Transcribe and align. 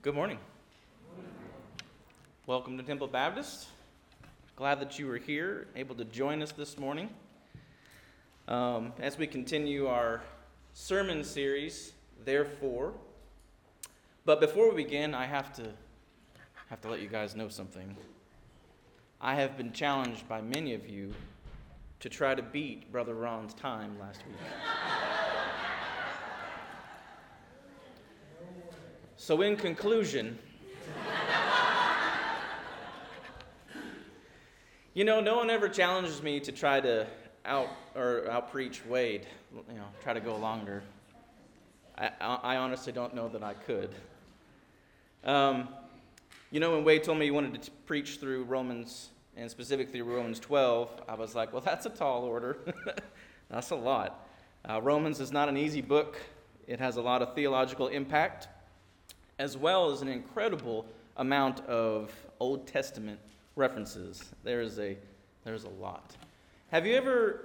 Good 0.00 0.14
morning. 0.14 0.38
Welcome 2.46 2.78
to 2.78 2.82
Temple 2.82 3.06
Baptist. 3.06 3.66
Glad 4.56 4.80
that 4.80 4.98
you 4.98 5.06
were 5.06 5.18
here, 5.18 5.66
able 5.76 5.94
to 5.96 6.06
join 6.06 6.40
us 6.40 6.52
this 6.52 6.78
morning. 6.78 7.10
Um, 8.46 8.94
as 8.98 9.18
we 9.18 9.26
continue 9.26 9.86
our 9.86 10.22
sermon 10.72 11.22
series, 11.22 11.92
therefore. 12.24 12.94
But 14.24 14.40
before 14.40 14.70
we 14.70 14.84
begin, 14.84 15.14
I 15.14 15.26
have 15.26 15.52
to 15.56 15.70
have 16.70 16.80
to 16.80 16.88
let 16.88 17.02
you 17.02 17.08
guys 17.08 17.36
know 17.36 17.50
something. 17.50 17.94
I 19.20 19.34
have 19.34 19.58
been 19.58 19.72
challenged 19.72 20.26
by 20.26 20.40
many 20.40 20.72
of 20.72 20.88
you 20.88 21.12
to 22.00 22.08
try 22.08 22.34
to 22.34 22.42
beat 22.42 22.90
Brother 22.90 23.14
Ron's 23.14 23.52
time 23.52 23.98
last 24.00 24.22
week. 24.26 24.36
So, 29.20 29.42
in 29.42 29.56
conclusion, 29.56 30.38
you 34.94 35.04
know, 35.04 35.20
no 35.20 35.34
one 35.34 35.50
ever 35.50 35.68
challenges 35.68 36.22
me 36.22 36.38
to 36.38 36.52
try 36.52 36.80
to 36.80 37.04
out 37.44 37.66
or 37.96 38.26
outpreach 38.30 38.86
Wade. 38.86 39.26
You 39.52 39.74
know, 39.74 39.86
try 40.04 40.12
to 40.12 40.20
go 40.20 40.36
longer. 40.36 40.84
I, 41.98 42.10
I 42.20 42.56
honestly 42.58 42.92
don't 42.92 43.12
know 43.12 43.28
that 43.30 43.42
I 43.42 43.54
could. 43.54 43.92
Um, 45.24 45.68
you 46.52 46.60
know, 46.60 46.76
when 46.76 46.84
Wade 46.84 47.02
told 47.02 47.18
me 47.18 47.24
he 47.24 47.32
wanted 47.32 47.60
to 47.60 47.72
preach 47.86 48.18
through 48.18 48.44
Romans 48.44 49.08
and 49.36 49.50
specifically 49.50 50.00
Romans 50.00 50.38
12, 50.38 51.02
I 51.08 51.16
was 51.16 51.34
like, 51.34 51.52
well, 51.52 51.62
that's 51.62 51.86
a 51.86 51.90
tall 51.90 52.22
order. 52.22 52.58
that's 53.50 53.70
a 53.70 53.76
lot. 53.76 54.28
Uh, 54.64 54.80
Romans 54.80 55.18
is 55.18 55.32
not 55.32 55.48
an 55.48 55.56
easy 55.56 55.80
book. 55.80 56.20
It 56.68 56.78
has 56.78 56.98
a 56.98 57.02
lot 57.02 57.20
of 57.20 57.34
theological 57.34 57.88
impact 57.88 58.46
as 59.38 59.56
well 59.56 59.90
as 59.90 60.02
an 60.02 60.08
incredible 60.08 60.86
amount 61.16 61.60
of 61.66 62.12
Old 62.40 62.66
Testament 62.66 63.18
references. 63.56 64.24
There's 64.44 64.78
a, 64.78 64.96
there's 65.44 65.64
a 65.64 65.68
lot. 65.68 66.16
Have 66.70 66.86
you 66.86 66.94
ever 66.96 67.44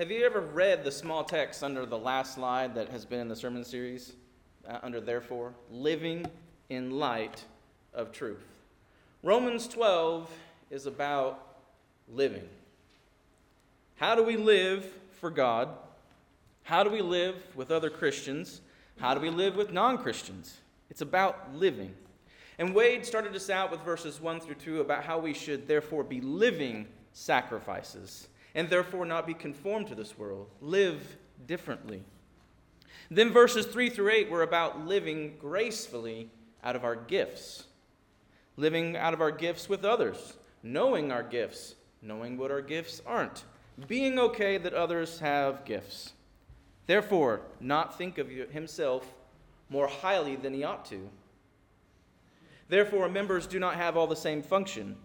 have 0.00 0.10
you 0.10 0.24
ever 0.24 0.40
read 0.40 0.82
the 0.82 0.90
small 0.90 1.24
text 1.24 1.62
under 1.62 1.84
the 1.84 1.98
last 1.98 2.34
slide 2.34 2.74
that 2.74 2.88
has 2.88 3.04
been 3.04 3.20
in 3.20 3.28
the 3.28 3.36
sermon 3.36 3.62
series? 3.62 4.14
Uh, 4.66 4.78
under 4.82 4.98
therefore, 4.98 5.52
living 5.70 6.24
in 6.70 6.92
light 6.92 7.44
of 7.92 8.10
truth. 8.10 8.42
Romans 9.22 9.68
12 9.68 10.30
is 10.70 10.86
about 10.86 11.58
living. 12.08 12.48
How 13.96 14.14
do 14.14 14.22
we 14.22 14.38
live 14.38 14.90
for 15.20 15.28
God? 15.28 15.68
How 16.62 16.82
do 16.82 16.88
we 16.88 17.02
live 17.02 17.36
with 17.54 17.70
other 17.70 17.90
Christians? 17.90 18.62
How 18.98 19.12
do 19.12 19.20
we 19.20 19.28
live 19.28 19.54
with 19.54 19.70
non 19.70 19.98
Christians? 19.98 20.60
It's 20.90 21.00
about 21.00 21.54
living. 21.54 21.94
And 22.58 22.74
Wade 22.74 23.06
started 23.06 23.34
us 23.34 23.48
out 23.48 23.70
with 23.70 23.80
verses 23.80 24.20
1 24.20 24.40
through 24.40 24.56
2 24.56 24.80
about 24.80 25.04
how 25.04 25.18
we 25.18 25.32
should 25.32 25.66
therefore 25.66 26.04
be 26.04 26.20
living 26.20 26.86
sacrifices 27.12 28.28
and 28.54 28.68
therefore 28.68 29.06
not 29.06 29.26
be 29.26 29.34
conformed 29.34 29.86
to 29.86 29.94
this 29.94 30.18
world, 30.18 30.50
live 30.60 31.16
differently. 31.46 32.02
Then 33.10 33.30
verses 33.32 33.66
3 33.66 33.88
through 33.90 34.10
8 34.10 34.30
were 34.30 34.42
about 34.42 34.86
living 34.86 35.36
gracefully 35.40 36.30
out 36.62 36.76
of 36.76 36.84
our 36.84 36.96
gifts, 36.96 37.64
living 38.56 38.96
out 38.96 39.14
of 39.14 39.20
our 39.20 39.30
gifts 39.30 39.68
with 39.68 39.84
others, 39.84 40.34
knowing 40.62 41.10
our 41.10 41.22
gifts, 41.22 41.76
knowing 42.02 42.36
what 42.36 42.50
our 42.50 42.60
gifts 42.60 43.00
aren't, 43.06 43.44
being 43.88 44.18
okay 44.18 44.58
that 44.58 44.74
others 44.74 45.20
have 45.20 45.64
gifts. 45.64 46.12
Therefore, 46.86 47.40
not 47.60 47.96
think 47.96 48.18
of 48.18 48.28
himself 48.28 49.06
more 49.70 49.88
highly 49.88 50.36
than 50.36 50.52
he 50.52 50.64
ought 50.64 50.84
to. 50.86 51.08
Therefore, 52.68 53.08
members 53.08 53.46
do 53.46 53.58
not 53.58 53.76
have 53.76 53.96
all 53.96 54.06
the 54.06 54.14
same 54.14 54.42
function. 54.42 54.96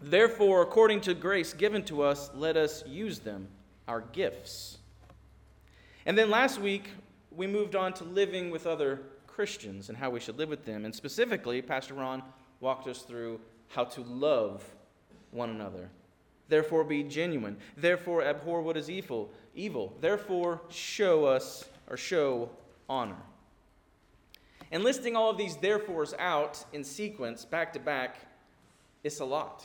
Therefore, 0.00 0.62
according 0.62 1.02
to 1.02 1.14
grace 1.14 1.52
given 1.52 1.84
to 1.84 2.02
us, 2.02 2.30
let 2.34 2.56
us 2.56 2.84
use 2.86 3.18
them, 3.18 3.48
our 3.86 4.00
gifts. 4.00 4.78
And 6.06 6.16
then 6.16 6.30
last 6.30 6.60
week, 6.60 6.88
we 7.30 7.46
moved 7.46 7.76
on 7.76 7.92
to 7.94 8.04
living 8.04 8.50
with 8.50 8.66
other 8.66 9.00
Christians 9.26 9.88
and 9.88 9.98
how 9.98 10.10
we 10.10 10.20
should 10.20 10.38
live 10.38 10.48
with 10.48 10.64
them. 10.64 10.84
And 10.84 10.94
specifically, 10.94 11.60
Pastor 11.60 11.94
Ron 11.94 12.22
walked 12.60 12.88
us 12.88 13.02
through 13.02 13.40
how 13.68 13.84
to 13.84 14.00
love 14.02 14.64
one 15.30 15.50
another. 15.50 15.90
Therefore, 16.48 16.84
be 16.84 17.02
genuine. 17.02 17.56
Therefore, 17.76 18.24
abhor 18.24 18.62
what 18.62 18.76
is 18.76 18.88
evil. 18.88 19.30
Evil. 19.54 19.92
Therefore, 20.00 20.60
show 20.68 21.24
us 21.24 21.68
or 21.88 21.96
show 21.96 22.48
honor. 22.88 23.16
And 24.72 24.82
listing 24.82 25.16
all 25.16 25.30
of 25.30 25.38
these 25.38 25.56
therefores 25.56 26.14
out 26.18 26.64
in 26.72 26.82
sequence, 26.82 27.44
back 27.44 27.72
to 27.74 27.78
back, 27.78 28.16
it's 29.04 29.20
a 29.20 29.24
lot. 29.24 29.64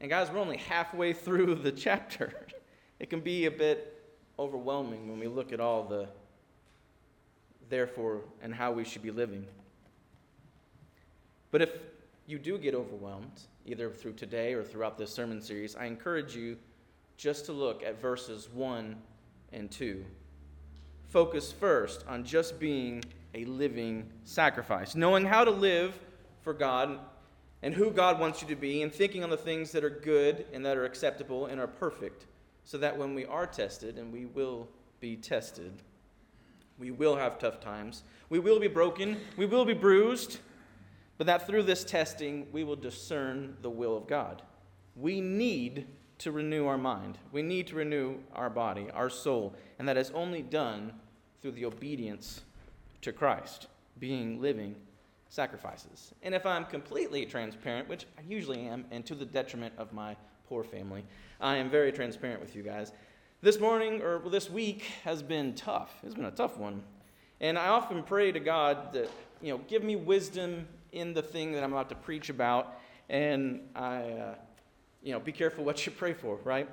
And 0.00 0.10
guys, 0.10 0.30
we're 0.30 0.40
only 0.40 0.56
halfway 0.56 1.12
through 1.24 1.56
the 1.56 1.72
chapter. 1.72 2.32
It 2.98 3.10
can 3.10 3.20
be 3.20 3.44
a 3.44 3.50
bit 3.50 4.02
overwhelming 4.38 5.10
when 5.10 5.20
we 5.20 5.26
look 5.26 5.52
at 5.52 5.60
all 5.60 5.84
the 5.84 6.08
therefore 7.68 8.22
and 8.40 8.54
how 8.54 8.72
we 8.72 8.84
should 8.84 9.02
be 9.02 9.10
living. 9.10 9.44
But 11.50 11.60
if 11.60 11.70
you 12.26 12.38
do 12.38 12.58
get 12.58 12.74
overwhelmed, 12.74 13.40
either 13.66 13.90
through 13.90 14.14
today 14.14 14.54
or 14.54 14.64
throughout 14.64 14.96
this 14.96 15.12
sermon 15.12 15.40
series, 15.42 15.76
I 15.76 15.84
encourage 15.84 16.34
you 16.34 16.56
just 17.16 17.44
to 17.46 17.52
look 17.52 17.82
at 17.82 18.00
verses 18.00 18.48
1 18.52 18.96
and 19.52 19.70
2. 19.70 20.04
Focus 21.08 21.52
first 21.52 22.04
on 22.08 22.24
just 22.24 22.58
being 22.58 23.02
a 23.36 23.44
living 23.44 24.10
sacrifice. 24.24 24.94
Knowing 24.94 25.26
how 25.26 25.44
to 25.44 25.50
live 25.50 25.96
for 26.40 26.54
God 26.54 26.98
and 27.62 27.74
who 27.74 27.90
God 27.90 28.18
wants 28.18 28.42
you 28.42 28.48
to 28.48 28.56
be, 28.56 28.82
and 28.82 28.92
thinking 28.92 29.22
on 29.22 29.30
the 29.30 29.36
things 29.36 29.72
that 29.72 29.84
are 29.84 29.90
good 29.90 30.46
and 30.52 30.64
that 30.64 30.76
are 30.76 30.84
acceptable 30.84 31.46
and 31.46 31.60
are 31.60 31.66
perfect, 31.66 32.26
so 32.64 32.78
that 32.78 32.96
when 32.96 33.14
we 33.14 33.24
are 33.26 33.46
tested, 33.46 33.98
and 33.98 34.12
we 34.12 34.26
will 34.26 34.68
be 35.00 35.16
tested, 35.16 35.72
we 36.78 36.90
will 36.90 37.16
have 37.16 37.38
tough 37.38 37.60
times, 37.60 38.02
we 38.28 38.38
will 38.38 38.60
be 38.60 38.68
broken, 38.68 39.18
we 39.36 39.46
will 39.46 39.64
be 39.64 39.74
bruised, 39.74 40.38
but 41.16 41.26
that 41.26 41.46
through 41.46 41.62
this 41.62 41.82
testing, 41.84 42.46
we 42.52 42.62
will 42.62 42.76
discern 42.76 43.56
the 43.62 43.70
will 43.70 43.96
of 43.96 44.06
God. 44.06 44.42
We 44.94 45.20
need 45.20 45.86
to 46.18 46.32
renew 46.32 46.66
our 46.66 46.78
mind. 46.78 47.18
We 47.32 47.42
need 47.42 47.66
to 47.68 47.76
renew 47.76 48.16
our 48.34 48.50
body, 48.50 48.88
our 48.92 49.10
soul, 49.10 49.54
and 49.78 49.88
that 49.88 49.96
is 49.96 50.10
only 50.10 50.42
done 50.42 50.92
through 51.40 51.52
the 51.52 51.64
obedience 51.64 52.42
to 53.06 53.12
Christ, 53.12 53.68
being 54.00 54.42
living 54.42 54.74
sacrifices. 55.28 56.12
And 56.22 56.34
if 56.34 56.44
I'm 56.44 56.64
completely 56.64 57.24
transparent, 57.24 57.88
which 57.88 58.04
I 58.18 58.22
usually 58.28 58.62
am, 58.66 58.84
and 58.90 59.06
to 59.06 59.14
the 59.14 59.24
detriment 59.24 59.74
of 59.78 59.92
my 59.92 60.16
poor 60.48 60.64
family, 60.64 61.04
I 61.40 61.56
am 61.56 61.70
very 61.70 61.92
transparent 61.92 62.40
with 62.40 62.56
you 62.56 62.64
guys. 62.64 62.90
This 63.42 63.60
morning 63.60 64.02
or 64.02 64.20
this 64.28 64.50
week 64.50 64.82
has 65.04 65.22
been 65.22 65.54
tough. 65.54 65.94
It's 66.02 66.14
been 66.14 66.24
a 66.24 66.32
tough 66.32 66.58
one. 66.58 66.82
And 67.40 67.56
I 67.56 67.68
often 67.68 68.02
pray 68.02 68.32
to 68.32 68.40
God 68.40 68.92
that, 68.94 69.08
you 69.40 69.52
know, 69.52 69.60
give 69.68 69.84
me 69.84 69.94
wisdom 69.94 70.66
in 70.90 71.14
the 71.14 71.22
thing 71.22 71.52
that 71.52 71.62
I'm 71.62 71.72
about 71.72 71.88
to 71.90 71.94
preach 71.94 72.28
about. 72.28 72.76
And 73.08 73.60
I, 73.76 73.98
uh, 74.02 74.34
you 75.00 75.12
know, 75.12 75.20
be 75.20 75.30
careful 75.30 75.62
what 75.62 75.86
you 75.86 75.92
pray 75.92 76.12
for, 76.12 76.40
right? 76.42 76.68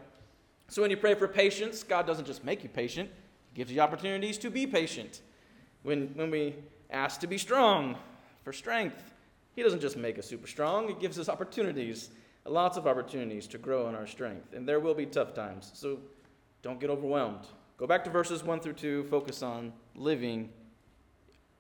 So 0.68 0.82
when 0.82 0.90
you 0.90 0.98
pray 0.98 1.14
for 1.14 1.28
patience, 1.28 1.84
God 1.84 2.08
doesn't 2.08 2.26
just 2.26 2.44
make 2.44 2.64
you 2.64 2.70
patient, 2.70 3.12
He 3.52 3.58
gives 3.58 3.72
you 3.72 3.82
opportunities 3.82 4.40
to 4.40 4.50
be 4.50 4.66
patient. 4.66 5.22
When, 5.84 6.08
when 6.16 6.32
we 6.32 6.56
ask 6.90 7.20
to 7.20 7.28
be 7.28 7.38
strong 7.38 7.98
for 8.44 8.54
strength, 8.54 9.14
He 9.56 9.62
doesn't 9.62 9.82
just 9.82 9.98
make 9.98 10.18
us 10.18 10.26
super 10.26 10.48
strong, 10.48 10.88
He 10.88 10.94
gives 10.96 11.20
us 11.20 11.30
opportunities, 11.30 12.10
lots 12.46 12.78
of 12.78 12.88
opportunities 12.88 13.48
to 13.48 13.58
grow 13.58 13.90
in 13.90 13.96
our 13.96 14.08
strength. 14.08 14.54
And 14.54 14.68
there 14.68 14.80
will 14.80 14.94
be 14.94 15.06
tough 15.06 15.34
times. 15.34 15.72
So 15.74 16.00
don't 16.62 16.80
get 16.80 16.90
overwhelmed. 16.90 17.46
Go 17.78 17.86
back 17.86 18.04
to 18.06 18.10
verses 18.10 18.44
1 18.44 18.62
through 18.62 18.74
2, 18.74 19.04
focus 19.06 19.44
on 19.44 19.74
living 19.96 20.50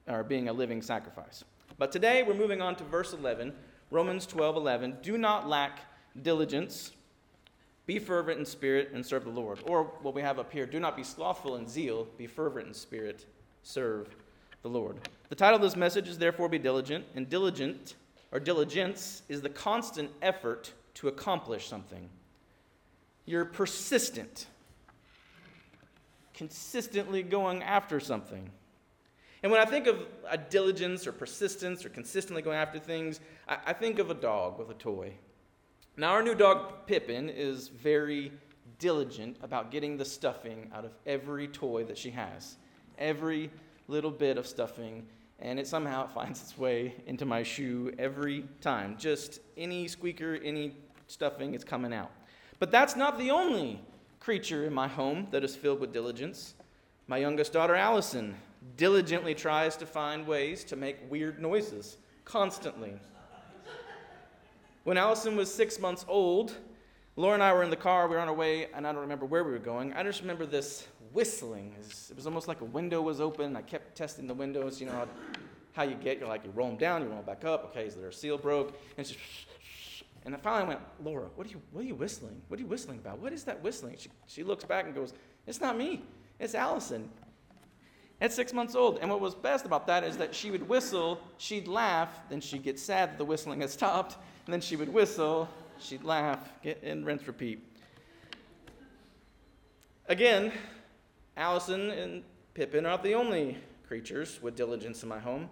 or 0.07 0.23
being 0.23 0.49
a 0.49 0.53
living 0.53 0.81
sacrifice. 0.81 1.43
But 1.77 1.91
today 1.91 2.23
we're 2.23 2.33
moving 2.33 2.61
on 2.61 2.75
to 2.77 2.83
verse 2.83 3.13
11, 3.13 3.53
Romans 3.91 4.25
12 4.25 4.55
11. 4.55 4.97
Do 5.01 5.17
not 5.17 5.49
lack 5.49 5.79
diligence. 6.21 6.91
Be 7.85 7.99
fervent 7.99 8.39
in 8.39 8.45
spirit 8.45 8.91
and 8.93 9.05
serve 9.05 9.25
the 9.25 9.29
Lord. 9.29 9.59
Or 9.65 9.83
what 10.01 10.13
we 10.13 10.21
have 10.21 10.39
up 10.39 10.51
here, 10.51 10.65
do 10.65 10.79
not 10.79 10.95
be 10.95 11.03
slothful 11.03 11.57
in 11.57 11.67
zeal, 11.67 12.07
be 12.17 12.27
fervent 12.27 12.67
in 12.67 12.73
spirit 12.73 13.25
serve 13.63 14.15
the 14.61 14.69
Lord. 14.69 14.97
The 15.29 15.35
title 15.35 15.55
of 15.55 15.61
this 15.61 15.75
message 15.75 16.07
is 16.07 16.17
Therefore 16.17 16.49
Be 16.49 16.59
Diligent, 16.59 17.05
and 17.15 17.29
diligent 17.29 17.95
or 18.31 18.39
diligence 18.39 19.23
is 19.29 19.41
the 19.41 19.49
constant 19.49 20.11
effort 20.21 20.73
to 20.95 21.07
accomplish 21.07 21.67
something. 21.67 22.09
You're 23.25 23.45
persistent, 23.45 24.47
consistently 26.33 27.23
going 27.23 27.63
after 27.63 27.99
something. 27.99 28.49
And 29.43 29.51
when 29.51 29.61
I 29.61 29.65
think 29.65 29.87
of 29.87 30.05
a 30.29 30.37
diligence 30.37 31.05
or 31.05 31.11
persistence 31.11 31.85
or 31.85 31.89
consistently 31.89 32.41
going 32.41 32.57
after 32.57 32.79
things, 32.79 33.19
I, 33.47 33.57
I 33.67 33.73
think 33.73 33.99
of 33.99 34.09
a 34.09 34.13
dog 34.13 34.59
with 34.59 34.69
a 34.69 34.75
toy. 34.75 35.13
Now, 35.95 36.11
our 36.11 36.23
new 36.23 36.35
dog, 36.35 36.87
Pippin, 36.87 37.29
is 37.29 37.67
very 37.67 38.31
diligent 38.79 39.37
about 39.43 39.69
getting 39.69 39.97
the 39.97 40.05
stuffing 40.05 40.71
out 40.73 40.85
of 40.85 40.91
every 41.05 41.47
toy 41.47 41.83
that 41.85 41.97
she 41.97 42.09
has 42.11 42.57
every 42.97 43.49
little 43.87 44.11
bit 44.11 44.37
of 44.37 44.47
stuffing 44.47 45.05
and 45.39 45.59
it 45.59 45.67
somehow 45.67 46.07
finds 46.13 46.41
its 46.41 46.57
way 46.57 46.95
into 47.05 47.25
my 47.25 47.43
shoe 47.43 47.93
every 47.99 48.45
time. 48.61 48.95
Just 48.97 49.39
any 49.57 49.87
squeaker, 49.87 50.39
any 50.43 50.75
stuffing, 51.07 51.53
it's 51.53 51.63
coming 51.63 51.93
out. 51.93 52.11
But 52.59 52.71
that's 52.71 52.95
not 52.95 53.19
the 53.19 53.29
only 53.29 53.81
creature 54.19 54.65
in 54.65 54.73
my 54.73 54.87
home 54.87 55.27
that 55.31 55.43
is 55.43 55.55
filled 55.55 55.79
with 55.79 55.91
diligence. 55.91 56.55
My 57.07 57.17
youngest 57.17 57.51
daughter, 57.51 57.75
Allison, 57.75 58.35
diligently 58.77 59.35
tries 59.35 59.75
to 59.77 59.85
find 59.85 60.25
ways 60.25 60.63
to 60.65 60.75
make 60.77 60.97
weird 61.09 61.41
noises 61.41 61.97
constantly. 62.23 62.93
When 64.85 64.97
Allison 64.97 65.35
was 65.35 65.53
six 65.53 65.79
months 65.79 66.05
old, 66.07 66.55
Laura 67.15 67.35
and 67.35 67.43
I 67.43 67.53
were 67.53 67.63
in 67.63 67.69
the 67.69 67.75
car. 67.75 68.07
We 68.07 68.15
were 68.15 68.21
on 68.21 68.27
our 68.27 68.33
way, 68.33 68.67
and 68.73 68.87
I 68.87 68.91
don't 68.91 69.01
remember 69.01 69.25
where 69.25 69.43
we 69.43 69.51
were 69.51 69.59
going. 69.59 69.93
I 69.93 70.03
just 70.03 70.21
remember 70.21 70.45
this 70.45 70.87
whistling. 71.13 71.75
It 72.09 72.15
was 72.15 72.25
almost 72.25 72.47
like 72.47 72.61
a 72.61 72.65
window 72.65 73.01
was 73.01 73.21
open. 73.21 73.55
I 73.55 73.61
kept 73.61 73.95
testing 73.95 74.27
the 74.27 74.33
windows. 74.33 74.81
You 74.81 74.87
know 74.87 75.07
how, 75.73 75.83
you 75.83 75.95
get. 75.95 76.19
You're 76.19 76.27
like 76.27 76.43
you 76.43 76.51
roll 76.51 76.67
them 76.69 76.77
down, 76.77 77.01
you 77.01 77.07
roll 77.07 77.17
them 77.17 77.25
back 77.25 77.45
up. 77.45 77.65
Okay, 77.65 77.85
is 77.85 77.95
there 77.95 78.07
a 78.07 78.13
seal 78.13 78.37
broke? 78.37 78.79
And 78.97 79.07
just, 79.07 79.19
and 80.25 80.33
I 80.33 80.37
finally 80.37 80.67
went, 80.67 80.79
Laura, 81.03 81.27
what 81.35 81.47
are 81.47 81.49
you 81.49 81.61
what 81.71 81.81
are 81.81 81.87
you 81.87 81.95
whistling? 81.95 82.41
What 82.47 82.59
are 82.59 82.63
you 82.63 82.67
whistling 82.67 82.99
about? 82.99 83.19
What 83.19 83.33
is 83.33 83.43
that 83.43 83.61
whistling? 83.61 83.95
She, 83.97 84.09
she 84.27 84.43
looks 84.43 84.63
back 84.63 84.85
and 84.85 84.95
goes, 84.95 85.13
It's 85.47 85.61
not 85.61 85.77
me. 85.77 86.03
It's 86.39 86.55
Allison. 86.55 87.09
At 88.21 88.31
six 88.31 88.53
months 88.53 88.73
old. 88.73 88.99
And 88.99 89.09
what 89.09 89.19
was 89.19 89.35
best 89.35 89.65
about 89.65 89.85
that 89.87 90.03
is 90.03 90.17
that 90.17 90.33
she 90.33 90.49
would 90.49 90.67
whistle, 90.69 91.19
she'd 91.37 91.67
laugh, 91.67 92.09
then 92.29 92.39
she'd 92.39 92.63
get 92.63 92.79
sad 92.79 93.11
that 93.11 93.17
the 93.17 93.25
whistling 93.25 93.59
had 93.59 93.69
stopped, 93.69 94.17
and 94.45 94.53
then 94.53 94.61
she 94.61 94.77
would 94.77 94.87
whistle, 94.87 95.49
she'd 95.77 96.03
laugh, 96.03 96.39
get 96.61 96.81
and 96.83 97.05
rinse, 97.05 97.27
repeat. 97.27 97.61
Again, 100.07 100.53
Allison 101.35 101.89
and 101.89 102.23
Pippin 102.53 102.85
are 102.85 102.89
not 102.89 103.03
the 103.03 103.15
only 103.15 103.57
creatures 103.87 104.39
with 104.41 104.55
diligence 104.55 105.01
in 105.01 105.09
my 105.09 105.19
home. 105.19 105.49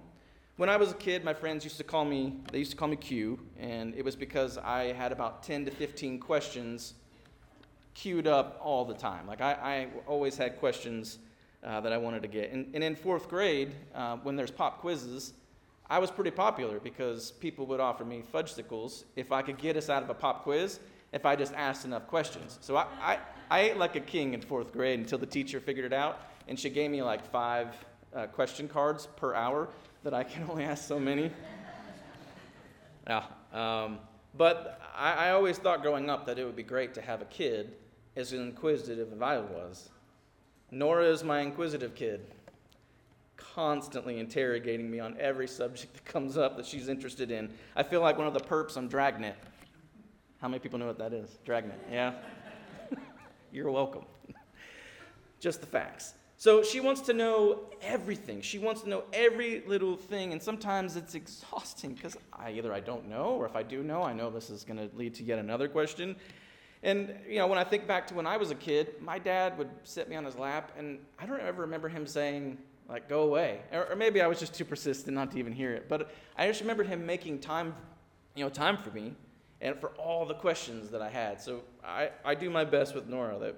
When 0.58 0.70
I 0.70 0.78
was 0.78 0.92
a 0.92 0.96
kid, 0.96 1.24
my 1.24 1.34
friends 1.34 1.64
used 1.64 1.78
to 1.78 1.84
call 1.84 2.06
me, 2.06 2.36
they 2.52 2.60
used 2.60 2.72
to 2.72 2.78
call 2.78 2.88
me 2.88 2.98
Q, 2.98 3.40
and 3.60 3.96
it 3.96 4.06
was 4.06 4.16
because 4.16 4.60
I 4.60 4.94
had 4.94 5.12
about 5.12 5.42
10 5.42 5.66
to 5.66 5.72
15 5.72 6.20
questions 6.20 6.94
queued 7.96 8.28
up 8.28 8.60
all 8.64 8.86
the 8.86 8.94
time. 8.94 9.26
Like 9.26 9.42
I, 9.42 9.54
I 9.54 9.88
always 10.06 10.38
had 10.38 10.60
questions 10.60 11.18
uh, 11.64 11.82
that 11.82 11.92
I 11.92 11.98
wanted 11.98 12.22
to 12.22 12.28
get. 12.28 12.52
And, 12.52 12.70
and 12.76 12.84
in 12.84 12.96
fourth 12.96 13.28
grade, 13.28 13.74
uh, 13.96 14.18
when 14.18 14.36
there's 14.36 14.52
pop 14.52 14.82
quizzes, 14.82 15.34
I 15.90 15.98
was 15.98 16.12
pretty 16.12 16.32
popular 16.32 16.80
because 16.80 17.32
people 17.32 17.66
would 17.66 17.80
offer 17.80 18.06
me 18.06 18.24
fudgesicles 18.32 19.06
if 19.16 19.32
I 19.32 19.42
could 19.42 19.58
get 19.58 19.78
us 19.78 19.90
out 19.90 20.04
of 20.04 20.12
a 20.12 20.14
pop 20.14 20.44
quiz 20.44 20.80
if 21.14 21.26
I 21.26 21.36
just 21.36 21.54
asked 21.54 21.86
enough 21.86 22.08
questions. 22.08 22.58
So 22.62 22.76
I, 22.78 22.86
I, 23.02 23.20
I 23.50 23.60
ate 23.62 23.78
like 23.78 23.96
a 23.96 24.00
king 24.00 24.34
in 24.34 24.42
fourth 24.42 24.72
grade 24.72 25.00
until 25.00 25.18
the 25.18 25.26
teacher 25.26 25.60
figured 25.60 25.86
it 25.86 25.94
out, 25.94 26.22
and 26.48 26.60
she 26.60 26.70
gave 26.70 26.90
me 26.90 27.02
like 27.02 27.26
five 27.32 27.76
uh, 28.16 28.28
question 28.28 28.68
cards 28.68 29.08
per 29.16 29.34
hour 29.34 29.70
that 30.04 30.14
I 30.14 30.24
can 30.24 30.44
only 30.50 30.64
ask 30.64 30.88
so 30.88 31.00
many. 31.00 31.32
Yeah. 33.08 33.24
Um, 33.54 34.00
but 34.38 34.80
I, 34.96 35.28
I 35.28 35.32
always 35.32 35.58
thought 35.58 35.82
growing 35.82 36.10
up 36.10 36.26
that 36.26 36.40
it 36.40 36.46
would 36.46 36.56
be 36.56 36.64
great 36.64 36.94
to 36.94 37.02
have 37.02 37.22
a 37.22 37.26
kid 37.26 37.74
as 38.16 38.34
inquisitive 38.34 39.12
as 39.14 39.22
I 39.22 39.40
was. 39.40 39.90
Nora 40.70 41.06
is 41.06 41.24
my 41.24 41.42
inquisitive 41.42 41.96
kid, 41.96 42.22
constantly 43.36 44.20
interrogating 44.20 44.90
me 44.90 45.00
on 45.00 45.18
every 45.20 45.48
subject 45.48 45.94
that 45.94 46.06
comes 46.06 46.38
up 46.38 46.56
that 46.56 46.66
she's 46.66 46.88
interested 46.88 47.32
in. 47.32 47.52
I 47.76 47.84
feel 47.84 48.00
like 48.00 48.18
one 48.18 48.28
of 48.28 48.34
the 48.34 48.40
perps 48.40 48.78
on 48.78 48.88
Dragnet. 48.88 49.36
How 50.42 50.48
many 50.48 50.60
people 50.60 50.80
know 50.80 50.88
what 50.88 50.98
that 50.98 51.14
is? 51.14 51.38
Dragnet, 51.46 51.80
yeah? 51.92 52.14
You're 53.52 53.70
welcome. 53.70 54.06
Just 55.40 55.62
the 55.62 55.68
facts. 55.68 56.16
So 56.38 56.64
she 56.64 56.80
wants 56.80 57.02
to 57.02 57.14
know 57.14 57.60
everything. 57.84 58.42
She 58.42 58.58
wants 58.58 58.82
to 58.82 58.90
know 58.90 59.04
every 59.14 59.62
little 59.68 59.96
thing, 59.96 60.32
and 60.32 60.42
sometimes 60.42 60.96
it's 60.96 61.14
exhausting 61.14 61.94
because 61.94 62.18
I 62.34 62.54
either 62.54 62.74
I 62.74 62.80
don't 62.80 63.08
know, 63.08 63.26
or 63.26 63.46
if 63.46 63.56
I 63.56 63.62
do 63.62 63.84
know, 63.84 64.02
I 64.02 64.14
know 64.14 64.32
this 64.32 64.50
is 64.50 64.64
going 64.64 64.78
to 64.78 64.90
lead 64.98 65.14
to 65.16 65.24
yet 65.24 65.38
another 65.38 65.68
question. 65.68 66.16
And 66.82 67.14
you 67.30 67.38
know, 67.38 67.46
when 67.46 67.60
I 67.60 67.64
think 67.64 67.86
back 67.86 68.08
to 68.08 68.16
when 68.16 68.26
I 68.26 68.38
was 68.38 68.50
a 68.50 68.56
kid, 68.56 68.96
my 69.00 69.20
dad 69.20 69.56
would 69.60 69.70
sit 69.84 70.10
me 70.10 70.16
on 70.16 70.26
his 70.26 70.36
lap, 70.36 70.72
and 70.76 70.98
I 71.20 71.28
don't 71.28 71.40
ever 71.40 71.62
remember 71.62 71.88
him 71.88 72.08
saying 72.08 72.58
like 72.90 73.08
"Go 73.08 73.22
away," 73.22 73.60
or, 73.72 73.92
or 73.92 73.96
maybe 73.96 74.20
I 74.22 74.26
was 74.26 74.40
just 74.40 74.56
too 74.56 74.66
persistent 74.66 75.14
not 75.14 75.30
to 75.34 75.38
even 75.38 75.54
hear 75.54 75.72
it. 75.74 75.88
But 75.88 76.10
I 76.36 76.48
just 76.48 76.62
remembered 76.62 76.88
him 76.88 77.06
making 77.06 77.42
time, 77.42 77.76
you 78.34 78.44
know, 78.44 78.50
time 78.50 78.78
for 78.78 78.90
me, 78.90 79.14
and 79.62 79.80
for 79.80 79.90
all 79.90 80.26
the 80.26 80.34
questions 80.34 80.90
that 80.90 81.02
I 81.02 81.10
had. 81.10 81.40
So 81.40 81.62
I, 81.84 82.10
I 82.26 82.36
do 82.36 82.50
my 82.50 82.66
best 82.66 82.96
with 82.96 83.08
Nora, 83.08 83.38
that 83.40 83.56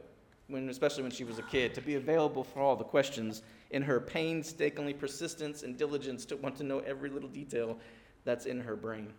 when, 0.47 0.69
especially 0.69 1.03
when 1.03 1.11
she 1.11 1.23
was 1.23 1.39
a 1.39 1.44
kid, 1.44 1.73
to 1.75 1.81
be 1.81 1.95
available 1.95 2.44
for 2.44 2.59
all 2.59 2.75
the 2.75 2.83
questions 2.83 3.41
in 3.71 3.81
her 3.81 4.00
painstakingly 4.00 4.94
persistence 4.94 5.63
and 5.63 5.77
diligence 5.77 6.25
to 6.25 6.35
want 6.35 6.57
to 6.57 6.63
know 6.63 6.79
every 6.79 7.09
little 7.09 7.29
detail 7.29 7.77
that's 8.25 8.45
in 8.45 8.59
her 8.59 8.75
brain. 8.75 9.13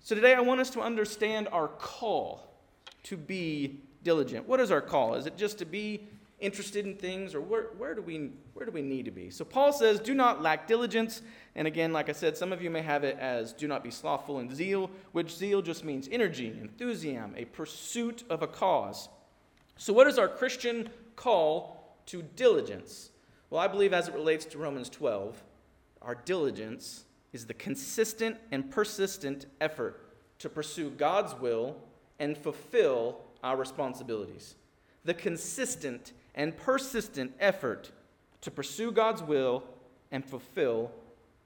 So 0.00 0.14
today 0.14 0.34
I 0.34 0.40
want 0.40 0.60
us 0.60 0.70
to 0.70 0.80
understand 0.80 1.48
our 1.48 1.66
call 1.66 2.48
to 3.02 3.16
be 3.16 3.80
diligent. 4.04 4.46
What 4.46 4.60
is 4.60 4.70
our 4.70 4.80
call? 4.80 5.14
Is 5.14 5.26
it 5.26 5.36
just 5.36 5.58
to 5.58 5.64
be 5.64 6.08
interested 6.38 6.84
in 6.86 6.96
things, 6.96 7.34
or 7.34 7.40
where, 7.40 7.68
where, 7.78 7.94
do 7.94 8.02
we, 8.02 8.30
where 8.52 8.66
do 8.66 8.72
we 8.72 8.82
need 8.82 9.06
to 9.06 9.10
be? 9.10 9.30
So 9.30 9.44
Paul 9.44 9.72
says, 9.72 10.00
Do 10.00 10.14
not 10.14 10.42
lack 10.42 10.66
diligence. 10.66 11.22
And 11.54 11.66
again, 11.66 11.92
like 11.92 12.08
I 12.08 12.12
said, 12.12 12.36
some 12.36 12.52
of 12.52 12.62
you 12.62 12.70
may 12.70 12.82
have 12.82 13.04
it 13.04 13.18
as 13.18 13.52
do 13.52 13.66
not 13.66 13.82
be 13.82 13.90
slothful 13.90 14.40
in 14.40 14.54
zeal, 14.54 14.90
which 15.12 15.34
zeal 15.34 15.62
just 15.62 15.84
means 15.84 16.08
energy, 16.12 16.56
enthusiasm, 16.60 17.34
a 17.36 17.46
pursuit 17.46 18.24
of 18.28 18.42
a 18.42 18.46
cause. 18.46 19.08
So, 19.78 19.92
what 19.92 20.06
is 20.06 20.18
our 20.18 20.28
Christian 20.28 20.90
call 21.16 21.96
to 22.06 22.22
diligence? 22.22 23.10
Well, 23.48 23.60
I 23.60 23.68
believe 23.68 23.92
as 23.92 24.08
it 24.08 24.14
relates 24.14 24.44
to 24.46 24.58
Romans 24.58 24.90
12, 24.90 25.42
our 26.02 26.14
diligence 26.14 27.04
is 27.32 27.46
the 27.46 27.54
consistent 27.54 28.36
and 28.50 28.70
persistent 28.70 29.46
effort 29.60 30.14
to 30.38 30.48
pursue 30.48 30.90
God's 30.90 31.34
will 31.34 31.76
and 32.18 32.36
fulfill 32.36 33.20
our 33.42 33.56
responsibilities. 33.56 34.56
The 35.04 35.14
consistent 35.14 36.12
and 36.36 36.56
persistent 36.56 37.32
effort 37.40 37.90
to 38.42 38.50
pursue 38.50 38.92
God's 38.92 39.22
will 39.22 39.64
and 40.12 40.24
fulfill 40.24 40.92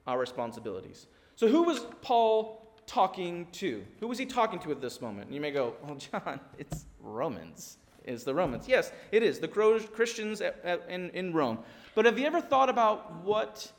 our 0.05 0.19
responsibilities. 0.19 1.07
So, 1.35 1.47
who 1.47 1.63
was 1.63 1.85
Paul 2.01 2.75
talking 2.85 3.47
to? 3.53 3.83
Who 3.99 4.07
was 4.07 4.17
he 4.17 4.25
talking 4.25 4.59
to 4.59 4.71
at 4.71 4.81
this 4.81 5.01
moment? 5.01 5.27
And 5.27 5.35
you 5.35 5.41
may 5.41 5.51
go, 5.51 5.75
Well, 5.83 5.95
John, 5.95 6.39
it's 6.57 6.85
Romans. 6.99 7.77
Is 8.03 8.23
the 8.23 8.33
Romans. 8.33 8.67
Yes, 8.67 8.91
it 9.11 9.21
is. 9.21 9.37
The 9.37 9.47
Christians 9.47 10.41
at, 10.41 10.59
at, 10.63 10.89
in, 10.89 11.11
in 11.11 11.33
Rome. 11.33 11.59
But 11.93 12.05
have 12.05 12.17
you 12.17 12.25
ever 12.25 12.41
thought 12.41 12.67
about 12.67 13.23
what 13.23 13.71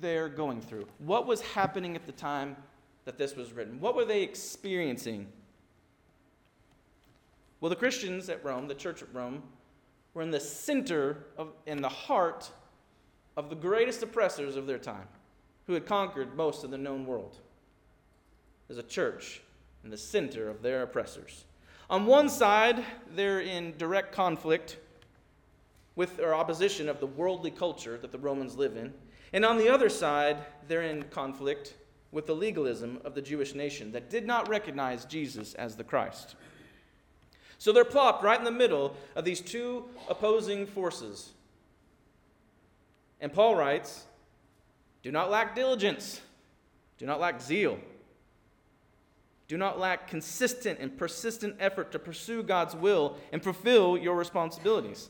they're 0.00 0.28
going 0.28 0.60
through? 0.60 0.86
What 0.98 1.26
was 1.26 1.40
happening 1.40 1.96
at 1.96 2.06
the 2.06 2.12
time 2.12 2.56
that 3.04 3.18
this 3.18 3.34
was 3.34 3.52
written? 3.52 3.80
What 3.80 3.96
were 3.96 4.04
they 4.04 4.22
experiencing? 4.22 5.26
Well, 7.60 7.70
the 7.70 7.76
Christians 7.76 8.28
at 8.28 8.44
Rome, 8.44 8.68
the 8.68 8.76
church 8.76 9.02
at 9.02 9.12
Rome, 9.12 9.42
were 10.14 10.22
in 10.22 10.30
the 10.30 10.40
center 10.40 11.24
of, 11.36 11.48
in 11.66 11.82
the 11.82 11.88
heart 11.88 12.50
of 13.36 13.50
the 13.50 13.56
greatest 13.56 14.02
oppressors 14.02 14.56
of 14.56 14.66
their 14.66 14.78
time, 14.78 15.06
who 15.66 15.74
had 15.74 15.86
conquered 15.86 16.36
most 16.36 16.64
of 16.64 16.70
the 16.70 16.78
known 16.78 17.06
world. 17.06 17.38
There's 18.66 18.78
a 18.78 18.82
church 18.82 19.40
in 19.84 19.90
the 19.90 19.96
center 19.96 20.48
of 20.48 20.62
their 20.62 20.82
oppressors. 20.82 21.44
On 21.88 22.04
one 22.04 22.28
side, 22.28 22.84
they're 23.14 23.40
in 23.40 23.74
direct 23.78 24.12
conflict 24.12 24.76
with 25.96 26.20
or 26.20 26.34
opposition 26.34 26.88
of 26.88 27.00
the 27.00 27.06
worldly 27.06 27.50
culture 27.50 27.98
that 27.98 28.12
the 28.12 28.18
Romans 28.18 28.56
live 28.56 28.76
in. 28.76 28.92
And 29.32 29.44
on 29.44 29.58
the 29.58 29.68
other 29.68 29.88
side, 29.88 30.38
they're 30.68 30.82
in 30.82 31.02
conflict 31.04 31.74
with 32.12 32.26
the 32.26 32.34
legalism 32.34 33.00
of 33.04 33.14
the 33.14 33.22
Jewish 33.22 33.54
nation 33.54 33.92
that 33.92 34.08
did 34.08 34.26
not 34.26 34.48
recognize 34.48 35.04
Jesus 35.04 35.54
as 35.54 35.76
the 35.76 35.84
Christ. 35.84 36.36
So 37.58 37.72
they're 37.72 37.84
plopped 37.84 38.22
right 38.22 38.38
in 38.38 38.44
the 38.44 38.50
middle 38.52 38.96
of 39.16 39.24
these 39.24 39.40
two 39.40 39.84
opposing 40.08 40.66
forces. 40.66 41.32
And 43.20 43.32
Paul 43.32 43.56
writes 43.56 44.04
Do 45.02 45.10
not 45.10 45.30
lack 45.30 45.54
diligence, 45.54 46.20
do 46.98 47.06
not 47.06 47.20
lack 47.20 47.40
zeal. 47.40 47.78
Do 49.48 49.56
not 49.56 49.78
lack 49.78 50.08
consistent 50.08 50.78
and 50.78 50.96
persistent 50.96 51.56
effort 51.58 51.90
to 51.92 51.98
pursue 51.98 52.42
God's 52.42 52.76
will 52.76 53.16
and 53.32 53.42
fulfill 53.42 53.96
your 53.96 54.14
responsibilities. 54.14 55.08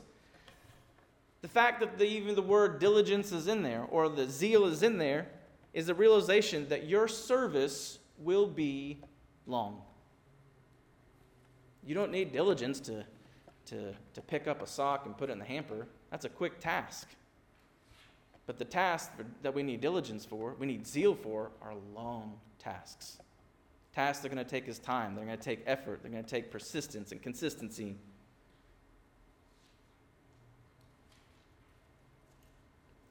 The 1.43 1.49
fact 1.49 1.81
that 1.81 1.99
the, 1.99 2.05
even 2.05 2.37
the 2.37 2.43
word 2.43 2.79
diligence 2.79 3.33
is 3.33 3.49
in 3.49 3.63
there 3.65 3.85
or 3.91 4.09
the 4.09 4.29
zeal 4.29 4.67
is 4.67 4.85
in 4.85 4.97
there 4.97 5.27
is 5.73 5.89
a 5.89 5.95
realization 5.95 6.69
that 6.69 6.87
your 6.87 7.09
service 7.09 7.99
will 8.17 8.47
be 8.47 9.01
long. 9.47 9.83
You 11.87 11.95
don't 11.95 12.11
need 12.11 12.33
diligence 12.33 12.81
to, 12.81 13.05
to, 13.67 13.95
to 14.15 14.21
pick 14.21 14.47
up 14.47 14.63
a 14.63 14.67
sock 14.67 15.07
and 15.07 15.17
put 15.17 15.31
it 15.31 15.33
in 15.33 15.39
the 15.39 15.45
hamper. 15.45 15.87
That's 16.11 16.25
a 16.25 16.29
quick 16.29 16.61
task. 16.61 17.09
But 18.47 18.59
the 18.59 18.65
tasks 18.65 19.13
that 19.43 19.55
we 19.55 19.63
need 19.63 19.81
diligence 19.81 20.25
for, 20.25 20.55
we 20.59 20.67
need 20.67 20.87
zeal 20.87 21.15
for, 21.15 21.51
are 21.61 21.75
long 21.95 22.35
tasks. 22.59 23.19
Tasks 23.95 24.23
that 24.23 24.33
are 24.33 24.35
going 24.35 24.45
to 24.45 24.51
take 24.51 24.69
us 24.69 24.79
time, 24.79 25.15
they're 25.15 25.27
going 25.27 25.37
to 25.37 25.43
take 25.43 25.63
effort, 25.67 26.01
they're 26.03 26.11
going 26.11 26.25
to 26.25 26.31
take 26.31 26.51
persistence 26.51 27.13
and 27.13 27.21
consistency. 27.21 27.97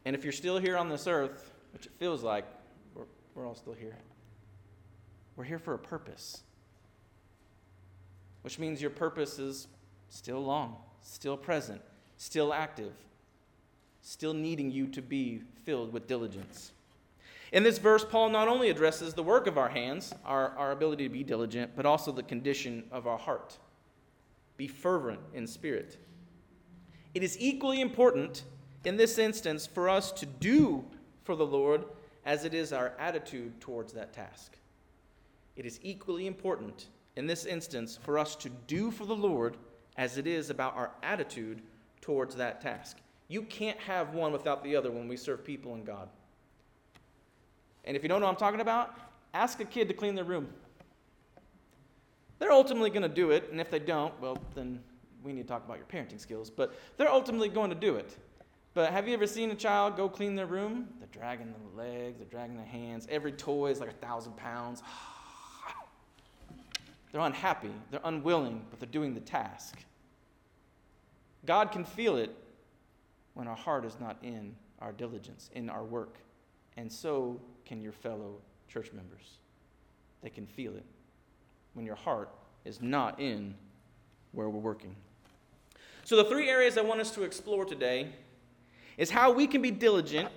And 0.06 0.16
if 0.16 0.24
you're 0.24 0.32
still 0.32 0.58
here 0.58 0.78
on 0.78 0.90
this 0.90 1.06
earth, 1.06 1.52
which 1.74 1.86
it 1.86 1.92
feels 2.00 2.24
like 2.24 2.46
we're, 2.96 3.04
we're 3.36 3.46
all 3.46 3.56
still 3.56 3.74
here. 3.74 3.98
We're 5.36 5.44
here 5.44 5.60
for 5.60 5.74
a 5.76 5.80
purpose, 5.80 6.42
which 8.48 8.60
means 8.60 8.82
your 8.82 8.90
purpose 8.90 9.40
is 9.40 9.68
still 10.08 10.42
long, 10.42 10.78
still 11.02 11.36
present, 11.36 11.82
still 12.16 12.54
active, 12.54 12.94
still 14.00 14.34
needing 14.34 14.72
you 14.72 14.88
to 14.88 15.02
be 15.02 15.42
filled 15.66 15.92
with 15.92 16.08
diligence. 16.08 16.72
In 17.52 17.64
this 17.64 17.78
verse, 17.78 18.06
Paul 18.06 18.30
not 18.30 18.48
only 18.48 18.70
addresses 18.70 19.14
the 19.14 19.22
work 19.22 19.48
of 19.48 19.58
our 19.58 19.68
hands, 19.68 20.14
our, 20.24 20.52
our 20.52 20.72
ability 20.72 21.04
to 21.04 21.10
be 21.10 21.26
diligent, 21.26 21.74
but 21.76 21.86
also 21.86 22.14
the 22.14 22.24
condition 22.24 22.86
of 22.90 23.06
our 23.06 23.18
heart. 23.18 23.58
Be 24.56 24.70
fervent 24.70 25.20
in 25.34 25.46
spirit. 25.46 25.98
It 27.14 27.24
is 27.24 27.36
equally 27.42 27.82
important 27.82 28.46
in 28.86 28.96
this 28.96 29.18
instance 29.18 29.68
for 29.68 29.90
us 29.90 30.14
to 30.14 30.26
do 30.26 30.86
for 31.26 31.36
the 31.36 31.46
Lord 31.46 31.84
as 32.26 32.46
it 32.46 32.54
is 32.54 32.72
our 32.72 32.94
attitude 32.98 33.60
towards 33.60 33.92
that 33.92 34.14
task. 34.14 34.54
It 35.58 35.66
is 35.66 35.82
equally 35.84 36.28
important 36.28 36.88
in 37.18 37.26
this 37.26 37.46
instance 37.46 37.98
for 38.02 38.20
us 38.20 38.36
to 38.38 38.50
do 38.68 38.92
for 38.92 39.06
the 39.06 39.16
Lord 39.16 39.58
as 39.98 40.18
it 40.18 40.28
is 40.28 40.52
about 40.52 40.78
our 40.78 40.92
attitude 41.02 41.62
towards 42.00 42.36
that 42.36 42.62
task. 42.62 42.98
You 43.28 43.42
can't 43.42 43.80
have 43.80 44.14
one 44.14 44.32
without 44.32 44.64
the 44.64 44.76
other 44.76 44.92
when 44.92 45.08
we 45.08 45.18
serve 45.18 45.44
people 45.44 45.74
and 45.74 45.86
God. 45.86 46.10
And 47.86 47.98
if 47.98 48.04
you 48.04 48.10
don't 48.10 48.22
know 48.22 48.28
what 48.28 48.34
I'm 48.34 48.40
talking 48.40 48.62
about, 48.62 48.96
ask 49.34 49.60
a 49.60 49.66
kid 49.66 49.88
to 49.88 49.96
clean 49.96 50.14
their 50.14 50.26
room. 50.26 50.48
They're 52.38 52.52
ultimately 52.52 52.92
going 52.92 53.02
to 53.02 53.10
do 53.10 53.32
it, 53.32 53.50
and 53.52 53.60
if 53.60 53.72
they 53.72 53.80
don't, 53.80 54.14
well, 54.22 54.38
then 54.54 54.80
we 55.24 55.34
need 55.34 55.42
to 55.42 55.48
talk 55.48 55.66
about 55.66 55.78
your 55.78 55.88
parenting 55.88 56.20
skills. 56.20 56.52
But 56.52 56.76
they're 56.98 57.10
ultimately 57.10 57.50
going 57.50 57.72
to 57.72 57.76
do 57.76 57.96
it. 57.96 58.16
But 58.76 58.92
have 58.92 59.08
you 59.08 59.16
ever 59.16 59.26
seen 59.26 59.50
a 59.50 59.56
child 59.56 59.98
go 59.98 60.08
clean 60.08 60.36
their 60.36 60.46
room? 60.46 60.88
They're 61.00 61.10
dragging 61.12 61.48
their 61.52 61.86
legs, 61.86 62.20
they're 62.20 62.28
dragging 62.28 62.58
their 62.58 62.66
hands. 62.66 63.08
Every 63.10 63.32
toy 63.32 63.72
is 63.72 63.80
like 63.80 63.90
a 63.90 64.06
thousand 64.06 64.38
pounds. 64.38 64.84
They're 67.18 67.26
unhappy, 67.26 67.72
they're 67.90 68.00
unwilling, 68.04 68.64
but 68.70 68.80
they're 68.80 68.88
doing 68.88 69.16
the 69.16 69.20
task. 69.20 69.80
God 71.48 71.72
can 71.72 71.84
feel 71.84 72.16
it 72.16 72.30
when 73.34 73.48
our 73.48 73.56
heart 73.56 73.86
is 73.86 73.98
not 74.00 74.18
in 74.22 74.56
our 74.82 74.92
diligence, 74.92 75.50
in 75.56 75.68
our 75.68 75.84
work. 75.84 76.20
And 76.78 76.92
so 76.92 77.42
can 77.66 77.82
your 77.82 77.92
fellow 77.92 78.36
church 78.68 78.94
members. 78.94 79.40
They 80.22 80.30
can 80.30 80.46
feel 80.46 80.76
it 80.76 80.86
when 81.74 81.88
your 81.88 81.96
heart 81.96 82.30
is 82.66 82.84
not 82.84 83.20
in 83.20 83.56
where 84.32 84.48
we're 84.48 84.60
working. 84.60 84.96
So, 86.04 86.18
the 86.18 86.26
three 86.26 86.48
areas 86.48 86.78
I 86.78 86.82
want 86.82 87.02
us 87.02 87.10
to 87.16 87.24
explore 87.24 87.66
today 87.66 88.10
is 88.96 89.10
how 89.10 89.32
we 89.32 89.48
can 89.48 89.64
be 89.64 89.72
diligent 89.72 90.30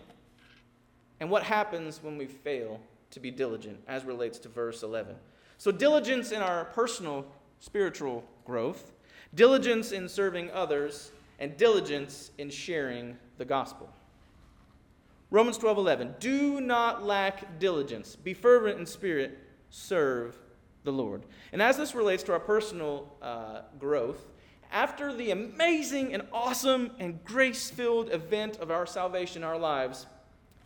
and 1.20 1.28
what 1.28 1.42
happens 1.42 2.02
when 2.02 2.16
we 2.16 2.24
fail 2.24 2.80
to 3.10 3.20
be 3.20 3.30
diligent, 3.30 3.80
as 3.86 4.06
relates 4.06 4.38
to 4.38 4.48
verse 4.48 4.82
11. 4.82 5.14
So, 5.60 5.70
diligence 5.70 6.32
in 6.32 6.40
our 6.40 6.64
personal 6.64 7.26
spiritual 7.58 8.24
growth, 8.46 8.92
diligence 9.34 9.92
in 9.92 10.08
serving 10.08 10.50
others, 10.52 11.12
and 11.38 11.54
diligence 11.58 12.30
in 12.38 12.48
sharing 12.48 13.18
the 13.36 13.44
gospel. 13.44 13.90
Romans 15.30 15.58
12 15.58 15.76
11. 15.76 16.14
Do 16.18 16.62
not 16.62 17.04
lack 17.04 17.58
diligence. 17.58 18.16
Be 18.16 18.32
fervent 18.32 18.78
in 18.78 18.86
spirit. 18.86 19.36
Serve 19.68 20.34
the 20.84 20.92
Lord. 20.92 21.26
And 21.52 21.60
as 21.60 21.76
this 21.76 21.94
relates 21.94 22.22
to 22.22 22.32
our 22.32 22.40
personal 22.40 23.14
uh, 23.20 23.60
growth, 23.78 24.28
after 24.72 25.12
the 25.12 25.30
amazing 25.30 26.14
and 26.14 26.22
awesome 26.32 26.92
and 26.98 27.22
grace 27.22 27.68
filled 27.68 28.10
event 28.14 28.56
of 28.60 28.70
our 28.70 28.86
salvation 28.86 29.44
our 29.44 29.58
lives, 29.58 30.06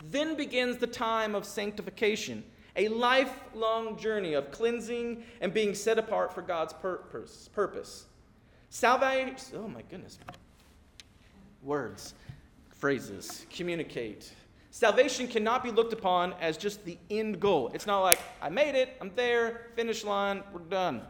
then 0.08 0.36
begins 0.36 0.76
the 0.76 0.86
time 0.86 1.34
of 1.34 1.44
sanctification, 1.44 2.44
a 2.76 2.88
lifelong 2.88 3.96
journey 3.96 4.34
of 4.34 4.50
cleansing 4.50 5.22
and 5.40 5.54
being 5.54 5.74
set 5.74 5.98
apart 5.98 6.34
for 6.34 6.42
God's 6.42 6.72
purpose. 6.72 7.48
purpose. 7.52 8.06
Salvation, 8.70 9.36
oh 9.56 9.68
my 9.68 9.82
goodness. 9.82 10.18
Words, 11.62 12.14
phrases, 12.70 13.46
communicate, 13.50 14.32
Salvation 14.74 15.28
cannot 15.28 15.62
be 15.62 15.70
looked 15.70 15.92
upon 15.92 16.32
as 16.40 16.56
just 16.56 16.84
the 16.84 16.98
end 17.08 17.38
goal. 17.38 17.70
It's 17.74 17.86
not 17.86 18.00
like, 18.00 18.18
I 18.42 18.48
made 18.48 18.74
it, 18.74 18.96
I'm 19.00 19.12
there, 19.14 19.68
finish 19.76 20.02
line, 20.02 20.42
we're 20.52 20.58
done. 20.58 21.02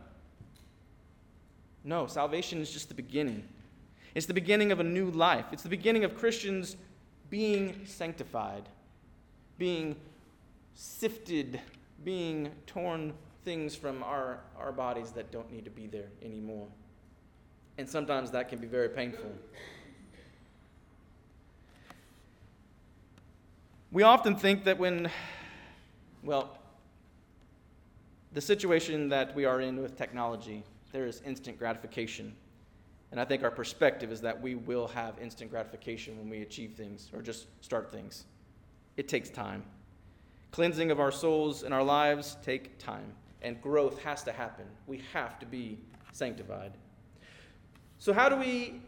No, 1.83 2.07
salvation 2.07 2.61
is 2.61 2.71
just 2.71 2.89
the 2.89 2.95
beginning. 2.95 3.43
It's 4.15 4.27
the 4.27 4.35
beginning 4.35 4.71
of 4.71 4.81
a 4.81 4.85
new 4.85 5.11
life. 5.11 5.47
It's 5.51 5.63
the 5.63 5.71
beginning 5.71 6.05
of 6.05 6.15
Christians 6.15 6.77
being 7.31 7.87
sanctified, 7.87 8.69
being 9.57 9.97
sifted, 10.75 11.61
being 12.05 12.51
torn 12.67 13.13
things 13.45 13.75
from 13.75 14.03
our, 14.03 14.41
our 14.59 14.73
bodies 14.73 15.13
that 15.13 15.31
don't 15.31 15.51
need 15.53 15.65
to 15.65 15.71
be 15.71 15.87
there 15.87 16.09
anymore. 16.23 16.67
And 17.79 17.89
sometimes 17.89 18.31
that 18.31 18.49
can 18.49 18.59
be 18.59 18.67
very 18.67 18.89
painful. 18.89 19.31
We 23.91 24.03
often 24.03 24.35
think 24.35 24.65
that 24.65 24.79
when, 24.79 25.11
well, 26.23 26.59
the 28.33 28.41
situation 28.41 29.09
that 29.11 29.35
we 29.37 29.45
are 29.45 29.61
in 29.61 29.81
with 29.81 29.97
technology, 29.97 30.65
there 30.91 31.07
is 31.07 31.23
instant 31.25 31.59
gratification. 31.59 32.35
And 33.13 33.21
I 33.21 33.25
think 33.25 33.45
our 33.45 33.51
perspective 33.51 34.11
is 34.11 34.21
that 34.23 34.41
we 34.41 34.57
will 34.57 34.89
have 34.89 35.15
instant 35.21 35.51
gratification 35.51 36.19
when 36.19 36.29
we 36.29 36.43
achieve 36.43 36.73
things 36.73 37.11
or 37.15 37.23
just 37.23 37.47
start 37.65 37.93
things. 37.93 38.25
It 38.97 39.07
takes 39.09 39.31
time. 39.31 39.63
Cleansing 40.55 40.93
of 40.93 41.01
our 41.01 41.11
souls 41.11 41.65
and 41.65 41.75
our 41.75 41.83
lives 41.83 42.37
take 42.45 42.79
time, 42.79 43.13
and 43.43 43.61
growth 43.61 44.01
has 44.05 44.23
to 44.23 44.31
happen. 44.31 44.65
We 44.87 45.03
have 45.13 45.37
to 45.41 45.47
be 45.47 45.81
sanctified. 46.13 46.75
So, 47.99 48.13
how 48.13 48.29
do 48.29 48.37
we 48.37 48.81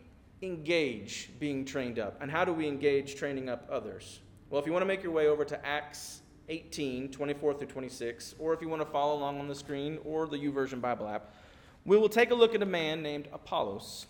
engage 0.43 1.29
being 1.41 1.65
trained 1.65 1.99
up? 1.99 2.19
And 2.21 2.31
how 2.31 2.45
do 2.45 2.53
we 2.53 2.69
engage 2.69 3.17
training 3.17 3.49
up 3.49 3.67
others? 3.69 4.21
Well, 4.49 4.61
if 4.61 4.67
you 4.67 4.73
want 4.73 4.83
to 4.83 4.87
make 4.87 5.03
your 5.03 5.11
way 5.11 5.27
over 5.27 5.45
to 5.45 5.67
Acts 5.67 6.21
18, 6.51 7.11
24 7.11 7.55
through 7.55 7.67
26, 7.67 8.37
or 8.39 8.55
if 8.55 8.63
you 8.63 8.69
want 8.69 8.83
to 8.83 8.87
follow 8.87 9.17
along 9.17 9.41
on 9.41 9.49
the 9.49 9.55
screen 9.57 9.99
or 10.05 10.29
the 10.29 10.37
YouVersion 10.37 10.81
Bible 10.81 11.09
app, 11.09 11.35
we 11.85 11.97
will 11.97 12.09
take 12.09 12.31
a 12.31 12.35
look 12.37 12.55
at 12.55 12.63
a 12.63 12.67
man 12.67 13.03
named 13.03 13.27
Apollos. 13.33 14.07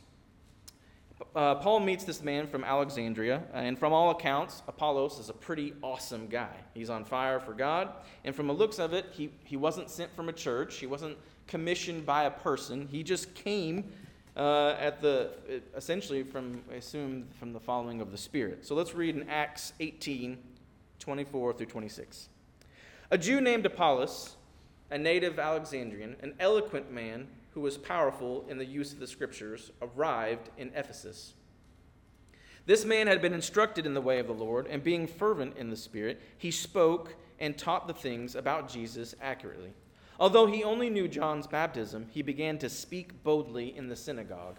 Uh, 1.34 1.54
Paul 1.54 1.80
meets 1.80 2.04
this 2.04 2.22
man 2.22 2.46
from 2.46 2.62
Alexandria, 2.62 3.42
and 3.54 3.78
from 3.78 3.92
all 3.92 4.10
accounts, 4.10 4.62
Apollos 4.68 5.18
is 5.18 5.30
a 5.30 5.32
pretty 5.32 5.72
awesome 5.82 6.26
guy. 6.26 6.54
He's 6.74 6.90
on 6.90 7.04
fire 7.04 7.40
for 7.40 7.54
God, 7.54 7.88
and 8.24 8.34
from 8.34 8.46
the 8.46 8.52
looks 8.52 8.78
of 8.78 8.92
it, 8.92 9.06
he, 9.12 9.30
he 9.44 9.56
wasn't 9.56 9.88
sent 9.88 10.14
from 10.14 10.28
a 10.28 10.32
church, 10.32 10.76
he 10.76 10.86
wasn't 10.86 11.16
commissioned 11.46 12.04
by 12.04 12.24
a 12.24 12.30
person, 12.30 12.86
he 12.90 13.02
just 13.02 13.34
came 13.34 13.84
uh, 14.36 14.76
at 14.78 15.00
the 15.00 15.30
essentially 15.74 16.22
from 16.22 16.62
I 16.70 16.74
assume 16.74 17.26
from 17.38 17.54
the 17.54 17.60
following 17.60 18.02
of 18.02 18.12
the 18.12 18.18
Spirit. 18.18 18.66
So 18.66 18.74
let's 18.74 18.94
read 18.94 19.16
in 19.16 19.28
Acts 19.30 19.72
18, 19.80 20.36
24 20.98 21.52
through 21.54 21.66
26. 21.66 22.28
A 23.10 23.16
Jew 23.16 23.40
named 23.40 23.64
Apollos, 23.64 24.36
a 24.90 24.98
native 24.98 25.38
Alexandrian, 25.38 26.16
an 26.20 26.34
eloquent 26.38 26.92
man 26.92 27.28
who 27.56 27.62
was 27.62 27.78
powerful 27.78 28.44
in 28.50 28.58
the 28.58 28.66
use 28.66 28.92
of 28.92 28.98
the 28.98 29.06
scriptures, 29.06 29.72
arrived 29.80 30.50
in 30.58 30.70
Ephesus. 30.74 31.32
This 32.66 32.84
man 32.84 33.06
had 33.06 33.22
been 33.22 33.32
instructed 33.32 33.86
in 33.86 33.94
the 33.94 34.00
way 34.02 34.18
of 34.18 34.26
the 34.26 34.34
Lord, 34.34 34.66
and 34.66 34.84
being 34.84 35.06
fervent 35.06 35.56
in 35.56 35.70
the 35.70 35.76
Spirit, 35.76 36.20
he 36.36 36.50
spoke 36.50 37.14
and 37.40 37.56
taught 37.56 37.88
the 37.88 37.94
things 37.94 38.34
about 38.34 38.68
Jesus 38.68 39.14
accurately. 39.22 39.72
Although 40.20 40.44
he 40.44 40.64
only 40.64 40.90
knew 40.90 41.08
John's 41.08 41.46
baptism, 41.46 42.08
he 42.10 42.20
began 42.20 42.58
to 42.58 42.68
speak 42.68 43.22
boldly 43.22 43.74
in 43.74 43.88
the 43.88 43.96
synagogue. 43.96 44.56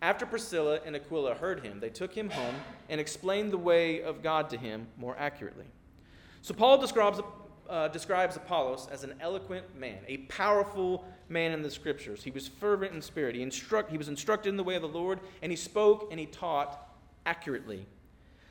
After 0.00 0.26
Priscilla 0.26 0.80
and 0.84 0.96
Aquila 0.96 1.34
heard 1.34 1.60
him, 1.60 1.78
they 1.78 1.90
took 1.90 2.12
him 2.12 2.28
home 2.28 2.56
and 2.88 3.00
explained 3.00 3.52
the 3.52 3.58
way 3.58 4.02
of 4.02 4.20
God 4.20 4.50
to 4.50 4.56
him 4.56 4.88
more 4.96 5.14
accurately. 5.16 5.66
So 6.40 6.54
Paul 6.54 6.78
describes, 6.78 7.20
uh, 7.70 7.86
describes 7.86 8.34
Apollos 8.34 8.88
as 8.90 9.04
an 9.04 9.14
eloquent 9.20 9.78
man, 9.78 9.98
a 10.08 10.16
powerful 10.16 11.04
man 11.32 11.52
in 11.52 11.62
the 11.62 11.70
scriptures. 11.70 12.22
He 12.22 12.30
was 12.30 12.46
fervent 12.46 12.92
in 12.92 13.02
spirit. 13.02 13.34
He, 13.34 13.42
instruct, 13.42 13.90
he 13.90 13.98
was 13.98 14.08
instructed 14.08 14.50
in 14.50 14.56
the 14.56 14.64
way 14.64 14.76
of 14.76 14.82
the 14.82 14.88
Lord, 14.88 15.20
and 15.42 15.50
he 15.50 15.56
spoke 15.56 16.08
and 16.10 16.20
he 16.20 16.26
taught 16.26 16.88
accurately. 17.26 17.86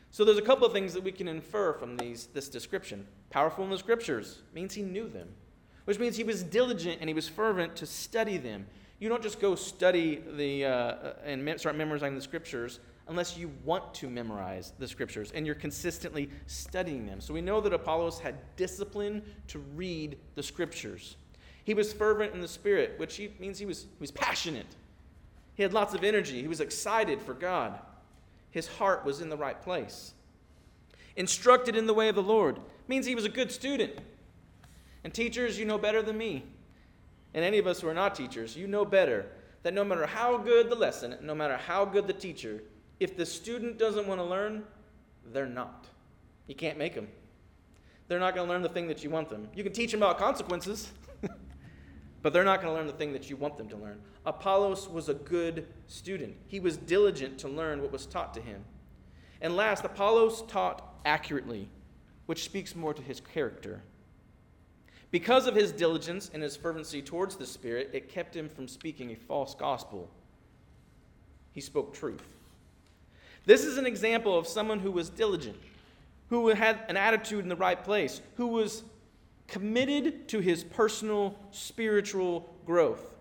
So 0.09 0.25
there's 0.25 0.37
a 0.37 0.41
couple 0.41 0.65
of 0.65 0.73
things 0.73 0.93
that 0.93 1.03
we 1.03 1.11
can 1.11 1.27
infer 1.27 1.73
from 1.73 1.95
these, 1.95 2.27
this 2.33 2.49
description. 2.49 3.07
Powerful 3.29 3.63
in 3.63 3.69
the 3.69 3.77
scriptures 3.77 4.41
means 4.53 4.73
he 4.73 4.81
knew 4.81 5.07
them 5.07 5.29
which 5.85 5.99
means 5.99 6.15
he 6.15 6.23
was 6.23 6.43
diligent 6.43 6.97
and 6.99 7.09
he 7.09 7.13
was 7.13 7.27
fervent 7.27 7.75
to 7.77 7.85
study 7.85 8.37
them. 8.37 8.65
You 8.99 9.09
don't 9.09 9.23
just 9.23 9.39
go 9.39 9.55
study 9.55 10.23
the, 10.37 10.65
uh, 10.65 11.13
and 11.25 11.59
start 11.59 11.75
memorizing 11.75 12.15
the 12.15 12.21
scriptures 12.21 12.79
unless 13.07 13.35
you 13.37 13.51
want 13.65 13.93
to 13.95 14.09
memorize 14.09 14.73
the 14.77 14.87
scriptures 14.87 15.31
and 15.31 15.45
you're 15.45 15.55
consistently 15.55 16.29
studying 16.45 17.05
them. 17.05 17.19
So 17.19 17.33
we 17.33 17.41
know 17.41 17.59
that 17.61 17.73
Apollos 17.73 18.19
had 18.19 18.35
discipline 18.55 19.23
to 19.47 19.59
read 19.75 20.17
the 20.35 20.43
scriptures. 20.43 21.17
He 21.63 21.73
was 21.73 21.93
fervent 21.93 22.33
in 22.33 22.41
the 22.41 22.47
spirit, 22.47 22.95
which 22.97 23.21
means 23.39 23.59
he 23.59 23.65
was, 23.65 23.81
he 23.81 23.99
was 23.99 24.11
passionate. 24.11 24.65
He 25.53 25.63
had 25.63 25.73
lots 25.73 25.93
of 25.93 26.03
energy. 26.03 26.41
He 26.41 26.47
was 26.47 26.61
excited 26.61 27.21
for 27.21 27.33
God. 27.33 27.79
His 28.49 28.67
heart 28.67 29.05
was 29.05 29.21
in 29.21 29.29
the 29.29 29.37
right 29.37 29.61
place. 29.61 30.13
Instructed 31.15 31.75
in 31.75 31.87
the 31.87 31.93
way 31.93 32.09
of 32.09 32.15
the 32.15 32.23
Lord 32.23 32.59
means 32.87 33.05
he 33.05 33.15
was 33.15 33.25
a 33.25 33.29
good 33.29 33.51
student. 33.51 33.93
And 35.03 35.13
teachers, 35.13 35.59
you 35.59 35.65
know 35.65 35.77
better 35.77 36.01
than 36.01 36.17
me. 36.17 36.45
And 37.33 37.45
any 37.45 37.57
of 37.57 37.67
us 37.67 37.79
who 37.79 37.87
are 37.87 37.93
not 37.93 38.15
teachers, 38.15 38.55
you 38.55 38.67
know 38.67 38.85
better 38.85 39.27
that 39.63 39.73
no 39.73 39.83
matter 39.83 40.05
how 40.05 40.37
good 40.37 40.69
the 40.69 40.75
lesson, 40.75 41.15
no 41.21 41.35
matter 41.35 41.57
how 41.57 41.85
good 41.85 42.07
the 42.07 42.13
teacher, 42.13 42.63
if 42.99 43.15
the 43.15 43.25
student 43.25 43.77
doesn't 43.77 44.07
want 44.07 44.19
to 44.19 44.25
learn, 44.25 44.63
they're 45.31 45.45
not. 45.45 45.85
You 46.47 46.55
can't 46.55 46.77
make 46.77 46.95
them. 46.95 47.07
They're 48.07 48.19
not 48.19 48.35
going 48.35 48.47
to 48.47 48.51
learn 48.51 48.61
the 48.61 48.69
thing 48.69 48.87
that 48.87 49.03
you 49.03 49.09
want 49.09 49.29
them. 49.29 49.47
You 49.55 49.63
can 49.63 49.71
teach 49.71 49.91
them 49.91 50.01
about 50.01 50.17
consequences, 50.17 50.91
but 52.21 52.33
they're 52.33 52.43
not 52.43 52.61
going 52.61 52.73
to 52.73 52.77
learn 52.77 52.87
the 52.87 52.93
thing 52.93 53.13
that 53.13 53.29
you 53.29 53.35
want 53.35 53.57
them 53.57 53.67
to 53.69 53.75
learn. 53.75 53.99
Apollos 54.25 54.87
was 54.87 55.09
a 55.09 55.13
good 55.13 55.67
student, 55.87 56.35
he 56.47 56.59
was 56.59 56.77
diligent 56.77 57.37
to 57.39 57.47
learn 57.47 57.81
what 57.81 57.91
was 57.91 58.05
taught 58.05 58.33
to 58.33 58.41
him. 58.41 58.63
And 59.41 59.55
last, 59.55 59.83
Apollos 59.83 60.43
taught 60.47 60.99
accurately, 61.03 61.67
which 62.27 62.43
speaks 62.43 62.75
more 62.75 62.93
to 62.93 63.01
his 63.01 63.19
character. 63.19 63.81
Because 65.09 65.45
of 65.45 65.55
his 65.55 65.71
diligence 65.71 66.31
and 66.33 66.41
his 66.41 66.55
fervency 66.55 67.01
towards 67.01 67.35
the 67.35 67.45
Spirit, 67.45 67.89
it 67.91 68.07
kept 68.07 68.35
him 68.35 68.47
from 68.47 68.67
speaking 68.67 69.11
a 69.11 69.15
false 69.15 69.55
gospel. 69.55 70.09
He 71.51 71.59
spoke 71.59 71.93
truth. 71.93 72.23
This 73.45 73.65
is 73.65 73.77
an 73.77 73.85
example 73.85 74.37
of 74.37 74.47
someone 74.47 74.79
who 74.79 74.91
was 74.91 75.09
diligent, 75.09 75.57
who 76.29 76.47
had 76.49 76.79
an 76.87 76.95
attitude 76.95 77.43
in 77.43 77.49
the 77.49 77.55
right 77.55 77.83
place, 77.83 78.21
who 78.35 78.47
was 78.47 78.83
committed 79.51 80.29
to 80.29 80.39
his 80.39 80.63
personal 80.63 81.37
spiritual 81.51 82.49
growth. 82.65 83.13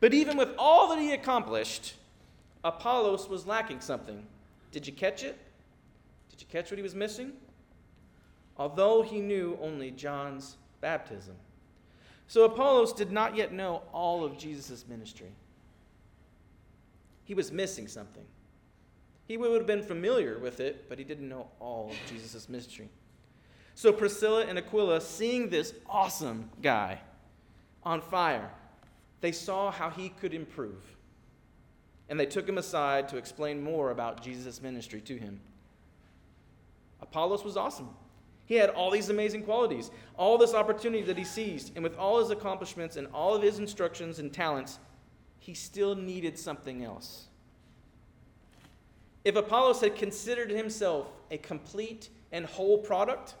But 0.00 0.14
even 0.14 0.38
with 0.38 0.48
all 0.56 0.88
that 0.88 0.98
he 0.98 1.12
accomplished, 1.12 1.94
Apollos 2.64 3.28
was 3.28 3.46
lacking 3.46 3.82
something. 3.82 4.26
Did 4.72 4.86
you 4.86 4.94
catch 4.94 5.22
it? 5.22 5.38
Did 6.30 6.40
you 6.40 6.46
catch 6.50 6.70
what 6.70 6.78
he 6.78 6.82
was 6.82 6.94
missing? 6.94 7.34
Although 8.56 9.02
he 9.02 9.20
knew 9.20 9.58
only 9.60 9.90
John's 9.90 10.56
baptism. 10.80 11.36
So 12.26 12.44
Apollos 12.44 12.94
did 12.94 13.12
not 13.12 13.36
yet 13.36 13.52
know 13.52 13.82
all 13.92 14.24
of 14.24 14.38
Jesus' 14.38 14.86
ministry. 14.88 15.32
He 17.24 17.34
was 17.34 17.52
missing 17.52 17.88
something. 17.88 18.24
He 19.28 19.36
would 19.36 19.52
have 19.52 19.66
been 19.66 19.82
familiar 19.82 20.38
with 20.38 20.60
it, 20.60 20.88
but 20.88 20.98
he 20.98 21.04
didn't 21.04 21.28
know 21.28 21.48
all 21.60 21.90
of 21.90 21.96
Jesus' 22.10 22.48
ministry. 22.48 22.88
So 23.80 23.94
Priscilla 23.94 24.44
and 24.44 24.58
Aquila, 24.58 25.00
seeing 25.00 25.48
this 25.48 25.72
awesome 25.88 26.50
guy 26.60 27.00
on 27.82 28.02
fire, 28.02 28.50
they 29.22 29.32
saw 29.32 29.70
how 29.70 29.88
he 29.88 30.10
could 30.10 30.34
improve. 30.34 30.84
And 32.10 32.20
they 32.20 32.26
took 32.26 32.46
him 32.46 32.58
aside 32.58 33.08
to 33.08 33.16
explain 33.16 33.64
more 33.64 33.90
about 33.90 34.22
Jesus' 34.22 34.60
ministry 34.60 35.00
to 35.00 35.16
him. 35.16 35.40
Apollos 37.00 37.42
was 37.42 37.56
awesome. 37.56 37.88
He 38.44 38.56
had 38.56 38.68
all 38.68 38.90
these 38.90 39.08
amazing 39.08 39.44
qualities, 39.44 39.90
all 40.14 40.36
this 40.36 40.52
opportunity 40.52 41.02
that 41.04 41.16
he 41.16 41.24
seized, 41.24 41.72
and 41.74 41.82
with 41.82 41.96
all 41.96 42.18
his 42.18 42.28
accomplishments 42.28 42.96
and 42.96 43.08
all 43.14 43.34
of 43.34 43.42
his 43.42 43.58
instructions 43.58 44.18
and 44.18 44.30
talents, 44.30 44.78
he 45.38 45.54
still 45.54 45.94
needed 45.94 46.38
something 46.38 46.84
else. 46.84 47.28
If 49.24 49.36
Apollos 49.36 49.80
had 49.80 49.96
considered 49.96 50.50
himself 50.50 51.06
a 51.30 51.38
complete 51.38 52.10
and 52.30 52.44
whole 52.44 52.76
product, 52.76 53.36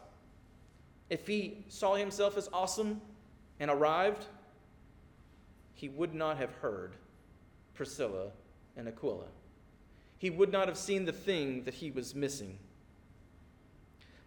if 1.10 1.26
he 1.26 1.64
saw 1.68 1.96
himself 1.96 2.38
as 2.38 2.48
awesome 2.52 3.00
and 3.58 3.70
arrived, 3.70 4.24
he 5.74 5.88
would 5.88 6.14
not 6.14 6.38
have 6.38 6.52
heard 6.54 6.94
Priscilla 7.74 8.28
and 8.76 8.88
Aquila. 8.88 9.26
He 10.18 10.30
would 10.30 10.52
not 10.52 10.68
have 10.68 10.78
seen 10.78 11.04
the 11.04 11.12
thing 11.12 11.64
that 11.64 11.74
he 11.74 11.90
was 11.90 12.14
missing. 12.14 12.58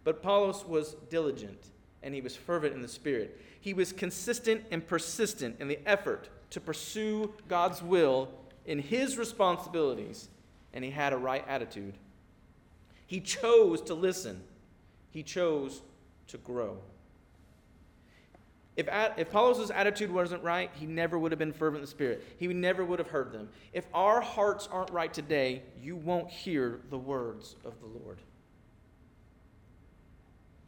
But 0.04 0.18
Apollos 0.18 0.66
was 0.66 0.96
diligent 1.10 1.68
and 2.04 2.14
he 2.14 2.22
was 2.22 2.36
fervent 2.36 2.76
in 2.76 2.82
the 2.82 2.88
Spirit. 2.88 3.40
He 3.62 3.74
was 3.74 3.94
consistent 3.94 4.64
and 4.72 4.86
persistent 4.86 5.56
in 5.60 5.70
the 5.70 5.80
effort 5.86 6.28
to 6.50 6.60
pursue 6.60 7.34
God's 7.48 7.82
will 7.82 8.30
in 8.66 8.80
his 8.80 9.18
responsibilities, 9.18 10.28
and 10.74 10.84
he 10.84 10.92
had 10.92 11.14
a 11.14 11.18
right 11.18 11.46
attitude. 11.48 11.96
He 13.08 13.22
chose 13.22 13.82
to 13.84 13.94
listen, 13.94 14.42
he 15.12 15.24
chose 15.24 15.82
to 16.28 16.38
grow. 16.38 16.78
If, 18.76 18.88
if 18.92 19.28
Apollos' 19.28 19.70
attitude 19.70 20.12
wasn't 20.12 20.44
right, 20.44 20.72
he 20.74 20.88
never 20.88 21.20
would 21.20 21.32
have 21.32 21.40
been 21.40 21.54
fervent 21.54 21.78
in 21.78 21.82
the 21.82 21.92
Spirit. 21.92 22.26
He 22.38 22.48
never 22.48 22.84
would 22.84 22.98
have 22.98 23.10
heard 23.10 23.32
them. 23.32 23.50
If 23.72 23.86
our 23.94 24.20
hearts 24.20 24.68
aren't 24.72 24.90
right 24.90 25.14
today, 25.14 25.62
you 25.80 25.96
won't 25.96 26.30
hear 26.30 26.80
the 26.90 26.98
words 26.98 27.56
of 27.64 27.80
the 27.80 27.88
Lord 27.88 28.18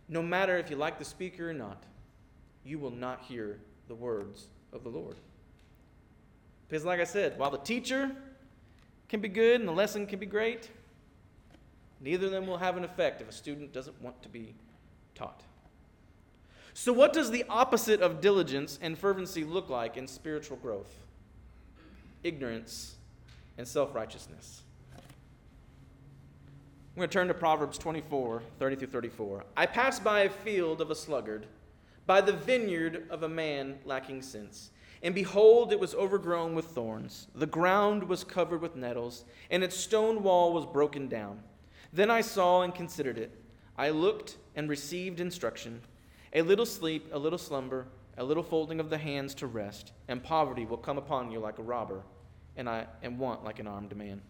no 0.07 0.21
matter 0.21 0.57
if 0.57 0.69
you 0.69 0.75
like 0.75 0.99
the 0.99 1.05
speaker 1.05 1.49
or 1.49 1.53
not, 1.53 1.83
you 2.63 2.79
will 2.79 2.91
not 2.91 3.21
hear 3.21 3.59
the 3.87 3.95
words 3.95 4.47
of 4.71 4.83
the 4.83 4.89
Lord. 4.89 5.17
Because, 6.67 6.85
like 6.85 6.99
I 6.99 7.05
said, 7.05 7.37
while 7.37 7.51
the 7.51 7.57
teacher 7.57 8.11
can 9.07 9.19
be 9.19 9.29
good 9.29 9.59
and 9.59 9.67
the 9.67 9.73
lesson 9.73 10.07
can 10.07 10.19
be 10.19 10.25
great, 10.25 10.69
neither 12.01 12.27
of 12.27 12.31
them 12.31 12.47
will 12.47 12.57
have 12.57 12.77
an 12.77 12.83
effect 12.83 13.21
if 13.21 13.29
a 13.29 13.31
student 13.31 13.73
doesn't 13.73 13.99
want 14.01 14.21
to 14.23 14.29
be 14.29 14.55
taught. 15.15 15.41
So, 16.73 16.91
what 16.91 17.13
does 17.13 17.31
the 17.31 17.45
opposite 17.49 18.01
of 18.01 18.21
diligence 18.21 18.77
and 18.81 18.97
fervency 18.97 19.43
look 19.43 19.69
like 19.69 19.95
in 19.95 20.07
spiritual 20.07 20.57
growth? 20.57 20.93
Ignorance 22.23 22.95
and 23.57 23.67
self 23.67 23.95
righteousness. 23.95 24.61
I'm 24.95 26.99
going 26.99 27.09
to 27.09 27.13
turn 27.13 27.27
to 27.27 27.33
Proverbs 27.33 27.77
24, 27.77 28.41
30 28.57 28.75
through 28.77 28.87
34. 28.87 29.43
I 29.57 29.65
passed 29.65 30.03
by 30.03 30.21
a 30.21 30.29
field 30.29 30.79
of 30.79 30.91
a 30.91 30.95
sluggard, 30.95 31.45
by 32.05 32.21
the 32.21 32.31
vineyard 32.31 33.05
of 33.09 33.23
a 33.23 33.29
man 33.29 33.77
lacking 33.83 34.21
sense. 34.21 34.71
And 35.03 35.13
behold, 35.13 35.73
it 35.73 35.79
was 35.79 35.93
overgrown 35.93 36.55
with 36.55 36.65
thorns. 36.65 37.27
The 37.35 37.45
ground 37.45 38.03
was 38.03 38.23
covered 38.23 38.61
with 38.61 38.75
nettles, 38.75 39.25
and 39.49 39.63
its 39.63 39.75
stone 39.75 40.23
wall 40.23 40.53
was 40.53 40.65
broken 40.65 41.07
down. 41.07 41.41
Then 41.91 42.09
I 42.09 42.21
saw 42.21 42.63
and 42.63 42.73
considered 42.73 43.17
it. 43.17 43.37
I 43.77 43.89
looked 43.89 44.37
and 44.55 44.69
received 44.69 45.19
instruction. 45.19 45.81
A 46.33 46.41
little 46.41 46.65
sleep, 46.65 47.09
a 47.11 47.19
little 47.19 47.39
slumber, 47.39 47.87
a 48.17 48.23
little 48.23 48.43
folding 48.43 48.79
of 48.79 48.89
the 48.89 48.97
hands 48.97 49.35
to 49.35 49.47
rest, 49.47 49.91
and 50.07 50.23
poverty 50.23 50.65
will 50.65 50.77
come 50.77 50.97
upon 50.97 51.31
you 51.31 51.39
like 51.39 51.59
a 51.59 51.63
robber, 51.63 52.03
and 52.55 52.69
I 52.69 52.87
and 53.01 53.19
want 53.19 53.43
like 53.43 53.59
an 53.59 53.67
armed 53.67 53.95
man. 53.95 54.21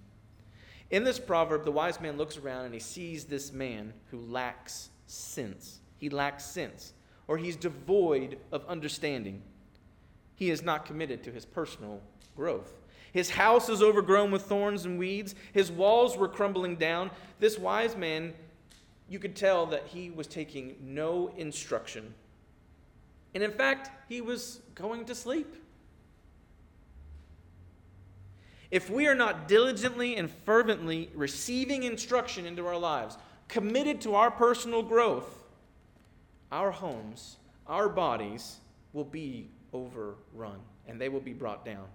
In 0.92 1.04
this 1.04 1.20
proverb, 1.20 1.66
the 1.66 1.72
wise 1.72 2.00
man 2.00 2.18
looks 2.18 2.38
around 2.38 2.66
and 2.66 2.74
he 2.74 2.80
sees 2.80 3.26
this 3.26 3.52
man 3.52 3.94
who 4.12 4.20
lacks 4.20 4.90
sense. 5.08 5.80
He 5.98 6.10
lacks 6.10 6.46
sense, 6.46 6.94
or 7.28 7.38
he's 7.38 7.56
devoid 7.56 8.38
of 8.52 8.66
understanding. 8.68 9.42
He 10.36 10.50
is 10.50 10.62
not 10.62 10.86
committed 10.86 11.24
to 11.24 11.32
his 11.32 11.46
personal 11.46 12.02
growth. 12.36 12.74
His 13.14 13.30
house 13.30 13.70
is 13.70 13.82
overgrown 13.82 14.30
with 14.30 14.44
thorns 14.44 14.86
and 14.86 15.00
weeds. 15.00 15.36
His 15.54 15.72
walls 15.72 16.18
were 16.18 16.28
crumbling 16.28 16.76
down. 16.76 17.12
This 17.40 17.58
wise 17.58 17.96
man, 17.96 18.34
you 19.10 19.20
could 19.20 19.36
tell 19.36 19.66
that 19.68 19.88
he 19.88 20.10
was 20.10 20.28
taking 20.28 20.76
no 20.82 21.32
instruction. 21.38 22.14
And 23.34 23.44
in 23.44 23.52
fact, 23.52 23.92
he 24.10 24.22
was 24.22 24.62
going 24.74 25.06
to 25.06 25.16
sleep. 25.16 25.56
if 28.72 28.90
we 28.90 29.08
are 29.08 29.16
not 29.16 29.48
diligently 29.48 30.18
and 30.18 30.30
fervently 30.30 31.10
receiving 31.14 31.84
instruction 31.84 32.46
into 32.46 32.68
our 32.68 32.78
lives, 32.78 33.18
committed 33.48 34.02
to 34.02 34.16
our 34.16 34.32
personal 34.32 34.84
growth, 34.84 35.46
our 36.52 36.72
homes, 36.72 37.38
our 37.68 37.88
bodies 37.88 38.58
will 38.92 39.06
be 39.06 39.50
overrun 39.72 40.60
and 40.88 41.00
they 41.00 41.08
will 41.08 41.22
be 41.22 41.32
brought 41.32 41.64
down. 41.64 41.86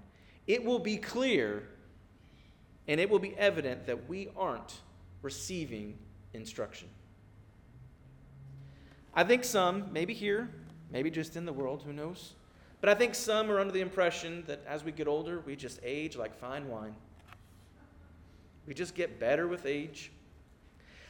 It 0.46 0.64
will 0.64 0.78
be 0.78 0.96
clear 0.96 1.68
and 2.88 2.98
it 2.98 3.10
will 3.10 3.18
be 3.18 3.36
evident 3.36 3.86
that 3.86 4.08
we 4.08 4.28
aren't 4.34 4.80
receiving 5.20 5.98
instruction. 6.32 6.88
I 9.14 9.24
think 9.24 9.44
some, 9.44 9.92
maybe 9.92 10.14
here, 10.14 10.50
maybe 10.90 11.10
just 11.10 11.36
in 11.36 11.44
the 11.44 11.52
world, 11.52 11.82
who 11.84 11.92
knows, 11.92 12.34
but 12.80 12.88
I 12.88 12.94
think 12.94 13.14
some 13.14 13.50
are 13.50 13.60
under 13.60 13.72
the 13.72 13.80
impression 13.80 14.44
that 14.46 14.64
as 14.66 14.84
we 14.84 14.92
get 14.92 15.08
older, 15.08 15.40
we 15.40 15.56
just 15.56 15.80
age 15.82 16.16
like 16.16 16.34
fine 16.38 16.68
wine. 16.68 16.94
We 18.66 18.74
just 18.74 18.94
get 18.94 19.18
better 19.18 19.48
with 19.48 19.66
age. 19.66 20.12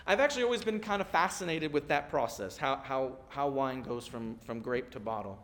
I've 0.06 0.20
actually 0.20 0.44
always 0.44 0.64
been 0.64 0.80
kind 0.80 1.00
of 1.00 1.08
fascinated 1.08 1.72
with 1.72 1.86
that 1.88 2.08
process, 2.08 2.56
how, 2.56 2.76
how, 2.76 3.16
how 3.28 3.48
wine 3.48 3.82
goes 3.82 4.06
from, 4.06 4.36
from 4.44 4.60
grape 4.60 4.90
to 4.90 5.00
bottle. 5.00 5.38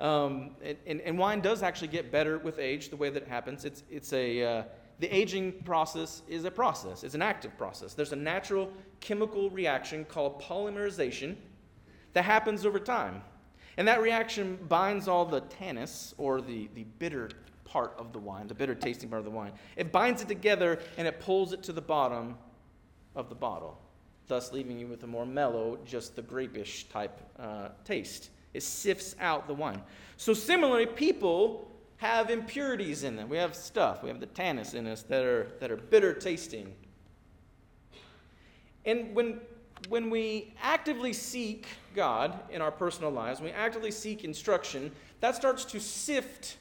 Um, 0.00 0.52
and, 0.86 1.00
and, 1.00 1.18
wine 1.18 1.40
does 1.40 1.64
actually 1.64 1.88
get 1.88 2.12
better 2.12 2.38
with 2.38 2.60
age, 2.60 2.88
the 2.88 2.96
way 2.96 3.10
that 3.10 3.24
it 3.24 3.28
happens. 3.28 3.64
It's, 3.64 3.82
it's 3.90 4.12
a, 4.12 4.42
uh, 4.42 4.62
the 5.00 5.08
aging 5.14 5.52
process 5.64 6.22
is 6.28 6.44
a 6.44 6.50
process, 6.52 7.02
it's 7.02 7.16
an 7.16 7.22
active 7.22 7.58
process. 7.58 7.94
There's 7.94 8.12
a 8.12 8.16
natural 8.16 8.72
chemical 9.00 9.50
reaction 9.50 10.04
called 10.04 10.40
polymerization 10.40 11.34
that 12.12 12.24
happens 12.24 12.66
over 12.66 12.78
time. 12.78 13.22
And 13.76 13.86
that 13.86 14.02
reaction 14.02 14.58
binds 14.68 15.06
all 15.06 15.24
the 15.24 15.42
tannins, 15.42 16.14
or 16.18 16.40
the, 16.40 16.68
the 16.74 16.84
bitter 16.98 17.30
part 17.64 17.94
of 17.98 18.12
the 18.12 18.18
wine, 18.18 18.48
the 18.48 18.54
bitter 18.54 18.74
tasting 18.74 19.08
part 19.08 19.20
of 19.20 19.24
the 19.24 19.30
wine. 19.30 19.52
It 19.76 19.92
binds 19.92 20.22
it 20.22 20.28
together 20.28 20.80
and 20.96 21.06
it 21.06 21.20
pulls 21.20 21.52
it 21.52 21.62
to 21.64 21.72
the 21.72 21.82
bottom 21.82 22.36
of 23.14 23.28
the 23.28 23.34
bottle. 23.34 23.78
thus 24.26 24.52
leaving 24.52 24.78
you 24.78 24.86
with 24.86 25.02
a 25.04 25.06
more 25.06 25.24
mellow, 25.26 25.78
just 25.84 26.14
the 26.16 26.22
grapish 26.22 26.84
type 26.88 27.18
uh, 27.38 27.68
taste. 27.84 28.30
It 28.52 28.62
sifts 28.62 29.14
out 29.20 29.46
the 29.46 29.54
wine. 29.54 29.82
So, 30.16 30.34
similarly, 30.34 30.86
people 30.86 31.70
have 31.98 32.30
impurities 32.30 33.04
in 33.04 33.16
them. 33.16 33.28
We 33.28 33.36
have 33.36 33.54
stuff, 33.54 34.02
we 34.02 34.08
have 34.08 34.20
the 34.20 34.26
tannins 34.26 34.74
in 34.74 34.86
us 34.86 35.02
that 35.04 35.24
are, 35.24 35.52
that 35.60 35.70
are 35.70 35.76
bitter 35.76 36.14
tasting. 36.14 36.74
And 38.84 39.14
when, 39.14 39.40
when 39.88 40.10
we 40.10 40.52
actively 40.62 41.12
seek 41.12 41.66
God 41.94 42.38
in 42.50 42.60
our 42.60 42.72
personal 42.72 43.10
lives, 43.10 43.40
when 43.40 43.50
we 43.50 43.56
actively 43.56 43.90
seek 43.90 44.24
instruction, 44.24 44.90
that 45.20 45.34
starts 45.34 45.64
to 45.66 45.80
sift 45.80 46.56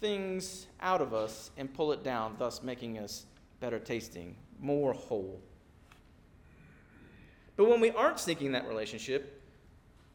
things 0.00 0.66
out 0.80 1.00
of 1.00 1.14
us 1.14 1.50
and 1.56 1.72
pull 1.72 1.92
it 1.92 2.04
down, 2.04 2.36
thus 2.38 2.62
making 2.62 2.98
us 2.98 3.26
better 3.60 3.78
tasting, 3.78 4.36
more 4.60 4.92
whole. 4.92 5.40
But 7.56 7.68
when 7.68 7.80
we 7.80 7.90
aren't 7.90 8.20
seeking 8.20 8.52
that 8.52 8.68
relationship, 8.68 9.42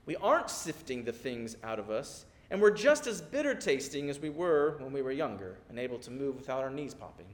we 0.05 0.15
aren't 0.17 0.49
sifting 0.49 1.03
the 1.03 1.11
things 1.11 1.57
out 1.63 1.79
of 1.79 1.89
us, 1.89 2.25
and 2.49 2.61
we're 2.61 2.71
just 2.71 3.07
as 3.07 3.21
bitter 3.21 3.55
tasting 3.55 4.09
as 4.09 4.19
we 4.19 4.29
were 4.29 4.77
when 4.79 4.93
we 4.93 5.01
were 5.01 5.11
younger 5.11 5.57
and 5.69 5.79
able 5.79 5.99
to 5.99 6.11
move 6.11 6.35
without 6.35 6.63
our 6.63 6.69
knees 6.69 6.93
popping. 6.93 7.25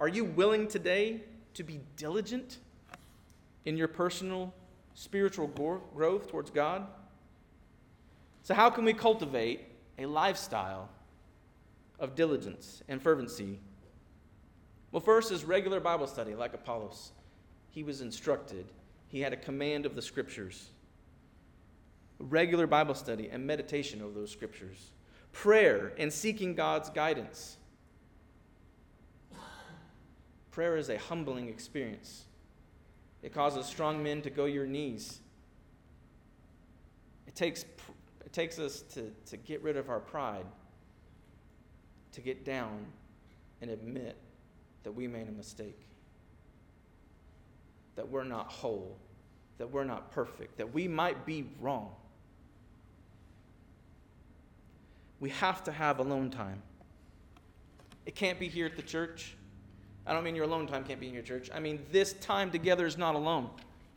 Are 0.00 0.08
you 0.08 0.24
willing 0.24 0.68
today 0.68 1.22
to 1.54 1.62
be 1.62 1.80
diligent 1.96 2.58
in 3.66 3.76
your 3.76 3.88
personal 3.88 4.54
spiritual 4.94 5.48
growth 5.94 6.30
towards 6.30 6.50
God? 6.50 6.86
So, 8.42 8.54
how 8.54 8.70
can 8.70 8.84
we 8.84 8.94
cultivate 8.94 9.66
a 9.98 10.06
lifestyle 10.06 10.88
of 11.98 12.14
diligence 12.14 12.82
and 12.88 13.02
fervency? 13.02 13.58
Well, 14.92 15.00
first 15.00 15.30
is 15.32 15.44
regular 15.44 15.80
Bible 15.80 16.06
study, 16.06 16.34
like 16.34 16.54
Apollos. 16.54 17.12
He 17.70 17.82
was 17.82 18.00
instructed, 18.00 18.66
he 19.08 19.20
had 19.20 19.32
a 19.32 19.36
command 19.36 19.84
of 19.84 19.94
the 19.94 20.02
scriptures. 20.02 20.70
Regular 22.18 22.66
Bible 22.66 22.94
study 22.94 23.28
and 23.30 23.46
meditation 23.46 24.00
of 24.00 24.14
those 24.14 24.30
scriptures. 24.30 24.90
Prayer 25.32 25.92
and 25.98 26.10
seeking 26.10 26.54
God's 26.54 26.88
guidance. 26.88 27.58
Prayer 30.50 30.78
is 30.78 30.88
a 30.88 30.96
humbling 30.96 31.48
experience. 31.48 32.24
It 33.26 33.34
causes 33.34 33.66
strong 33.66 34.04
men 34.04 34.22
to 34.22 34.30
go 34.30 34.44
your 34.44 34.68
knees. 34.68 35.18
It 37.26 37.34
takes 37.34 37.64
it 38.24 38.32
takes 38.32 38.60
us 38.60 38.82
to, 38.94 39.10
to 39.26 39.36
get 39.36 39.64
rid 39.64 39.76
of 39.76 39.90
our 39.90 39.98
pride, 39.98 40.46
to 42.12 42.20
get 42.20 42.44
down 42.44 42.86
and 43.60 43.68
admit 43.68 44.16
that 44.84 44.92
we 44.92 45.08
made 45.08 45.28
a 45.28 45.32
mistake, 45.32 45.80
that 47.96 48.08
we're 48.08 48.22
not 48.22 48.46
whole, 48.46 48.96
that 49.58 49.72
we're 49.72 49.82
not 49.82 50.12
perfect, 50.12 50.58
that 50.58 50.72
we 50.72 50.86
might 50.86 51.26
be 51.26 51.46
wrong. 51.60 51.90
We 55.18 55.30
have 55.30 55.64
to 55.64 55.72
have 55.72 55.98
alone 55.98 56.30
time. 56.30 56.62
It 58.04 58.14
can't 58.14 58.38
be 58.38 58.46
here 58.46 58.66
at 58.66 58.76
the 58.76 58.82
church. 58.82 59.34
I 60.06 60.12
don't 60.12 60.22
mean 60.22 60.36
your 60.36 60.44
alone 60.44 60.66
time 60.66 60.84
can't 60.84 61.00
be 61.00 61.08
in 61.08 61.14
your 61.14 61.22
church. 61.22 61.50
I 61.52 61.58
mean, 61.58 61.84
this 61.90 62.12
time 62.14 62.50
together 62.50 62.86
is 62.86 62.96
not 62.96 63.14
alone. 63.14 63.50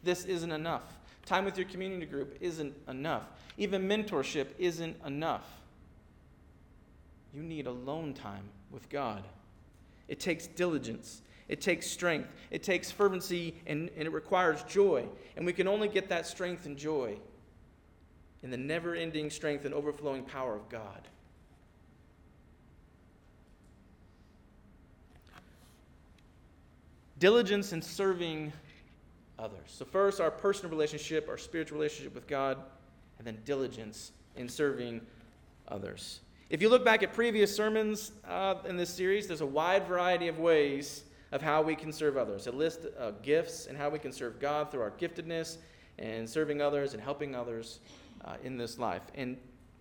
This 0.04 0.26
isn't 0.26 0.52
enough. 0.52 0.84
Time 1.26 1.46
with 1.46 1.58
your 1.58 1.68
community 1.68 2.06
group 2.06 2.38
isn't 2.42 2.74
enough. 2.88 3.24
Even 3.58 3.88
mentorship 3.88 4.48
isn't 4.58 4.98
enough. 5.06 5.48
You 7.34 7.44
need 7.44 7.68
alone 7.68 8.14
time 8.14 8.50
with 8.72 8.90
God. 8.90 9.24
It 10.08 10.20
takes 10.20 10.48
diligence, 10.48 11.22
it 11.48 11.62
takes 11.62 11.86
strength, 11.86 12.30
it 12.50 12.64
takes 12.64 12.90
fervency, 12.90 13.54
and, 13.68 13.92
and 13.96 14.08
it 14.08 14.12
requires 14.12 14.64
joy. 14.64 15.06
And 15.38 15.46
we 15.46 15.54
can 15.54 15.68
only 15.68 15.88
get 15.88 16.10
that 16.10 16.26
strength 16.26 16.66
and 16.66 16.76
joy 16.76 17.18
in 18.42 18.50
the 18.50 18.58
never 18.58 18.96
ending 18.96 19.30
strength 19.30 19.66
and 19.66 19.74
overflowing 19.74 20.24
power 20.24 20.56
of 20.56 20.68
God. 20.70 21.08
Diligence 27.20 27.74
in 27.74 27.82
serving 27.82 28.52
others. 29.38 29.60
So, 29.68 29.86
first, 29.86 30.22
our 30.22 30.32
personal 30.32 30.72
relationship, 30.72 31.28
our 31.30 31.38
spiritual 31.38 31.78
relationship 31.78 32.16
with 32.16 32.28
God, 32.28 32.58
and 33.18 33.28
then 33.28 33.38
diligence 33.46 34.12
in 34.36 34.48
serving 34.48 35.02
others. 35.68 36.22
If 36.50 36.62
you 36.62 36.70
look 36.70 36.84
back 36.84 37.04
at 37.04 37.14
previous 37.14 37.56
sermons 37.56 38.12
uh, 38.28 38.56
in 38.68 38.76
this 38.76 38.90
series, 38.90 39.28
there's 39.28 39.42
a 39.42 39.46
wide 39.46 39.86
variety 39.86 40.28
of 40.28 40.40
ways 40.40 41.04
of 41.32 41.42
how 41.42 41.62
we 41.62 41.76
can 41.76 41.92
serve 41.92 42.18
others. 42.18 42.48
A 42.48 42.52
list 42.52 42.86
of 42.98 43.22
gifts 43.22 43.68
and 43.68 43.78
how 43.78 43.90
we 43.90 44.00
can 44.00 44.12
serve 44.12 44.40
God 44.40 44.72
through 44.72 44.82
our 44.82 44.92
giftedness 44.92 45.58
and 46.00 46.28
serving 46.28 46.62
others 46.62 46.94
and 46.94 47.04
helping 47.04 47.36
others 47.36 47.82
uh, 48.26 48.36
in 48.44 48.58
this 48.58 48.80
life. 48.80 49.04
And 49.14 49.38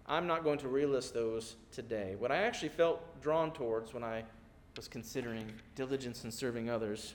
I'm 0.07 0.27
not 0.27 0.45
going 0.45 0.59
to 0.59 0.67
relist 0.67 1.13
those 1.15 1.57
today. 1.73 2.17
What 2.19 2.33
I 2.33 2.39
actually 2.39 2.71
felt 2.71 3.21
drawn 3.23 3.53
towards 3.53 3.95
when 3.95 4.05
I 4.05 4.25
was 4.77 4.89
considering 4.89 5.51
diligence 5.75 6.25
in 6.25 6.31
serving 6.31 6.69
others 6.69 7.15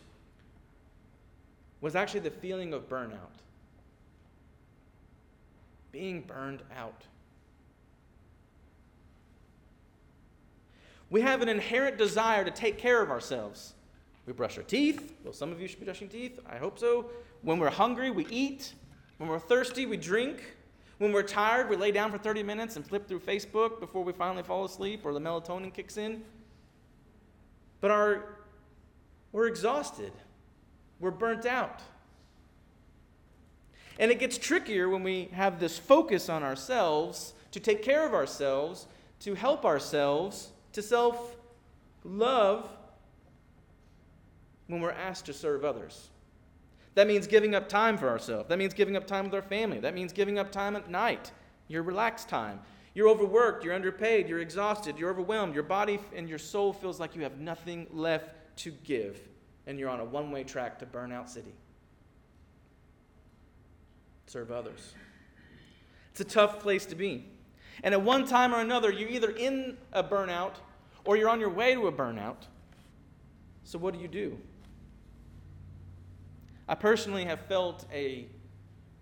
was 1.84 1.98
actually 1.98 2.22
the 2.22 2.32
feeling 2.32 2.74
of 2.74 2.88
burnout. 2.88 3.41
Being 5.91 6.22
burned 6.22 6.62
out. 6.78 7.04
We 11.10 11.19
have 11.19 11.41
an 11.41 11.50
inherent 11.50 11.98
desire 11.98 12.46
to 12.46 12.52
take 12.52 12.78
care 12.78 13.02
of 13.04 13.12
ourselves. 13.12 13.74
We 14.26 14.32
brush 14.32 14.58
our 14.58 14.63
teeth. 14.63 15.13
Well, 15.26 15.34
some 15.34 15.52
of 15.52 15.60
you 15.60 15.67
should 15.67 15.80
be 15.80 15.86
brushing 15.86 16.08
teeth. 16.08 16.39
I 16.50 16.56
hope 16.56 16.80
so. 16.80 17.08
When 17.41 17.60
we're 17.60 17.69
hungry, 17.69 18.12
we 18.12 18.26
eat. 18.28 18.74
When 19.17 19.28
we're 19.28 19.38
thirsty, 19.38 19.86
we 19.86 19.98
drink. 19.98 20.56
When 21.00 21.12
we're 21.12 21.22
tired, 21.22 21.69
we 21.69 21.76
lay 21.76 21.91
down 21.91 22.13
for 22.13 22.17
30 22.17 22.43
minutes 22.43 22.78
and 22.78 22.88
flip 22.88 23.10
through 23.10 23.19
Facebook 23.19 23.82
before 23.82 24.06
we 24.06 24.13
finally 24.13 24.43
fall 24.43 24.63
asleep 24.63 25.02
or 25.04 25.12
the 25.12 25.19
melatonin 25.19 25.74
kicks 25.74 25.98
in. 25.98 26.24
But 27.82 27.91
our, 27.91 28.38
we're 29.34 29.48
exhausted. 29.48 30.13
We're 31.00 31.12
burnt 31.12 31.46
out. 31.46 31.82
And 34.00 34.12
it 34.12 34.20
gets 34.20 34.38
trickier 34.38 34.90
when 34.90 35.04
we 35.04 35.30
have 35.34 35.60
this 35.60 35.78
focus 35.78 36.30
on 36.30 36.44
ourselves 36.44 37.34
to 37.52 37.60
take 37.60 37.84
care 37.84 38.06
of 38.06 38.14
ourselves, 38.14 38.88
to 39.20 39.36
help 39.36 39.66
ourselves, 39.66 40.50
to 40.74 40.82
self 40.82 41.36
love 42.04 42.68
when 44.68 44.82
we're 44.82 44.92
asked 44.92 45.26
to 45.28 45.34
serve 45.34 45.64
others. 45.64 46.10
That 46.96 47.08
means 47.08 47.28
giving 47.28 47.56
up 47.56 47.70
time 47.70 47.98
for 47.98 48.10
ourselves. 48.10 48.50
That 48.50 48.58
means 48.58 48.74
giving 48.74 48.96
up 48.96 49.08
time 49.08 49.26
with 49.26 49.34
our 49.34 49.42
family. 49.42 49.80
That 49.80 49.94
means 49.94 50.14
giving 50.14 50.38
up 50.38 50.52
time 50.52 50.76
at 50.76 50.90
night, 50.90 51.32
your 51.68 51.84
relaxed 51.84 52.30
time. 52.30 52.60
You're 52.96 53.10
overworked, 53.10 53.64
you're 53.64 53.74
underpaid, 53.74 54.30
you're 54.30 54.40
exhausted, 54.40 55.00
you're 55.00 55.10
overwhelmed. 55.10 55.56
Your 55.56 55.64
body 55.64 56.00
and 56.16 56.30
your 56.30 56.38
soul 56.38 56.72
feels 56.74 57.00
like 57.00 57.16
you 57.16 57.24
have 57.24 57.40
nothing 57.40 57.88
left 57.92 58.30
to 58.58 58.72
give 58.84 59.20
and 59.67 59.80
you're 59.80 59.89
on 59.89 59.99
a 59.99 60.06
one 60.06 60.32
way 60.32 60.43
track 60.43 60.80
to 60.80 60.86
burnout 60.86 61.30
city. 61.30 61.54
Serve 64.28 64.52
others. 64.52 64.93
It's 66.12 66.21
a 66.21 66.26
tough 66.26 66.60
place 66.60 66.86
to 66.88 66.95
be. 66.95 67.26
And 67.84 67.93
at 67.93 68.02
one 68.02 68.26
time 68.26 68.54
or 68.54 68.60
another, 68.60 68.91
you're 68.91 69.10
either 69.10 69.32
in 69.32 69.78
a 69.91 70.04
burnout 70.04 70.54
or 71.06 71.17
you're 71.17 71.30
on 71.30 71.39
your 71.39 71.49
way 71.49 71.73
to 71.73 71.88
a 71.88 71.91
burnout. 71.91 72.47
So, 73.63 73.80
what 73.80 73.93
do 73.93 73.99
you 73.99 74.08
do? 74.08 74.38
I 76.67 76.76
personally 76.76 77.26
have 77.26 77.41
felt 77.41 77.86
a 77.91 78.28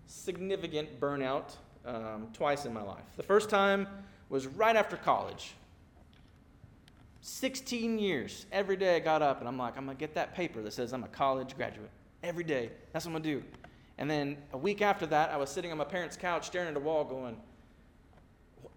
significant 0.06 1.00
burnout 1.00 1.56
um, 1.84 2.28
twice 2.32 2.64
in 2.64 2.72
my 2.72 2.82
life. 2.82 3.04
The 3.16 3.22
first 3.22 3.50
time 3.50 3.86
was 4.28 4.46
right 4.46 4.76
after 4.76 4.96
college. 4.96 5.54
16 7.22 7.98
years. 7.98 8.46
Every 8.52 8.76
day 8.76 8.96
I 8.96 8.98
got 8.98 9.22
up 9.22 9.38
and 9.38 9.48
I'm 9.48 9.56
like, 9.56 9.76
I'm 9.78 9.84
going 9.84 9.96
to 9.96 10.00
get 10.00 10.14
that 10.14 10.34
paper 10.34 10.60
that 10.62 10.72
says 10.72 10.92
I'm 10.92 11.04
a 11.04 11.08
college 11.08 11.56
graduate. 11.56 11.90
Every 12.22 12.44
day. 12.44 12.70
That's 12.92 13.06
what 13.06 13.14
I'm 13.14 13.22
going 13.22 13.22
to 13.22 13.40
do. 13.40 13.46
And 13.98 14.10
then 14.10 14.36
a 14.52 14.58
week 14.58 14.82
after 14.82 15.06
that, 15.06 15.30
I 15.30 15.36
was 15.36 15.48
sitting 15.48 15.70
on 15.70 15.78
my 15.78 15.84
parents' 15.84 16.16
couch 16.16 16.46
staring 16.46 16.68
at 16.68 16.76
a 16.76 16.80
wall 16.80 17.04
going, 17.04 17.36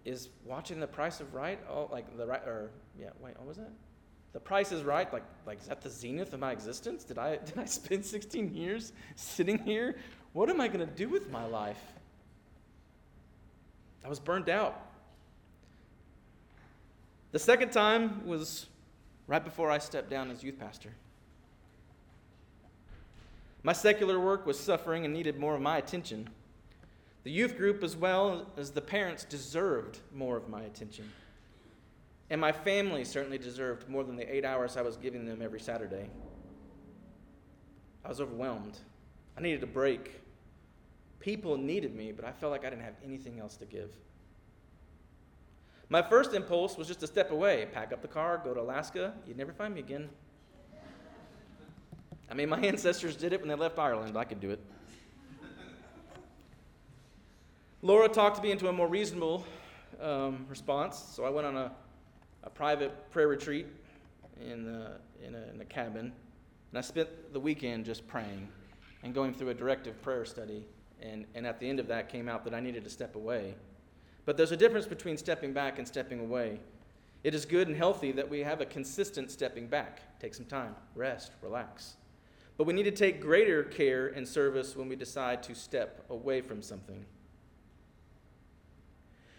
is 0.04 0.28
watching 0.44 0.78
The 0.78 0.86
Price 0.86 1.20
of 1.20 1.34
Right, 1.34 1.58
oh, 1.68 1.88
like 1.90 2.16
the 2.16 2.24
right, 2.24 2.42
or, 2.46 2.70
yeah, 2.98 3.08
wait, 3.20 3.36
what 3.36 3.48
was 3.48 3.56
that? 3.56 3.72
The 4.32 4.38
Price 4.38 4.70
is 4.70 4.84
Right, 4.84 5.12
like, 5.12 5.24
like 5.44 5.60
is 5.60 5.66
that 5.66 5.80
the 5.80 5.90
zenith 5.90 6.32
of 6.32 6.38
my 6.38 6.52
existence? 6.52 7.02
Did 7.02 7.18
I, 7.18 7.36
did 7.44 7.58
I 7.58 7.64
spend 7.64 8.04
16 8.04 8.54
years 8.54 8.92
sitting 9.16 9.58
here? 9.58 9.96
What 10.34 10.50
am 10.50 10.60
I 10.60 10.68
going 10.68 10.86
to 10.86 10.94
do 10.94 11.08
with 11.08 11.30
my 11.30 11.44
life? 11.44 11.80
I 14.04 14.08
was 14.08 14.20
burned 14.20 14.48
out. 14.48 14.85
The 17.32 17.38
second 17.38 17.70
time 17.70 18.26
was 18.26 18.66
right 19.26 19.44
before 19.44 19.70
I 19.70 19.78
stepped 19.78 20.10
down 20.10 20.30
as 20.30 20.42
youth 20.42 20.58
pastor. 20.58 20.92
My 23.62 23.72
secular 23.72 24.20
work 24.20 24.46
was 24.46 24.58
suffering 24.58 25.04
and 25.04 25.12
needed 25.12 25.38
more 25.38 25.54
of 25.54 25.60
my 25.60 25.78
attention. 25.78 26.28
The 27.24 27.32
youth 27.32 27.56
group, 27.56 27.82
as 27.82 27.96
well 27.96 28.46
as 28.56 28.70
the 28.70 28.80
parents, 28.80 29.24
deserved 29.24 29.98
more 30.14 30.36
of 30.36 30.48
my 30.48 30.62
attention. 30.62 31.10
And 32.30 32.40
my 32.40 32.52
family 32.52 33.04
certainly 33.04 33.38
deserved 33.38 33.88
more 33.88 34.04
than 34.04 34.16
the 34.16 34.32
eight 34.32 34.44
hours 34.44 34.76
I 34.76 34.82
was 34.82 34.96
giving 34.96 35.26
them 35.26 35.42
every 35.42 35.60
Saturday. 35.60 36.08
I 38.04 38.08
was 38.08 38.20
overwhelmed. 38.20 38.78
I 39.36 39.40
needed 39.40 39.64
a 39.64 39.66
break. 39.66 40.20
People 41.18 41.56
needed 41.56 41.94
me, 41.94 42.12
but 42.12 42.24
I 42.24 42.30
felt 42.30 42.52
like 42.52 42.64
I 42.64 42.70
didn't 42.70 42.84
have 42.84 42.94
anything 43.04 43.40
else 43.40 43.56
to 43.56 43.64
give. 43.64 43.90
My 45.88 46.02
first 46.02 46.34
impulse 46.34 46.76
was 46.76 46.88
just 46.88 47.00
to 47.00 47.06
step 47.06 47.30
away, 47.30 47.68
pack 47.72 47.92
up 47.92 48.02
the 48.02 48.08
car, 48.08 48.40
go 48.42 48.52
to 48.52 48.60
Alaska. 48.60 49.14
You'd 49.26 49.36
never 49.36 49.52
find 49.52 49.72
me 49.72 49.80
again. 49.80 50.08
I 52.28 52.34
mean, 52.34 52.48
my 52.48 52.58
ancestors 52.62 53.16
did 53.16 53.32
it 53.32 53.40
when 53.40 53.48
they 53.48 53.54
left 53.54 53.78
Ireland. 53.78 54.16
I 54.16 54.24
could 54.24 54.40
do 54.40 54.50
it. 54.50 54.60
Laura 57.82 58.08
talked 58.08 58.42
me 58.42 58.50
into 58.50 58.68
a 58.68 58.72
more 58.72 58.88
reasonable 58.88 59.46
um, 60.00 60.44
response, 60.48 60.98
so 60.98 61.24
I 61.24 61.30
went 61.30 61.46
on 61.46 61.56
a, 61.56 61.70
a 62.42 62.50
private 62.50 63.10
prayer 63.12 63.28
retreat 63.28 63.66
in, 64.40 64.64
the, 64.64 64.92
in, 65.24 65.36
a, 65.36 65.54
in 65.54 65.60
a 65.60 65.64
cabin, 65.64 66.12
and 66.70 66.78
I 66.78 66.80
spent 66.80 67.08
the 67.32 67.38
weekend 67.38 67.84
just 67.84 68.08
praying 68.08 68.48
and 69.04 69.14
going 69.14 69.32
through 69.32 69.50
a 69.50 69.54
directive 69.54 70.02
prayer 70.02 70.24
study. 70.24 70.66
And, 71.00 71.26
and 71.36 71.46
at 71.46 71.60
the 71.60 71.68
end 71.68 71.78
of 71.78 71.86
that 71.88 72.08
came 72.08 72.28
out 72.28 72.42
that 72.44 72.54
I 72.54 72.60
needed 72.60 72.82
to 72.84 72.90
step 72.90 73.14
away. 73.14 73.54
But 74.26 74.36
there's 74.36 74.52
a 74.52 74.56
difference 74.56 74.86
between 74.86 75.16
stepping 75.16 75.54
back 75.54 75.78
and 75.78 75.88
stepping 75.88 76.20
away. 76.20 76.60
It 77.24 77.34
is 77.34 77.46
good 77.46 77.68
and 77.68 77.76
healthy 77.76 78.12
that 78.12 78.28
we 78.28 78.40
have 78.40 78.60
a 78.60 78.66
consistent 78.66 79.30
stepping 79.30 79.68
back. 79.68 80.20
Take 80.20 80.34
some 80.34 80.46
time, 80.46 80.74
rest, 80.94 81.32
relax. 81.40 81.96
But 82.58 82.66
we 82.66 82.72
need 82.72 82.84
to 82.84 82.90
take 82.90 83.20
greater 83.20 83.62
care 83.62 84.08
and 84.08 84.26
service 84.26 84.76
when 84.76 84.88
we 84.88 84.96
decide 84.96 85.42
to 85.44 85.54
step 85.54 86.04
away 86.10 86.40
from 86.40 86.60
something. 86.60 87.04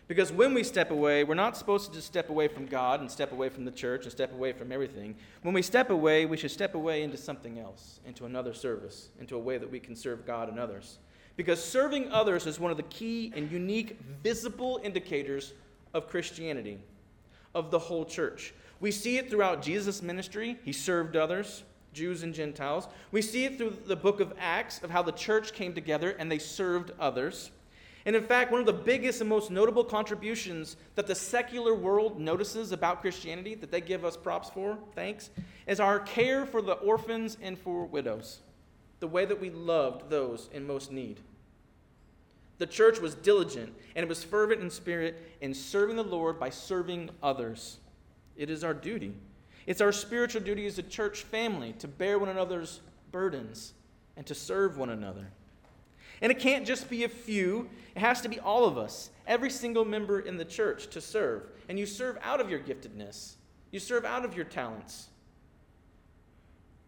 Because 0.07 0.31
when 0.31 0.53
we 0.53 0.63
step 0.63 0.89
away, 0.89 1.25
we're 1.25 1.35
not 1.35 1.57
supposed 1.57 1.89
to 1.89 1.93
just 1.93 2.07
step 2.07 2.29
away 2.29 2.47
from 2.47 2.65
God 2.65 3.01
and 3.01 3.11
step 3.11 3.33
away 3.33 3.49
from 3.49 3.65
the 3.65 3.71
church 3.71 4.03
and 4.03 4.11
step 4.11 4.31
away 4.31 4.53
from 4.53 4.71
everything. 4.71 5.15
When 5.41 5.53
we 5.53 5.61
step 5.61 5.89
away, 5.89 6.25
we 6.25 6.37
should 6.37 6.51
step 6.51 6.75
away 6.75 7.03
into 7.03 7.17
something 7.17 7.59
else, 7.59 7.99
into 8.05 8.25
another 8.25 8.53
service, 8.53 9.09
into 9.19 9.35
a 9.35 9.39
way 9.39 9.57
that 9.57 9.69
we 9.69 9.81
can 9.81 9.97
serve 9.97 10.25
God 10.25 10.47
and 10.47 10.57
others. 10.57 10.99
Because 11.37 11.63
serving 11.63 12.11
others 12.11 12.45
is 12.45 12.59
one 12.59 12.71
of 12.71 12.77
the 12.77 12.83
key 12.83 13.31
and 13.35 13.49
unique 13.49 13.97
visible 14.21 14.81
indicators 14.83 15.53
of 15.93 16.09
Christianity, 16.09 16.79
of 17.55 17.71
the 17.71 17.79
whole 17.79 18.03
church. 18.03 18.53
We 18.81 18.91
see 18.91 19.17
it 19.17 19.29
throughout 19.29 19.61
Jesus' 19.61 20.01
ministry, 20.01 20.57
he 20.65 20.73
served 20.73 21.15
others. 21.15 21.63
Jews 21.93 22.21
and 22.21 22.31
Gentiles. 22.31 22.87
We 23.11 23.23
see 23.23 23.45
it 23.45 23.57
through 23.57 23.77
the 23.87 23.95
book 23.95 24.19
of 24.19 24.31
Acts 24.37 24.83
of 24.83 24.91
how 24.91 25.01
the 25.01 25.11
church 25.11 25.53
came 25.53 25.73
together 25.73 26.11
and 26.19 26.31
they 26.31 26.37
served 26.37 26.91
others. 26.99 27.49
And 28.05 28.15
in 28.15 28.23
fact, 28.23 28.51
one 28.51 28.59
of 28.59 28.67
the 28.67 28.73
biggest 28.73 29.19
and 29.19 29.29
most 29.29 29.49
notable 29.49 29.83
contributions 29.83 30.77
that 30.93 31.07
the 31.07 31.15
secular 31.15 31.73
world 31.73 32.19
notices 32.19 32.71
about 32.71 33.01
Christianity, 33.01 33.55
that 33.55 33.71
they 33.71 33.81
give 33.81 34.05
us 34.05 34.15
props 34.15 34.49
for, 34.49 34.77
thanks, 34.93 35.31
is 35.65 35.79
our 35.79 35.99
care 35.99 36.45
for 36.45 36.61
the 36.61 36.73
orphans 36.73 37.37
and 37.41 37.57
for 37.57 37.85
widows, 37.85 38.41
the 38.99 39.07
way 39.07 39.25
that 39.25 39.41
we 39.41 39.49
loved 39.49 40.09
those 40.09 40.49
in 40.53 40.67
most 40.67 40.91
need. 40.91 41.19
The 42.57 42.65
church 42.65 42.99
was 42.99 43.15
diligent 43.15 43.73
and 43.95 44.03
it 44.03 44.09
was 44.09 44.23
fervent 44.23 44.61
in 44.61 44.69
spirit 44.69 45.37
in 45.41 45.53
serving 45.53 45.95
the 45.95 46.03
Lord 46.03 46.39
by 46.39 46.49
serving 46.49 47.09
others. 47.21 47.77
It 48.35 48.49
is 48.49 48.63
our 48.63 48.73
duty. 48.73 49.13
It's 49.65 49.81
our 49.81 49.91
spiritual 49.91 50.41
duty 50.41 50.65
as 50.65 50.79
a 50.79 50.83
church 50.83 51.23
family 51.23 51.73
to 51.79 51.87
bear 51.87 52.17
one 52.17 52.29
another's 52.29 52.81
burdens 53.11 53.73
and 54.15 54.25
to 54.25 54.33
serve 54.33 54.77
one 54.77 54.89
another. 54.89 55.27
And 56.21 56.31
it 56.31 56.39
can't 56.39 56.65
just 56.65 56.89
be 56.89 57.03
a 57.03 57.09
few, 57.09 57.69
it 57.95 57.99
has 57.99 58.21
to 58.21 58.29
be 58.29 58.39
all 58.39 58.65
of 58.65 58.77
us, 58.77 59.11
every 59.27 59.51
single 59.51 59.85
member 59.85 60.19
in 60.19 60.37
the 60.37 60.45
church 60.45 60.87
to 60.87 61.01
serve. 61.01 61.43
And 61.69 61.77
you 61.77 61.85
serve 61.85 62.17
out 62.23 62.41
of 62.41 62.49
your 62.49 62.59
giftedness, 62.59 63.35
you 63.71 63.79
serve 63.79 64.05
out 64.05 64.25
of 64.25 64.35
your 64.35 64.45
talents. 64.45 65.09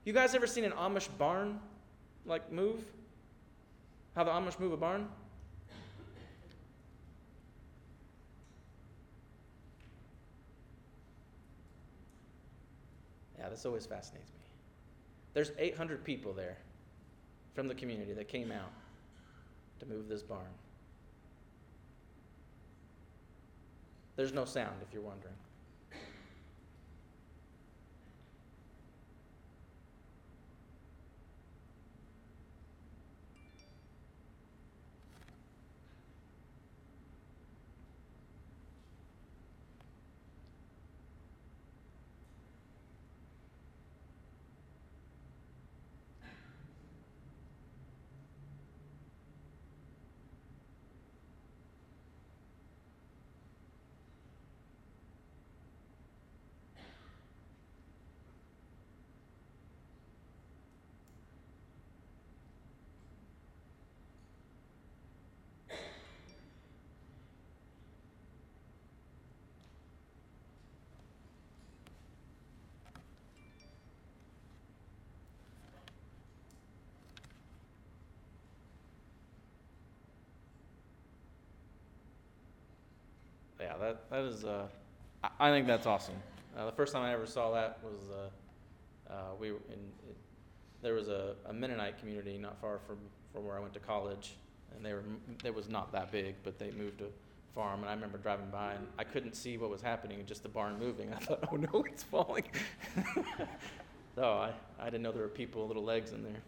You 0.06 0.14
guys 0.14 0.34
ever 0.34 0.48
seen 0.48 0.64
an 0.64 0.72
Amish 0.72 1.08
barn 1.18 1.60
like 2.26 2.52
move? 2.52 2.84
How 4.16 4.24
the 4.24 4.32
Amish 4.32 4.60
move 4.60 4.72
a 4.72 4.78
barn? 4.78 5.08
Yeah, 13.40 13.50
this 13.50 13.66
always 13.66 13.86
fascinates 13.86 14.32
me. 14.32 14.40
There's 15.34 15.52
800 15.58 16.04
people 16.04 16.34
there 16.34 16.58
from 17.56 17.68
the 17.68 17.76
community 17.76 18.14
that 18.14 18.28
came 18.28 18.52
out 18.52 18.72
to 19.80 19.86
move 19.86 20.10
this 20.10 20.22
barn. 20.22 20.44
There's 24.18 24.34
no 24.34 24.44
sound, 24.44 24.76
if 24.86 24.94
you're 24.94 25.02
wondering. 25.02 25.36
Yeah, 83.70 83.78
that, 83.78 84.10
that 84.10 84.24
is, 84.24 84.46
uh, 84.46 84.68
I, 85.40 85.52
think 85.52 85.68
that's 85.68 85.86
awesome. 85.86 86.16
Uh, 86.58 86.66
the 86.66 86.72
first 86.72 86.94
time 86.94 87.04
I 87.04 87.14
ever 87.14 87.28
saw 87.28 87.52
that 87.52 87.80
was, 87.84 88.10
uh, 88.10 89.14
uh, 89.14 89.36
we 89.40 89.50
in, 89.50 89.56
it, 90.08 90.18
there 90.82 90.94
was 90.94 91.08
a, 91.08 91.36
a 91.46 91.54
Mennonite 91.54 92.00
community 92.00 92.38
not 92.38 92.60
far 92.60 92.80
from, 92.88 92.98
from 93.32 93.46
where 93.46 93.56
I 93.56 93.60
went 93.60 93.74
to 93.74 93.80
college, 93.80 94.36
and 94.76 94.84
they 94.84 94.94
were, 94.94 95.04
it 95.44 95.54
was 95.54 95.70
not 95.70 95.92
that 95.92 96.12
big, 96.12 96.36
but 96.44 96.58
they 96.58 96.72
moved 96.72 97.02
a 97.02 97.08
farm, 97.54 97.82
and 97.82 97.90
I 97.90 97.94
remember 97.94 98.18
driving 98.18 98.50
by, 98.50 98.74
and 98.74 98.88
I 98.98 99.04
couldn't 99.04 99.36
see 99.36 99.58
what 99.58 99.70
was 99.70 99.82
happening, 99.82 100.24
just 100.26 100.42
the 100.42 100.50
barn 100.50 100.80
moving. 100.80 101.14
I 101.14 101.18
thought, 101.18 101.48
oh 101.52 101.56
no, 101.56 101.84
it's 101.88 102.04
falling. 102.04 102.46
so 104.16 104.24
I, 104.24 104.52
I 104.80 104.86
didn't 104.86 105.04
know 105.04 105.12
there 105.12 105.22
were 105.22 105.28
people, 105.28 105.68
little 105.68 105.84
legs 105.84 106.12
in 106.12 106.24
there. 106.24 106.42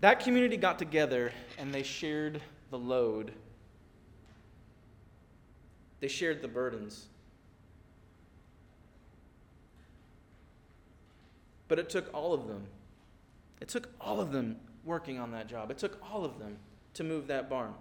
That 0.00 0.20
community 0.20 0.56
got 0.56 0.78
together, 0.78 1.32
and 1.58 1.74
they 1.74 1.82
shared 1.82 2.40
the 2.70 2.78
load 2.78 3.32
they 6.00 6.08
shared 6.08 6.42
the 6.42 6.48
burdens. 6.48 7.06
But 11.66 11.78
it 11.78 11.90
took 11.90 12.12
all 12.14 12.32
of 12.32 12.48
them. 12.48 12.64
It 13.60 13.68
took 13.68 13.88
all 14.00 14.20
of 14.20 14.32
them 14.32 14.56
working 14.84 15.18
on 15.18 15.32
that 15.32 15.48
job. 15.48 15.70
It 15.70 15.78
took 15.78 15.98
all 16.12 16.24
of 16.24 16.38
them 16.38 16.56
to 16.94 17.04
move 17.04 17.26
that 17.26 17.50
barn. 17.50 17.74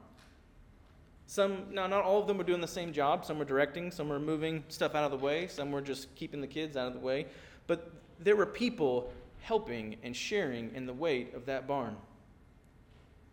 Some, 1.27 1.65
now, 1.71 1.87
not 1.87 2.03
all 2.03 2.19
of 2.19 2.27
them 2.27 2.37
were 2.37 2.43
doing 2.43 2.61
the 2.61 2.67
same 2.67 2.93
job. 2.93 3.25
Some 3.25 3.37
were 3.37 3.45
directing, 3.45 3.91
some 3.91 4.09
were 4.09 4.19
moving 4.19 4.63
stuff 4.69 4.95
out 4.95 5.03
of 5.03 5.11
the 5.11 5.17
way, 5.17 5.47
some 5.47 5.71
were 5.71 5.81
just 5.81 6.13
keeping 6.15 6.41
the 6.41 6.47
kids 6.47 6.77
out 6.77 6.87
of 6.87 6.93
the 6.93 6.99
way. 6.99 7.27
But 7.67 7.91
there 8.19 8.35
were 8.35 8.45
people 8.45 9.11
helping 9.41 9.97
and 10.03 10.15
sharing 10.15 10.73
in 10.73 10.85
the 10.85 10.93
weight 10.93 11.33
of 11.33 11.45
that 11.45 11.67
barn. 11.67 11.95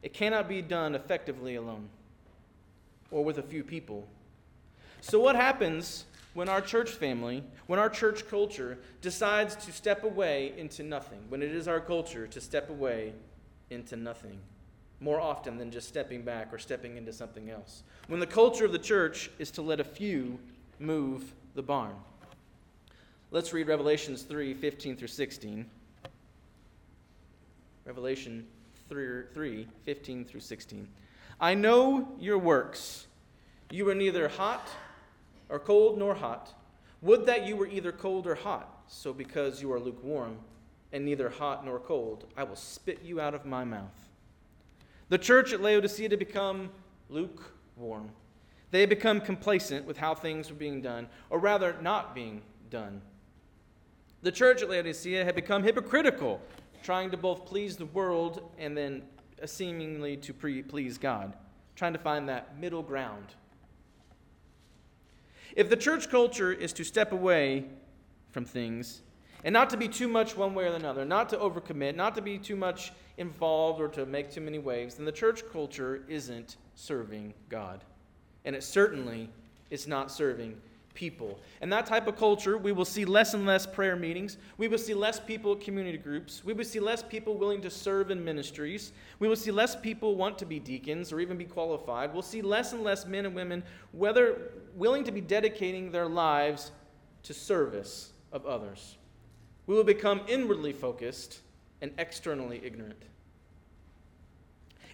It 0.02 0.12
cannot 0.12 0.48
be 0.48 0.60
done 0.60 0.94
effectively 0.94 1.54
alone 1.54 1.88
or 3.10 3.24
with 3.24 3.38
a 3.38 3.42
few 3.42 3.64
people. 3.64 4.06
So, 5.06 5.20
what 5.20 5.36
happens 5.36 6.06
when 6.32 6.48
our 6.48 6.62
church 6.62 6.92
family, 6.92 7.44
when 7.66 7.78
our 7.78 7.90
church 7.90 8.26
culture 8.26 8.78
decides 9.02 9.54
to 9.66 9.70
step 9.70 10.02
away 10.02 10.54
into 10.56 10.82
nothing? 10.82 11.18
When 11.28 11.42
it 11.42 11.50
is 11.50 11.68
our 11.68 11.78
culture 11.78 12.26
to 12.26 12.40
step 12.40 12.70
away 12.70 13.12
into 13.68 13.96
nothing 13.96 14.38
more 15.00 15.20
often 15.20 15.58
than 15.58 15.70
just 15.70 15.88
stepping 15.88 16.22
back 16.22 16.54
or 16.54 16.58
stepping 16.58 16.96
into 16.96 17.12
something 17.12 17.50
else? 17.50 17.82
When 18.06 18.18
the 18.18 18.26
culture 18.26 18.64
of 18.64 18.72
the 18.72 18.78
church 18.78 19.30
is 19.38 19.50
to 19.50 19.62
let 19.62 19.78
a 19.78 19.84
few 19.84 20.38
move 20.78 21.34
the 21.54 21.62
barn. 21.62 21.96
Let's 23.30 23.52
read 23.52 23.68
Revelations 23.68 24.22
3 24.22 24.54
15 24.54 24.96
through 24.96 25.08
16. 25.08 25.66
Revelation 27.84 28.46
3, 28.88 29.24
3 29.34 29.66
15 29.84 30.24
through 30.24 30.40
16. 30.40 30.88
I 31.38 31.52
know 31.52 32.08
your 32.18 32.38
works. 32.38 33.06
You 33.70 33.86
are 33.90 33.94
neither 33.94 34.28
hot 34.28 34.66
or 35.48 35.58
cold 35.58 35.98
nor 35.98 36.14
hot. 36.14 36.54
Would 37.02 37.26
that 37.26 37.46
you 37.46 37.56
were 37.56 37.66
either 37.66 37.92
cold 37.92 38.26
or 38.26 38.34
hot. 38.34 38.70
So 38.86 39.12
because 39.12 39.62
you 39.62 39.72
are 39.72 39.80
lukewarm, 39.80 40.38
and 40.94 41.04
neither 41.04 41.28
hot 41.28 41.64
nor 41.64 41.80
cold. 41.80 42.24
I 42.36 42.44
will 42.44 42.56
spit 42.56 43.00
you 43.02 43.20
out 43.20 43.34
of 43.34 43.44
my 43.44 43.64
mouth. 43.64 44.08
The 45.08 45.18
church 45.18 45.52
at 45.52 45.60
Laodicea 45.60 46.08
had 46.08 46.18
become 46.20 46.70
lukewarm. 47.10 48.10
They 48.70 48.80
had 48.80 48.88
become 48.88 49.20
complacent 49.20 49.86
with 49.86 49.98
how 49.98 50.14
things 50.14 50.50
were 50.50 50.56
being 50.56 50.80
done, 50.80 51.08
or 51.30 51.40
rather, 51.40 51.76
not 51.82 52.14
being 52.14 52.42
done. 52.70 53.02
The 54.22 54.30
church 54.30 54.62
at 54.62 54.70
Laodicea 54.70 55.24
had 55.24 55.34
become 55.34 55.64
hypocritical, 55.64 56.40
trying 56.84 57.10
to 57.10 57.16
both 57.16 57.44
please 57.44 57.76
the 57.76 57.86
world 57.86 58.48
and 58.56 58.76
then 58.76 59.02
seemingly 59.44 60.16
to 60.18 60.32
pre- 60.32 60.62
please 60.62 60.96
God, 60.96 61.34
trying 61.74 61.92
to 61.92 61.98
find 61.98 62.28
that 62.28 62.58
middle 62.60 62.82
ground. 62.82 63.34
If 65.54 65.70
the 65.70 65.76
church 65.76 66.10
culture 66.10 66.52
is 66.52 66.72
to 66.74 66.84
step 66.84 67.12
away 67.12 67.66
from 68.32 68.44
things 68.44 69.02
and 69.44 69.52
not 69.52 69.70
to 69.70 69.76
be 69.76 69.86
too 69.86 70.08
much 70.08 70.36
one 70.36 70.52
way 70.52 70.64
or 70.64 70.72
another, 70.72 71.04
not 71.04 71.28
to 71.28 71.36
overcommit, 71.36 71.94
not 71.94 72.16
to 72.16 72.22
be 72.22 72.38
too 72.38 72.56
much 72.56 72.92
involved 73.18 73.80
or 73.80 73.86
to 73.88 74.04
make 74.04 74.30
too 74.30 74.40
many 74.40 74.58
waves, 74.58 74.96
then 74.96 75.06
the 75.06 75.12
church 75.12 75.44
culture 75.52 76.04
isn't 76.08 76.56
serving 76.74 77.34
God. 77.48 77.84
And 78.44 78.56
it 78.56 78.64
certainly 78.64 79.30
is 79.70 79.86
not 79.86 80.10
serving 80.10 80.60
people. 80.94 81.40
And 81.60 81.72
that 81.72 81.86
type 81.86 82.06
of 82.06 82.16
culture, 82.16 82.56
we 82.56 82.72
will 82.72 82.84
see 82.84 83.04
less 83.04 83.34
and 83.34 83.44
less 83.44 83.66
prayer 83.66 83.96
meetings. 83.96 84.38
We 84.56 84.68
will 84.68 84.78
see 84.78 84.94
less 84.94 85.20
people 85.20 85.52
at 85.52 85.60
community 85.60 85.98
groups. 85.98 86.44
We 86.44 86.52
will 86.52 86.64
see 86.64 86.80
less 86.80 87.02
people 87.02 87.36
willing 87.36 87.60
to 87.62 87.70
serve 87.70 88.10
in 88.10 88.24
ministries. 88.24 88.92
We 89.18 89.28
will 89.28 89.36
see 89.36 89.50
less 89.50 89.76
people 89.76 90.14
want 90.14 90.38
to 90.38 90.46
be 90.46 90.58
deacons 90.58 91.12
or 91.12 91.20
even 91.20 91.36
be 91.36 91.44
qualified. 91.44 92.12
We'll 92.12 92.22
see 92.22 92.42
less 92.42 92.72
and 92.72 92.82
less 92.82 93.06
men 93.06 93.26
and 93.26 93.34
women 93.34 93.62
whether 93.92 94.52
willing 94.74 95.04
to 95.04 95.12
be 95.12 95.20
dedicating 95.20 95.90
their 95.90 96.06
lives 96.06 96.70
to 97.24 97.34
service 97.34 98.12
of 98.32 98.46
others. 98.46 98.96
We 99.66 99.74
will 99.74 99.84
become 99.84 100.20
inwardly 100.28 100.72
focused 100.72 101.40
and 101.80 101.92
externally 101.98 102.60
ignorant. 102.64 103.02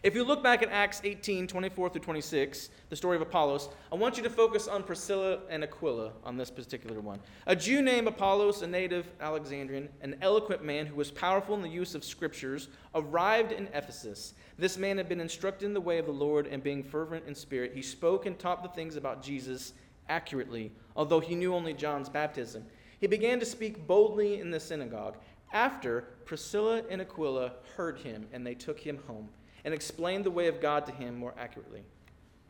If 0.03 0.15
you 0.15 0.25
look 0.25 0.43
back 0.43 0.63
at 0.63 0.71
Acts 0.71 1.03
18 1.05 1.47
24 1.47 1.91
through 1.91 2.01
26, 2.01 2.71
the 2.89 2.97
story 2.97 3.17
of 3.17 3.23
Apollos, 3.23 3.69
I 3.93 3.97
want 3.97 4.17
you 4.17 4.23
to 4.23 4.31
focus 4.31 4.67
on 4.67 4.83
Priscilla 4.83 5.41
and 5.51 5.63
Aquila 5.63 6.13
on 6.25 6.39
this 6.39 6.51
particular 6.51 7.01
one. 7.01 7.21
A 7.47 7.55
Jew 7.55 7.83
named 7.83 8.09
Apollos, 8.09 8.63
a 8.63 8.67
native 8.67 9.11
Alexandrian, 9.21 9.91
an 10.01 10.17
eloquent 10.23 10.65
man 10.65 10.87
who 10.87 10.95
was 10.95 11.11
powerful 11.11 11.55
in 11.55 11.61
the 11.61 11.69
use 11.69 11.95
of 11.95 12.03
scriptures, 12.03 12.69
arrived 12.95 13.53
in 13.53 13.69
Ephesus. 13.75 14.33
This 14.57 14.79
man 14.79 14.97
had 14.97 15.07
been 15.07 15.21
instructed 15.21 15.67
in 15.67 15.75
the 15.75 15.81
way 15.83 15.99
of 15.99 16.07
the 16.07 16.13
Lord, 16.13 16.47
and 16.47 16.63
being 16.63 16.83
fervent 16.83 17.27
in 17.27 17.35
spirit, 17.35 17.73
he 17.75 17.83
spoke 17.83 18.25
and 18.25 18.39
taught 18.39 18.63
the 18.63 18.71
things 18.71 18.97
about 18.97 19.23
Jesus 19.23 19.75
accurately, 20.09 20.73
although 20.97 21.21
he 21.21 21.35
knew 21.35 21.55
only 21.55 21.75
John's 21.75 22.09
baptism. 22.09 22.65
He 23.01 23.07
began 23.07 23.39
to 23.39 23.45
speak 23.45 23.87
boldly 23.87 24.41
in 24.41 24.51
the 24.51 24.61
synagogue. 24.61 25.19
After, 25.53 26.07
Priscilla 26.25 26.85
and 26.89 27.03
Aquila 27.03 27.53
heard 27.77 27.99
him, 27.99 28.27
and 28.33 28.47
they 28.47 28.55
took 28.55 28.81
him 28.81 28.99
home 29.07 29.29
and 29.64 29.75
explained 29.75 30.25
the 30.25 30.31
way 30.31 30.49
of 30.49 30.61
God 30.61 30.87
to 30.87 30.92
him 30.92 31.16
more 31.16 31.35
accurately. 31.38 31.83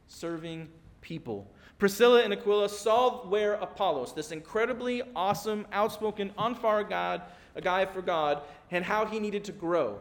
Serving 0.09 0.69
people. 1.01 1.51
Priscilla 1.79 2.23
and 2.23 2.33
Aquila 2.33 2.69
saw 2.69 3.27
where 3.27 3.55
Apollos, 3.55 4.13
this 4.13 4.33
incredibly 4.33 5.03
awesome, 5.17 5.67
outspoken, 5.73 6.33
on 6.37 6.55
fire 6.55 6.85
God, 6.85 7.23
a 7.55 7.61
guy 7.61 7.87
for 7.87 8.03
God, 8.03 8.43
and 8.71 8.85
how 8.85 9.07
he 9.07 9.19
needed 9.19 9.45
to 9.45 9.53
grow. 9.53 9.99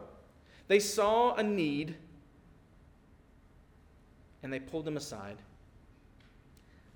They 0.68 0.78
saw 0.78 1.34
a 1.34 1.42
need 1.42 1.96
and 4.42 4.52
they 4.52 4.60
pulled 4.60 4.86
him 4.86 4.96
aside. 4.96 5.36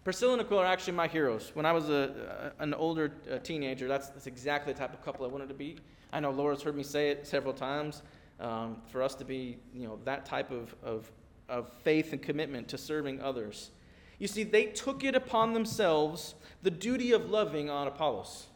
Priscilla 0.04 0.34
and 0.34 0.42
Aquila 0.42 0.62
are 0.62 0.66
actually 0.66 0.92
my 0.92 1.08
heroes. 1.08 1.50
When 1.54 1.64
I 1.64 1.72
was 1.72 1.88
a, 1.88 2.52
a 2.58 2.62
an 2.62 2.74
older 2.74 3.12
uh, 3.30 3.38
teenager, 3.38 3.88
that's, 3.88 4.08
that's 4.08 4.26
exactly 4.26 4.72
the 4.72 4.78
type 4.78 4.92
of 4.92 5.02
couple 5.02 5.24
I 5.24 5.28
wanted 5.28 5.48
to 5.48 5.54
be. 5.54 5.76
I 6.12 6.20
know 6.20 6.30
Laura's 6.30 6.62
heard 6.62 6.76
me 6.76 6.82
say 6.82 7.10
it 7.10 7.26
several 7.26 7.54
times 7.54 8.02
um, 8.40 8.76
for 8.88 9.02
us 9.02 9.14
to 9.16 9.24
be, 9.24 9.58
you 9.72 9.86
know, 9.86 9.98
that 10.04 10.26
type 10.26 10.50
of, 10.50 10.74
of, 10.82 11.10
of 11.48 11.72
faith 11.82 12.12
and 12.12 12.22
commitment 12.22 12.68
to 12.68 12.78
serving 12.78 13.20
others. 13.20 13.70
You 14.18 14.28
see, 14.28 14.42
they 14.42 14.66
took 14.66 15.04
it 15.04 15.14
upon 15.14 15.52
themselves 15.52 16.34
the 16.62 16.70
duty 16.70 17.12
of 17.12 17.30
loving 17.30 17.68
on 17.68 17.86
Apollos. 17.86 18.46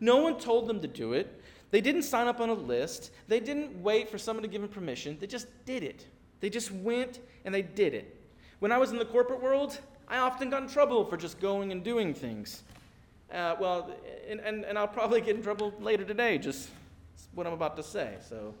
No 0.00 0.18
one 0.18 0.38
told 0.38 0.68
them 0.68 0.80
to 0.80 0.88
do 0.88 1.12
it. 1.12 1.42
They 1.70 1.80
didn't 1.80 2.02
sign 2.02 2.26
up 2.26 2.40
on 2.40 2.48
a 2.48 2.54
list. 2.54 3.10
They 3.26 3.40
didn't 3.40 3.82
wait 3.82 4.08
for 4.08 4.18
someone 4.18 4.42
to 4.42 4.48
give 4.48 4.62
them 4.62 4.70
permission. 4.70 5.18
They 5.20 5.26
just 5.26 5.48
did 5.66 5.82
it. 5.82 6.06
They 6.40 6.48
just 6.48 6.70
went 6.70 7.20
and 7.44 7.54
they 7.54 7.62
did 7.62 7.94
it. 7.94 8.16
When 8.60 8.72
I 8.72 8.78
was 8.78 8.90
in 8.90 8.98
the 8.98 9.04
corporate 9.04 9.42
world, 9.42 9.78
I 10.06 10.18
often 10.18 10.50
got 10.50 10.62
in 10.62 10.68
trouble 10.68 11.04
for 11.04 11.16
just 11.16 11.38
going 11.40 11.72
and 11.72 11.84
doing 11.84 12.14
things. 12.14 12.62
Uh, 13.32 13.56
well, 13.60 13.90
and, 14.26 14.40
and, 14.40 14.64
and 14.64 14.78
I'll 14.78 14.88
probably 14.88 15.20
get 15.20 15.36
in 15.36 15.42
trouble 15.42 15.74
later 15.80 16.04
today, 16.04 16.38
just 16.38 16.70
what 17.34 17.46
I'm 17.46 17.52
about 17.52 17.76
to 17.76 17.82
say. 17.82 18.16
So 18.26 18.54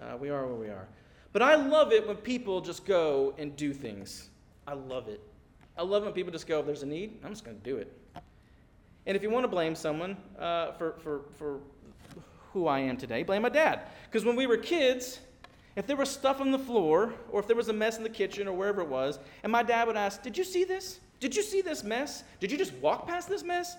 uh, 0.00 0.16
we 0.16 0.30
are 0.30 0.46
where 0.46 0.54
we 0.54 0.68
are. 0.68 0.86
But 1.32 1.42
I 1.42 1.56
love 1.56 1.92
it 1.92 2.06
when 2.06 2.16
people 2.16 2.60
just 2.60 2.84
go 2.84 3.34
and 3.38 3.56
do 3.56 3.72
things. 3.72 4.28
I 4.66 4.74
love 4.74 5.08
it. 5.08 5.20
I 5.76 5.82
love 5.82 6.04
when 6.04 6.12
people 6.12 6.32
just 6.32 6.46
go, 6.46 6.60
if 6.60 6.66
there's 6.66 6.82
a 6.82 6.86
need, 6.86 7.18
I'm 7.24 7.30
just 7.30 7.44
going 7.44 7.58
to 7.58 7.62
do 7.64 7.76
it. 7.76 7.92
And 9.06 9.16
if 9.16 9.22
you 9.22 9.30
want 9.30 9.44
to 9.44 9.48
blame 9.48 9.74
someone 9.74 10.16
uh, 10.38 10.72
for, 10.72 10.92
for, 11.02 11.22
for 11.36 11.58
who 12.52 12.68
I 12.68 12.78
am 12.78 12.96
today, 12.96 13.22
blame 13.22 13.42
my 13.42 13.48
dad. 13.48 13.80
Because 14.04 14.24
when 14.24 14.36
we 14.36 14.46
were 14.46 14.56
kids, 14.56 15.18
if 15.76 15.86
there 15.86 15.96
was 15.96 16.08
stuff 16.08 16.40
on 16.40 16.52
the 16.52 16.58
floor, 16.58 17.12
or 17.30 17.40
if 17.40 17.46
there 17.46 17.56
was 17.56 17.68
a 17.68 17.72
mess 17.72 17.96
in 17.96 18.04
the 18.04 18.08
kitchen, 18.08 18.46
or 18.46 18.52
wherever 18.52 18.80
it 18.80 18.88
was, 18.88 19.18
and 19.42 19.50
my 19.50 19.62
dad 19.62 19.88
would 19.88 19.96
ask, 19.96 20.22
Did 20.22 20.38
you 20.38 20.44
see 20.44 20.64
this? 20.64 21.00
Did 21.18 21.34
you 21.34 21.42
see 21.42 21.60
this 21.60 21.82
mess? 21.82 22.22
Did 22.38 22.52
you 22.52 22.58
just 22.58 22.72
walk 22.74 23.08
past 23.08 23.28
this 23.28 23.42
mess? 23.42 23.76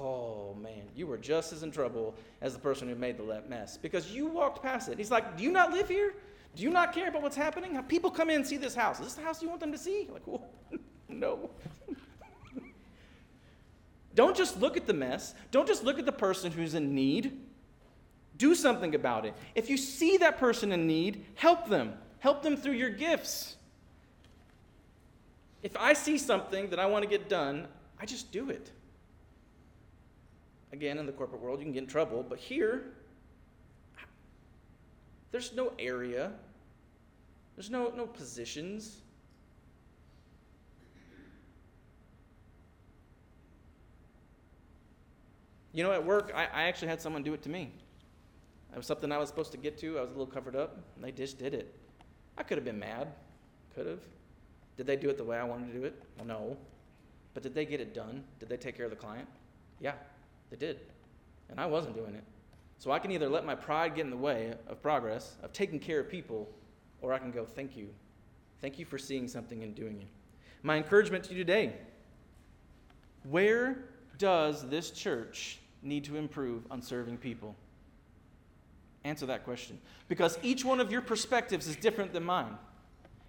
Oh 0.00 0.56
man, 0.60 0.82
you 0.94 1.06
were 1.06 1.18
just 1.18 1.52
as 1.52 1.62
in 1.62 1.70
trouble 1.70 2.14
as 2.40 2.52
the 2.52 2.58
person 2.58 2.88
who 2.88 2.94
made 2.94 3.16
the 3.16 3.42
mess 3.48 3.76
because 3.76 4.10
you 4.10 4.26
walked 4.26 4.62
past 4.62 4.88
it. 4.88 4.98
He's 4.98 5.10
like, 5.10 5.36
do 5.36 5.44
you 5.44 5.52
not 5.52 5.72
live 5.72 5.88
here? 5.88 6.14
Do 6.56 6.62
you 6.62 6.70
not 6.70 6.92
care 6.92 7.08
about 7.08 7.22
what's 7.22 7.36
happening? 7.36 7.80
People 7.84 8.10
come 8.10 8.30
in 8.30 8.36
and 8.36 8.46
see 8.46 8.56
this 8.56 8.74
house. 8.74 9.00
Is 9.00 9.06
this 9.06 9.14
the 9.14 9.22
house 9.22 9.42
you 9.42 9.48
want 9.48 9.60
them 9.60 9.72
to 9.72 9.78
see? 9.78 10.08
Like, 10.12 10.26
well, 10.26 10.46
no. 11.08 11.50
Don't 14.14 14.36
just 14.36 14.60
look 14.60 14.76
at 14.76 14.86
the 14.86 14.92
mess. 14.92 15.34
Don't 15.50 15.66
just 15.66 15.82
look 15.82 15.98
at 15.98 16.06
the 16.06 16.12
person 16.12 16.52
who's 16.52 16.74
in 16.74 16.94
need. 16.94 17.40
Do 18.36 18.54
something 18.54 18.94
about 18.94 19.24
it. 19.24 19.34
If 19.54 19.68
you 19.68 19.76
see 19.76 20.16
that 20.18 20.38
person 20.38 20.70
in 20.72 20.86
need, 20.86 21.24
help 21.34 21.68
them. 21.68 21.94
Help 22.20 22.42
them 22.42 22.56
through 22.56 22.74
your 22.74 22.90
gifts. 22.90 23.56
If 25.62 25.76
I 25.76 25.92
see 25.92 26.18
something 26.18 26.68
that 26.70 26.78
I 26.78 26.86
want 26.86 27.02
to 27.04 27.08
get 27.08 27.28
done, 27.28 27.66
I 27.98 28.06
just 28.06 28.30
do 28.30 28.50
it. 28.50 28.70
Again, 30.74 30.98
in 30.98 31.06
the 31.06 31.12
corporate 31.12 31.40
world, 31.40 31.60
you 31.60 31.66
can 31.66 31.72
get 31.72 31.84
in 31.84 31.88
trouble, 31.88 32.26
but 32.28 32.36
here, 32.36 32.82
there's 35.30 35.54
no 35.54 35.72
area, 35.78 36.32
there's 37.54 37.70
no, 37.70 37.92
no 37.96 38.08
positions. 38.08 38.96
You 45.72 45.84
know, 45.84 45.92
at 45.92 46.04
work, 46.04 46.32
I, 46.34 46.46
I 46.46 46.62
actually 46.64 46.88
had 46.88 47.00
someone 47.00 47.22
do 47.22 47.34
it 47.34 47.42
to 47.44 47.48
me. 47.48 47.70
It 48.72 48.76
was 48.76 48.86
something 48.86 49.12
I 49.12 49.18
was 49.18 49.28
supposed 49.28 49.52
to 49.52 49.58
get 49.58 49.78
to. 49.78 49.98
I 49.98 50.00
was 50.00 50.10
a 50.10 50.14
little 50.14 50.26
covered 50.26 50.56
up, 50.56 50.76
and 50.96 51.04
they 51.04 51.12
just 51.12 51.38
did 51.38 51.54
it. 51.54 51.72
I 52.36 52.42
could 52.42 52.58
have 52.58 52.64
been 52.64 52.80
mad. 52.80 53.12
Could 53.76 53.86
have. 53.86 54.00
Did 54.76 54.88
they 54.88 54.96
do 54.96 55.08
it 55.08 55.18
the 55.18 55.24
way 55.24 55.36
I 55.36 55.44
wanted 55.44 55.68
to 55.68 55.78
do 55.78 55.84
it? 55.84 56.02
No. 56.26 56.56
But 57.32 57.44
did 57.44 57.54
they 57.54 57.64
get 57.64 57.80
it 57.80 57.94
done? 57.94 58.24
Did 58.40 58.48
they 58.48 58.56
take 58.56 58.76
care 58.76 58.86
of 58.86 58.90
the 58.90 58.96
client? 58.96 59.28
Yeah. 59.80 59.92
They 60.50 60.56
did. 60.56 60.80
And 61.50 61.60
I 61.60 61.66
wasn't 61.66 61.96
doing 61.96 62.14
it. 62.14 62.24
So 62.78 62.90
I 62.90 62.98
can 62.98 63.10
either 63.10 63.28
let 63.28 63.44
my 63.44 63.54
pride 63.54 63.94
get 63.94 64.04
in 64.04 64.10
the 64.10 64.16
way 64.16 64.54
of 64.66 64.82
progress, 64.82 65.36
of 65.42 65.52
taking 65.52 65.78
care 65.78 66.00
of 66.00 66.08
people, 66.08 66.48
or 67.00 67.12
I 67.12 67.18
can 67.18 67.30
go, 67.30 67.44
thank 67.44 67.76
you. 67.76 67.88
Thank 68.60 68.78
you 68.78 68.84
for 68.84 68.98
seeing 68.98 69.28
something 69.28 69.62
and 69.62 69.74
doing 69.74 70.00
it. 70.00 70.08
My 70.62 70.76
encouragement 70.76 71.24
to 71.24 71.34
you 71.34 71.38
today 71.38 71.74
where 73.24 73.78
does 74.18 74.68
this 74.68 74.90
church 74.90 75.58
need 75.82 76.04
to 76.04 76.16
improve 76.16 76.66
on 76.70 76.82
serving 76.82 77.16
people? 77.18 77.54
Answer 79.04 79.26
that 79.26 79.44
question. 79.44 79.78
Because 80.08 80.38
each 80.42 80.64
one 80.64 80.80
of 80.80 80.90
your 80.92 81.00
perspectives 81.00 81.66
is 81.66 81.76
different 81.76 82.12
than 82.12 82.24
mine. 82.24 82.56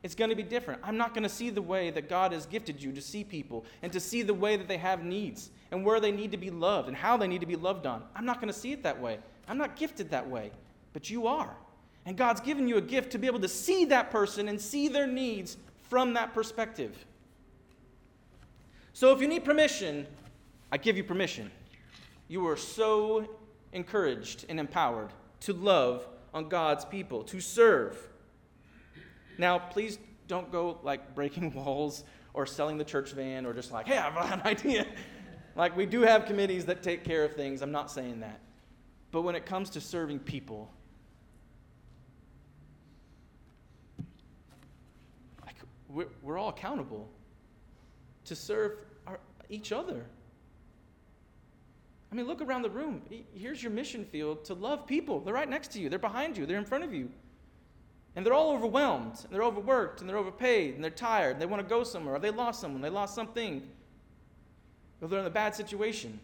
It's 0.06 0.14
going 0.14 0.30
to 0.30 0.36
be 0.36 0.44
different. 0.44 0.82
I'm 0.84 0.98
not 0.98 1.16
going 1.16 1.24
to 1.24 1.30
see 1.30 1.50
the 1.50 1.64
way 1.64 1.90
that 1.90 2.08
God 2.08 2.32
has 2.32 2.46
gifted 2.46 2.80
you 2.80 2.92
to 2.92 3.02
see 3.02 3.24
people 3.24 3.66
and 3.82 3.92
to 3.92 4.00
see 4.00 4.22
the 4.22 4.36
way 4.36 4.56
that 4.56 4.68
they 4.68 4.78
have 4.78 5.04
needs 5.04 5.50
and 5.72 5.84
where 5.84 6.00
they 6.00 6.12
need 6.12 6.30
to 6.30 6.38
be 6.38 6.52
loved 6.52 6.88
and 6.88 6.96
how 6.96 7.18
they 7.18 7.28
need 7.28 7.42
to 7.42 7.48
be 7.48 7.56
loved 7.56 7.88
on. 7.88 8.04
I'm 8.16 8.24
not 8.24 8.40
going 8.40 8.54
to 8.54 8.58
see 8.58 8.72
it 8.72 8.84
that 8.84 9.02
way. 9.02 9.18
I'm 9.48 9.58
not 9.58 9.76
gifted 9.76 10.12
that 10.12 10.30
way, 10.30 10.52
but 10.94 11.10
you 11.10 11.26
are. 11.26 11.58
And 12.06 12.16
God's 12.16 12.40
given 12.40 12.68
you 12.68 12.78
a 12.78 12.82
gift 12.82 13.14
to 13.14 13.18
be 13.18 13.26
able 13.26 13.40
to 13.40 13.48
see 13.48 13.84
that 13.86 14.12
person 14.12 14.48
and 14.48 14.62
see 14.62 14.90
their 14.90 15.08
needs 15.08 15.58
from 15.90 16.14
that 16.14 16.36
perspective. 16.36 17.04
So 18.94 19.12
if 19.12 19.20
you 19.22 19.28
need 19.28 19.44
permission, 19.44 20.06
I 20.72 20.78
give 20.78 20.98
you 20.98 21.04
permission. 21.04 21.50
You 22.28 22.48
are 22.48 22.58
so 22.58 23.28
encouraged 23.74 24.46
and 24.50 24.60
empowered 24.60 25.10
to 25.40 25.54
love 25.54 26.08
on 26.32 26.48
God's 26.48 26.86
people, 26.86 27.24
to 27.24 27.42
serve 27.42 28.08
now, 29.38 29.60
please 29.60 30.00
don't 30.28 30.52
go 30.52 30.80
like 30.84 31.16
breaking 31.16 31.54
walls 31.66 32.04
or 32.34 32.46
selling 32.46 32.78
the 32.78 32.84
church 32.84 33.12
van 33.12 33.46
or 33.46 33.54
just 33.54 33.72
like, 33.72 33.88
hey, 33.88 33.98
I've 33.98 34.14
got 34.14 34.34
an 34.34 34.42
idea. 34.46 34.86
like, 35.56 35.76
we 35.76 35.86
do 35.86 36.02
have 36.02 36.26
committees 36.26 36.66
that 36.66 36.84
take 36.84 37.04
care 37.04 37.24
of 37.24 37.36
things. 37.36 37.62
I'm 37.62 37.72
not 37.72 37.92
saying 37.92 38.20
that. 38.22 38.40
But 39.12 39.22
when 39.22 39.36
it 39.36 39.46
comes 39.46 39.70
to 39.72 39.82
serving 39.82 40.20
people, 40.20 40.70
like 45.46 45.56
we're, 45.88 46.08
we're 46.22 46.38
all 46.38 46.50
accountable 46.50 47.10
to 48.26 48.36
serve 48.36 48.74
our, 49.08 49.20
each 49.50 49.72
other. 49.72 50.06
I 52.12 52.16
mean, 52.16 52.28
look 52.28 52.42
around 52.42 52.64
the 52.64 52.70
room. 52.70 53.02
Here's 53.34 53.62
your 53.62 53.72
mission 53.72 54.06
field 54.06 54.46
to 54.46 54.54
love 54.54 54.86
people. 54.86 55.20
They're 55.20 55.34
right 55.34 55.50
next 55.50 55.70
to 55.72 55.80
you, 55.80 55.90
they're 55.90 56.00
behind 56.00 56.38
you, 56.38 56.46
they're 56.46 56.58
in 56.58 56.66
front 56.66 56.84
of 56.84 56.94
you. 56.94 57.10
And 58.16 58.26
they're 58.26 58.34
all 58.34 58.54
overwhelmed, 58.54 59.20
and 59.24 59.32
they're 59.32 59.44
overworked, 59.44 60.00
and 60.00 60.10
they're 60.10 60.18
overpaid, 60.18 60.76
and 60.76 60.84
they're 60.84 60.92
tired, 60.92 61.34
and 61.34 61.42
they 61.42 61.46
want 61.46 61.62
to 61.62 61.68
go 61.68 61.84
somewhere, 61.84 62.16
or 62.16 62.20
they 62.20 62.32
lost 62.32 62.62
someone, 62.62 62.82
they 62.82 62.90
lost 62.90 63.14
something, 63.14 63.62
or 65.02 65.10
they're 65.10 65.20
in 65.20 65.26
a 65.26 65.30
bad 65.30 65.54
situation. 65.54 66.20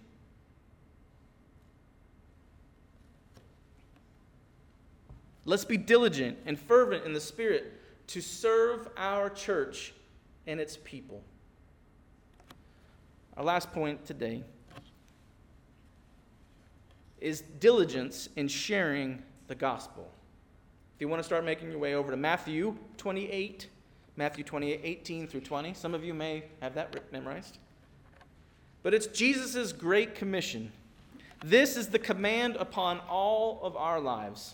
Let's 5.44 5.66
be 5.66 5.76
diligent 5.76 6.38
and 6.46 6.58
fervent 6.58 7.04
in 7.04 7.14
the 7.14 7.20
Spirit 7.20 7.74
to 8.08 8.22
serve 8.22 8.88
our 8.96 9.30
church 9.30 9.94
and 10.48 10.60
its 10.60 10.78
people. 10.84 11.22
Our 13.36 13.44
last 13.44 13.72
point 13.74 14.06
today 14.06 14.44
is 17.20 17.42
diligence 17.60 18.30
in 18.36 18.48
sharing 18.48 19.22
the 19.48 19.56
gospel. 19.56 20.12
If 21.02 21.06
you 21.06 21.10
want 21.10 21.20
to 21.20 21.26
start 21.26 21.44
making 21.44 21.72
your 21.72 21.80
way 21.80 21.96
over 21.96 22.12
to 22.12 22.16
Matthew 22.16 22.78
28, 22.98 23.70
Matthew 24.18 24.44
28, 24.44 24.82
18 24.84 25.28
through 25.28 25.42
20, 25.42 25.74
some 25.74 25.96
of 25.96 26.04
you 26.04 26.14
may 26.14 26.44
have 26.62 26.76
that 26.76 27.12
memorized. 27.12 27.58
But 28.84 28.94
it's 28.94 29.08
Jesus' 29.08 29.74
great 29.74 30.14
commission. 30.14 30.72
This 31.44 31.76
is 31.76 31.88
the 31.88 31.98
command 31.98 32.56
upon 32.56 33.00
all 33.10 33.62
of 33.64 33.76
our 33.76 34.00
lives. 34.00 34.54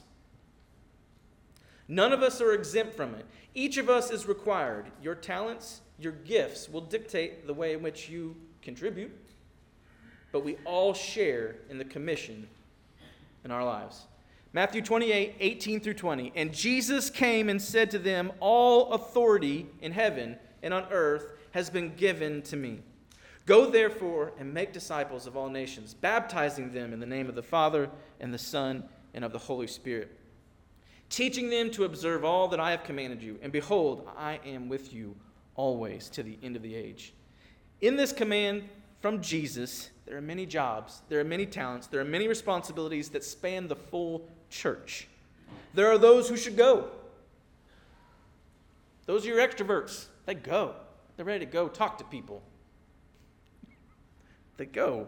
None 1.89 2.13
of 2.13 2.23
us 2.23 2.39
are 2.39 2.53
exempt 2.53 2.95
from 2.95 3.13
it. 3.15 3.25
Each 3.53 3.75
of 3.75 3.89
us 3.89 4.09
is 4.09 4.25
required. 4.25 4.85
Your 5.03 5.15
talents, 5.15 5.81
your 5.99 6.13
gifts 6.13 6.69
will 6.69 6.79
dictate 6.79 7.45
the 7.45 7.53
way 7.53 7.73
in 7.73 7.83
which 7.83 8.07
you 8.07 8.37
contribute, 8.61 9.11
but 10.31 10.45
we 10.45 10.55
all 10.63 10.93
share 10.93 11.57
in 11.69 11.77
the 11.77 11.83
commission 11.83 12.47
in 13.43 13.51
our 13.51 13.65
lives. 13.65 14.05
Matthew 14.57 14.81
28, 14.81 15.35
18 15.39 15.79
through 15.81 15.93
20. 15.93 16.33
And 16.35 16.51
Jesus 16.51 17.11
came 17.11 17.47
and 17.47 17.61
said 17.61 17.91
to 17.91 17.99
them, 17.99 18.31
All 18.39 18.91
authority 18.93 19.67
in 19.83 19.91
heaven 19.91 20.35
and 20.63 20.73
on 20.73 20.87
earth 20.89 21.33
has 21.51 21.69
been 21.69 21.93
given 21.93 22.41
to 22.41 22.55
me. 22.55 22.79
Go 23.45 23.69
therefore 23.69 24.33
and 24.39 24.51
make 24.51 24.73
disciples 24.73 25.27
of 25.27 25.37
all 25.37 25.47
nations, 25.47 25.93
baptizing 25.93 26.71
them 26.71 26.91
in 26.91 26.99
the 26.99 27.05
name 27.05 27.29
of 27.29 27.35
the 27.35 27.43
Father 27.43 27.87
and 28.19 28.33
the 28.33 28.39
Son 28.39 28.83
and 29.13 29.23
of 29.23 29.31
the 29.31 29.37
Holy 29.37 29.67
Spirit, 29.67 30.17
teaching 31.11 31.51
them 31.51 31.69
to 31.69 31.83
observe 31.83 32.25
all 32.25 32.47
that 32.47 32.59
I 32.59 32.71
have 32.71 32.83
commanded 32.83 33.21
you. 33.21 33.37
And 33.43 33.51
behold, 33.51 34.09
I 34.17 34.39
am 34.43 34.69
with 34.69 34.91
you 34.91 35.15
always 35.53 36.09
to 36.09 36.23
the 36.23 36.39
end 36.41 36.55
of 36.55 36.63
the 36.63 36.73
age. 36.73 37.13
In 37.81 37.95
this 37.95 38.11
command 38.11 38.63
from 39.01 39.21
Jesus, 39.21 39.91
there 40.07 40.17
are 40.17 40.21
many 40.21 40.47
jobs, 40.47 41.03
there 41.09 41.19
are 41.19 41.23
many 41.23 41.45
talents, 41.45 41.85
there 41.85 42.01
are 42.01 42.05
many 42.05 42.27
responsibilities 42.27 43.09
that 43.09 43.23
span 43.23 43.67
the 43.67 43.75
full 43.75 44.27
church. 44.49 45.07
There 45.73 45.91
are 45.91 45.97
those 45.97 46.29
who 46.29 46.37
should 46.37 46.57
go. 46.57 46.89
Those 49.05 49.25
are 49.25 49.29
your 49.29 49.47
extroverts. 49.47 50.07
They 50.25 50.35
go. 50.35 50.75
They're 51.15 51.25
ready 51.25 51.45
to 51.45 51.51
go 51.51 51.67
talk 51.67 51.97
to 51.97 52.03
people 52.03 52.43
They 54.57 54.65
go. 54.65 55.07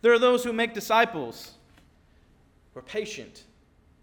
There 0.00 0.12
are 0.12 0.18
those 0.18 0.44
who 0.44 0.52
make 0.52 0.74
disciples, 0.74 1.52
who 2.72 2.80
are 2.80 2.82
patient, 2.82 3.44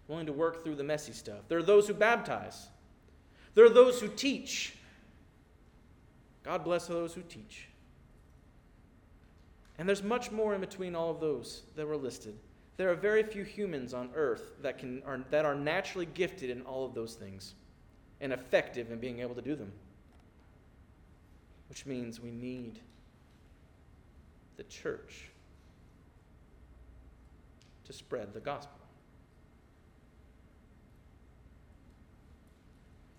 willing 0.08 0.26
to 0.26 0.32
work 0.32 0.62
through 0.62 0.76
the 0.76 0.84
messy 0.84 1.12
stuff. 1.12 1.48
There 1.48 1.58
are 1.58 1.62
those 1.62 1.88
who 1.88 1.94
baptize. 1.94 2.68
There 3.54 3.64
are 3.64 3.70
those 3.70 4.00
who 4.00 4.08
teach. 4.08 4.76
God 6.44 6.62
bless 6.62 6.86
those 6.86 7.14
who 7.14 7.22
teach. 7.22 7.68
And 9.78 9.88
there's 9.88 10.02
much 10.02 10.30
more 10.30 10.54
in 10.54 10.60
between 10.60 10.94
all 10.94 11.10
of 11.10 11.20
those 11.20 11.62
that 11.74 11.86
were 11.86 11.96
listed. 11.96 12.36
There 12.76 12.90
are 12.90 12.94
very 12.94 13.22
few 13.22 13.42
humans 13.42 13.94
on 13.94 14.10
earth 14.14 14.52
that, 14.62 14.78
can, 14.78 15.02
are, 15.06 15.20
that 15.30 15.44
are 15.44 15.54
naturally 15.54 16.06
gifted 16.06 16.50
in 16.50 16.62
all 16.62 16.84
of 16.84 16.94
those 16.94 17.14
things 17.14 17.54
and 18.20 18.32
effective 18.32 18.90
in 18.90 18.98
being 18.98 19.20
able 19.20 19.34
to 19.34 19.42
do 19.42 19.54
them. 19.54 19.72
Which 21.68 21.86
means 21.86 22.20
we 22.20 22.30
need 22.30 22.80
the 24.56 24.64
church 24.64 25.30
to 27.84 27.92
spread 27.92 28.34
the 28.34 28.40
gospel. 28.40 28.78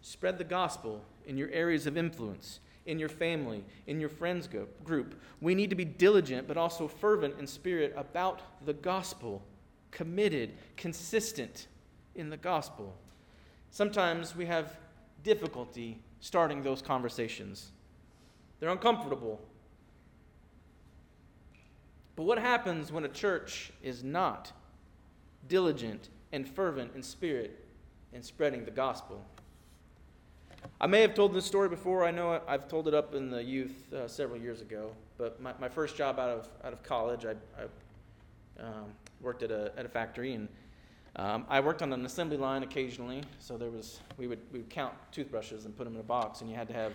Spread 0.02 0.38
the 0.38 0.44
gospel 0.44 1.02
in 1.26 1.38
your 1.38 1.50
areas 1.50 1.86
of 1.88 1.98
influence, 1.98 2.60
in 2.88 2.98
your 2.98 3.10
family, 3.10 3.64
in 3.86 4.00
your 4.00 4.10
friends 4.10 4.50
group. 4.84 5.22
We 5.42 5.54
need 5.54 5.70
to 5.70 5.76
be 5.76 5.86
diligent 5.86 6.48
but 6.48 6.58
also 6.58 6.88
fervent 6.88 7.36
in 7.38 7.46
spirit 7.46 7.94
about 7.96 8.42
the 8.66 8.74
gospel, 8.74 9.44
committed, 9.92 10.54
consistent 10.76 11.68
in 12.16 12.30
the 12.30 12.38
gospel. 12.38 12.96
Sometimes 13.70 14.36
we 14.36 14.46
have 14.46 14.78
difficulty 15.24 16.00
starting 16.20 16.64
those 16.64 16.82
conversations. 16.82 17.72
They're 18.60 18.70
uncomfortable. 18.70 19.40
But 22.16 22.24
what 22.24 22.40
happens 22.40 22.92
when 22.92 23.06
a 23.06 23.10
church 23.10 23.72
is 23.84 24.04
not 24.04 24.52
diligent 25.48 26.10
and 26.32 26.48
fervent 26.48 26.96
in 26.96 27.04
spirit 27.04 27.64
in 28.14 28.24
spreading 28.24 28.66
the 28.66 28.72
gospel? 28.72 29.24
I 30.80 30.88
may 30.88 31.02
have 31.02 31.14
told 31.14 31.34
this 31.34 31.46
story 31.46 31.70
before. 31.70 32.06
I 32.06 32.12
know 32.12 32.42
I've 32.48 32.68
told 32.68 32.88
it 32.88 32.94
up 32.94 33.16
in 33.16 33.30
the 33.30 33.44
youth 33.44 33.92
uh, 33.94 34.08
several 34.08 34.40
years 34.40 34.62
ago. 34.62 34.92
But 35.18 35.42
my, 35.42 35.54
my 35.60 35.70
first 35.70 35.98
job 35.98 36.20
out 36.20 36.30
of, 36.30 36.50
out 36.64 36.74
of 36.74 36.84
college, 36.84 37.26
I, 37.26 37.32
I 37.60 38.64
um, 38.64 38.86
worked 39.22 39.44
at 39.44 39.52
a, 39.52 39.72
at 39.78 39.86
a 39.86 39.90
factory 39.90 40.34
and 40.34 40.48
um, 41.18 41.46
I 41.50 41.60
worked 41.60 41.82
on 41.82 41.92
an 41.94 42.06
assembly 42.06 42.38
line 42.38 42.62
occasionally. 42.62 43.24
So 43.40 43.58
there 43.58 43.72
was, 43.72 44.00
we 44.18 44.28
would, 44.28 44.40
we 44.52 44.60
would 44.60 44.70
count 44.70 44.94
toothbrushes 45.12 45.66
and 45.66 45.76
put 45.76 45.86
them 45.86 45.96
in 45.96 46.00
a 46.00 46.04
box, 46.04 46.42
and 46.42 46.50
you 46.50 46.56
had 46.56 46.68
to 46.68 46.76
have, 46.76 46.94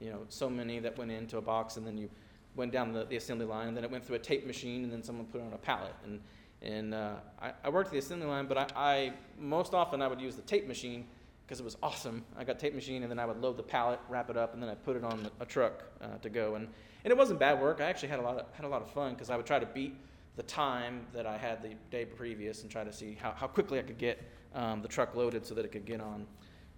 you 0.00 0.10
know, 0.10 0.20
so 0.30 0.48
many 0.48 0.78
that 0.78 0.96
went 0.96 1.10
into 1.10 1.36
a 1.36 1.42
box, 1.42 1.76
and 1.76 1.86
then 1.86 1.98
you 1.98 2.08
went 2.56 2.72
down 2.72 2.92
the, 2.92 3.04
the 3.04 3.16
assembly 3.16 3.44
line, 3.44 3.68
and 3.68 3.76
then 3.76 3.84
it 3.84 3.90
went 3.90 4.06
through 4.06 4.16
a 4.16 4.20
tape 4.20 4.46
machine, 4.46 4.84
and 4.84 4.92
then 4.92 5.02
someone 5.02 5.26
put 5.26 5.42
it 5.42 5.44
on 5.44 5.52
a 5.52 5.58
pallet. 5.58 5.92
And, 6.04 6.20
and 6.62 6.94
uh, 6.94 7.16
I, 7.42 7.52
I, 7.62 7.68
worked 7.68 7.90
the 7.90 7.98
assembly 7.98 8.26
line, 8.26 8.46
but 8.46 8.56
I, 8.56 8.66
I, 8.74 9.12
most 9.38 9.74
often 9.74 10.00
I 10.00 10.08
would 10.08 10.20
use 10.20 10.34
the 10.34 10.42
tape 10.42 10.66
machine 10.66 11.06
because 11.48 11.60
it 11.60 11.64
was 11.64 11.78
awesome. 11.82 12.22
I 12.36 12.44
got 12.44 12.58
tape 12.58 12.74
machine, 12.74 13.02
and 13.04 13.10
then 13.10 13.18
I 13.18 13.24
would 13.24 13.40
load 13.40 13.56
the 13.56 13.62
pallet, 13.62 13.98
wrap 14.10 14.28
it 14.28 14.36
up, 14.36 14.52
and 14.52 14.62
then 14.62 14.68
I 14.68 14.74
put 14.74 14.96
it 14.96 15.02
on 15.02 15.30
a 15.40 15.46
truck 15.46 15.82
uh, 16.02 16.18
to 16.20 16.28
go. 16.28 16.56
And, 16.56 16.68
and 17.04 17.10
it 17.10 17.16
wasn't 17.16 17.40
bad 17.40 17.58
work. 17.58 17.80
I 17.80 17.84
actually 17.84 18.10
had 18.10 18.18
a 18.18 18.22
lot 18.22 18.36
of, 18.36 18.46
had 18.52 18.66
a 18.66 18.68
lot 18.68 18.82
of 18.82 18.90
fun 18.90 19.14
because 19.14 19.30
I 19.30 19.36
would 19.38 19.46
try 19.46 19.58
to 19.58 19.64
beat 19.64 19.96
the 20.36 20.42
time 20.42 21.06
that 21.14 21.24
I 21.24 21.38
had 21.38 21.62
the 21.62 21.70
day 21.90 22.04
previous 22.04 22.60
and 22.62 22.70
try 22.70 22.84
to 22.84 22.92
see 22.92 23.16
how, 23.18 23.32
how 23.32 23.46
quickly 23.46 23.78
I 23.78 23.82
could 23.82 23.96
get 23.96 24.22
um, 24.54 24.82
the 24.82 24.88
truck 24.88 25.14
loaded 25.14 25.46
so 25.46 25.54
that 25.54 25.64
it 25.64 25.72
could 25.72 25.86
get 25.86 26.02
on. 26.02 26.26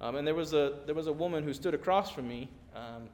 Um, 0.01 0.15
and 0.15 0.25
there 0.25 0.37
was 0.37 0.55
a 0.55 0.79
there 0.87 0.95
was 0.95 1.09
a 1.09 1.13
woman 1.13 1.43
who 1.43 1.53
stood 1.53 1.75
across 1.75 2.11
from 2.11 2.29
me 2.29 2.49
um, 2.75 3.09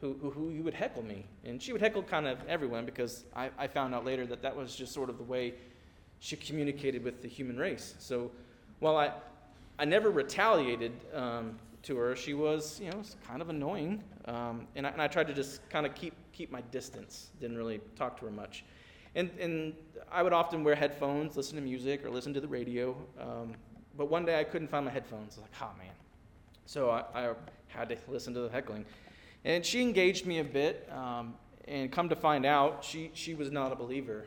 who, 0.00 0.14
who, 0.20 0.30
who 0.30 0.62
would 0.62 0.74
heckle 0.74 1.04
me. 1.04 1.26
And 1.44 1.62
she 1.62 1.72
would 1.72 1.80
heckle 1.80 2.02
kind 2.02 2.26
of 2.26 2.38
everyone 2.48 2.84
because 2.84 3.24
I, 3.34 3.50
I 3.56 3.66
found 3.66 3.94
out 3.94 4.04
later 4.04 4.26
that 4.26 4.42
that 4.42 4.54
was 4.54 4.74
just 4.74 4.92
sort 4.92 5.10
of 5.10 5.16
the 5.16 5.24
way 5.24 5.54
she 6.20 6.36
communicated 6.36 7.04
with 7.04 7.22
the 7.22 7.28
human 7.28 7.56
race. 7.56 7.94
So 7.98 8.30
while 8.80 8.96
I, 8.96 9.12
I 9.78 9.84
never 9.84 10.10
retaliated 10.10 10.92
um, 11.14 11.56
to 11.84 11.96
her, 11.96 12.16
she 12.16 12.34
was, 12.34 12.80
you 12.80 12.90
know, 12.90 13.02
kind 13.26 13.40
of 13.40 13.48
annoying. 13.48 14.02
Um, 14.24 14.66
and, 14.74 14.86
I, 14.86 14.90
and 14.90 15.00
I 15.00 15.06
tried 15.06 15.28
to 15.28 15.34
just 15.34 15.68
kind 15.70 15.86
of 15.86 15.94
keep, 15.94 16.14
keep 16.32 16.50
my 16.50 16.60
distance, 16.72 17.30
didn't 17.40 17.56
really 17.56 17.80
talk 17.96 18.18
to 18.18 18.26
her 18.26 18.30
much. 18.30 18.64
And, 19.14 19.30
and 19.40 19.74
I 20.10 20.22
would 20.22 20.32
often 20.32 20.64
wear 20.64 20.74
headphones, 20.74 21.36
listen 21.36 21.56
to 21.56 21.62
music, 21.62 22.04
or 22.04 22.10
listen 22.10 22.34
to 22.34 22.40
the 22.40 22.48
radio. 22.48 22.96
Um, 23.20 23.54
but 23.96 24.10
one 24.10 24.24
day 24.24 24.38
I 24.38 24.44
couldn't 24.44 24.68
find 24.68 24.84
my 24.84 24.90
headphones. 24.90 25.38
I 25.38 25.42
was 25.42 25.50
like, 25.50 25.62
oh 25.62 25.78
man. 25.78 25.94
So 26.66 26.90
I, 26.90 27.04
I 27.14 27.34
had 27.68 27.88
to 27.88 27.96
listen 28.08 28.34
to 28.34 28.40
the 28.40 28.50
heckling. 28.50 28.84
And 29.44 29.64
she 29.64 29.80
engaged 29.80 30.26
me 30.26 30.40
a 30.40 30.44
bit, 30.44 30.88
um, 30.92 31.34
and 31.66 31.92
come 31.92 32.08
to 32.08 32.16
find 32.16 32.44
out, 32.44 32.84
she, 32.84 33.10
she 33.14 33.34
was 33.34 33.50
not 33.50 33.72
a 33.72 33.76
believer. 33.76 34.26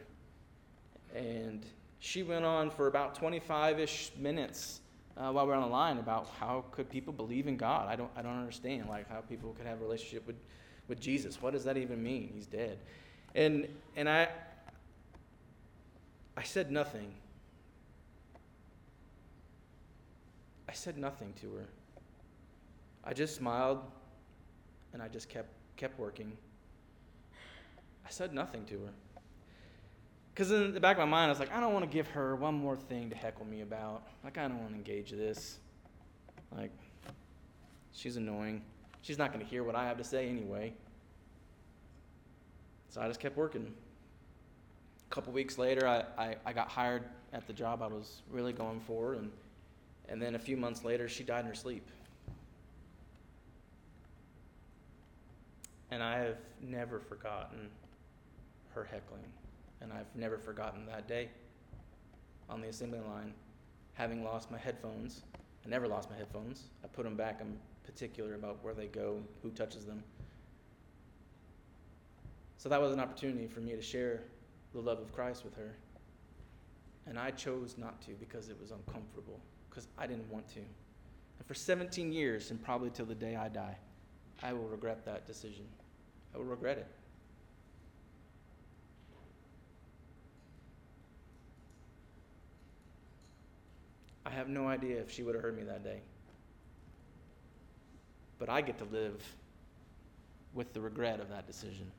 And 1.14 1.66
she 2.00 2.24
went 2.24 2.46
on 2.46 2.70
for 2.70 2.88
about 2.88 3.16
25 3.16 3.80
ish 3.80 4.12
minutes 4.18 4.81
uh, 5.18 5.32
while 5.32 5.46
we 5.46 5.54
are 5.54 5.56
on 5.56 5.62
the 5.62 5.68
line 5.68 5.98
about 5.98 6.28
how 6.40 6.66
could 6.72 6.90
people 6.90 7.14
believe 7.14 7.48
in 7.48 7.58
God. 7.58 7.88
I 7.88 7.96
don't, 7.96 8.10
I 8.16 8.22
don't 8.22 8.38
understand, 8.38 8.88
like, 8.90 9.10
how 9.10 9.22
people 9.22 9.54
could 9.54 9.66
have 9.66 9.80
a 9.80 9.84
relationship 9.84 10.26
with, 10.26 10.38
with 10.88 11.00
Jesus. 11.00 11.42
What 11.42 11.54
does 11.54 11.64
that 11.66 11.78
even 11.78 12.02
mean? 12.02 12.32
He's 12.34 12.48
dead. 12.48 12.80
And, 13.36 13.68
and 13.96 14.10
I, 14.10 14.30
I 16.36 16.44
said 16.44 16.72
nothing. 16.72 17.14
I 20.68 20.74
said 20.74 20.98
nothing 20.98 21.34
to 21.42 21.54
her. 21.56 21.68
I 23.04 23.14
just 23.14 23.36
smiled 23.36 23.80
and 24.94 25.02
I 25.02 25.08
just 25.08 25.28
kept, 25.28 25.50
kept 25.76 26.00
working. 26.00 26.32
I 28.06 28.10
said 28.10 28.34
nothing 28.34 28.66
to 28.66 28.74
her. 28.76 28.92
Because 30.34 30.52
in 30.52 30.74
the 30.74 30.80
back 30.80 30.98
of 30.98 31.00
my 31.00 31.06
mind, 31.06 31.26
I 31.26 31.30
was 31.30 31.40
like, 31.40 31.52
I 31.52 31.60
don't 31.60 31.74
want 31.74 31.84
to 31.84 31.92
give 31.92 32.08
her 32.08 32.36
one 32.36 32.56
more 32.56 32.78
thing 32.78 33.10
to 33.10 33.16
heckle 33.16 33.46
me 33.46 33.62
about. 33.62 34.04
Like, 34.24 34.38
I 34.38 34.48
don't 34.48 34.60
want 34.60 34.70
to 34.70 34.76
engage 34.76 35.12
this. 35.12 35.60
Like, 36.56 36.72
she's 37.94 38.16
annoying. 38.16 38.62
She's 39.02 39.18
not 39.18 39.34
going 39.34 39.44
to 39.44 39.50
hear 39.50 39.64
what 39.64 39.76
I 39.76 39.86
have 39.86 39.98
to 39.98 40.04
say 40.04 40.30
anyway. 40.30 40.74
So 42.90 43.02
I 43.02 43.08
just 43.08 43.20
kept 43.20 43.36
working. 43.36 43.74
A 45.10 45.14
couple 45.14 45.34
weeks 45.34 45.58
later, 45.58 45.86
I, 45.88 46.06
I, 46.18 46.36
I 46.46 46.54
got 46.54 46.70
hired 46.70 47.04
at 47.34 47.46
the 47.46 47.54
job 47.54 47.82
I 47.82 47.88
was 47.88 48.22
really 48.30 48.54
going 48.54 48.80
for, 48.80 49.14
and, 49.16 49.32
and 50.08 50.22
then 50.22 50.36
a 50.36 50.40
few 50.40 50.56
months 50.56 50.86
later, 50.86 51.10
she 51.10 51.24
died 51.24 51.42
in 51.42 51.48
her 51.48 51.56
sleep. 51.56 51.86
And 55.90 56.02
I 56.02 56.20
have 56.20 56.38
never 56.62 57.00
forgotten 57.02 57.70
her 58.74 58.86
heckling. 58.86 59.24
And 59.82 59.92
I've 59.92 60.16
never 60.16 60.38
forgotten 60.38 60.86
that 60.86 61.08
day 61.08 61.30
on 62.50 62.62
the 62.62 62.68
assembly 62.68 63.00
line, 63.00 63.34
having 63.94 64.24
lost 64.24 64.52
my 64.52 64.58
headphones. 64.58 65.24
I 65.66 65.70
never 65.70 65.88
lost 65.88 66.10
my 66.10 66.18
headphones. 66.18 66.66
I 66.84 66.88
put 66.88 67.04
them 67.04 67.16
back. 67.16 67.40
I'm 67.42 67.58
particular 67.84 68.36
about 68.36 68.64
where 68.64 68.74
they 68.74 68.88
go, 68.88 69.20
who 69.42 69.50
touches 69.50 69.86
them. 69.86 70.04
So 72.58 72.70
that 72.70 72.80
was 72.80 72.92
an 72.92 73.00
opportunity 73.00 73.48
for 73.48 73.60
me 73.60 73.76
to 73.76 73.82
share 73.82 74.22
the 74.74 74.80
love 74.80 75.00
of 75.00 75.12
Christ 75.14 75.44
with 75.44 75.56
her. 75.56 75.74
And 77.08 77.18
I 77.18 77.32
chose 77.32 77.76
not 77.78 78.00
to 78.04 78.12
because 78.12 78.50
it 78.50 78.58
was 78.62 78.72
uncomfortable, 78.72 79.40
because 79.70 79.88
I 79.98 80.06
didn't 80.06 80.32
want 80.32 80.48
to. 80.50 80.60
And 80.60 81.48
for 81.48 81.56
17 81.56 82.14
years, 82.14 82.52
and 82.52 82.64
probably 82.64 82.92
till 82.92 83.08
the 83.08 83.16
day 83.16 83.36
I 83.36 83.50
die, 83.50 83.76
I 84.44 84.54
will 84.54 84.68
regret 84.68 85.06
that 85.06 85.26
decision. 85.26 85.66
I 86.34 86.38
will 86.38 86.46
regret 86.46 86.78
it. 86.78 86.88
I 94.32 94.34
have 94.36 94.48
no 94.48 94.68
idea 94.68 95.00
if 95.00 95.12
she 95.12 95.24
would 95.24 95.36
have 95.36 95.44
heard 95.44 95.58
me 95.58 95.64
that 95.64 95.84
day. 95.84 96.00
But 98.40 98.50
I 98.50 98.62
get 98.62 98.78
to 98.78 98.86
live 98.86 99.22
with 100.54 100.74
the 100.74 100.80
regret 100.80 101.20
of 101.20 101.30
that 101.30 101.48
decision. 101.48 101.92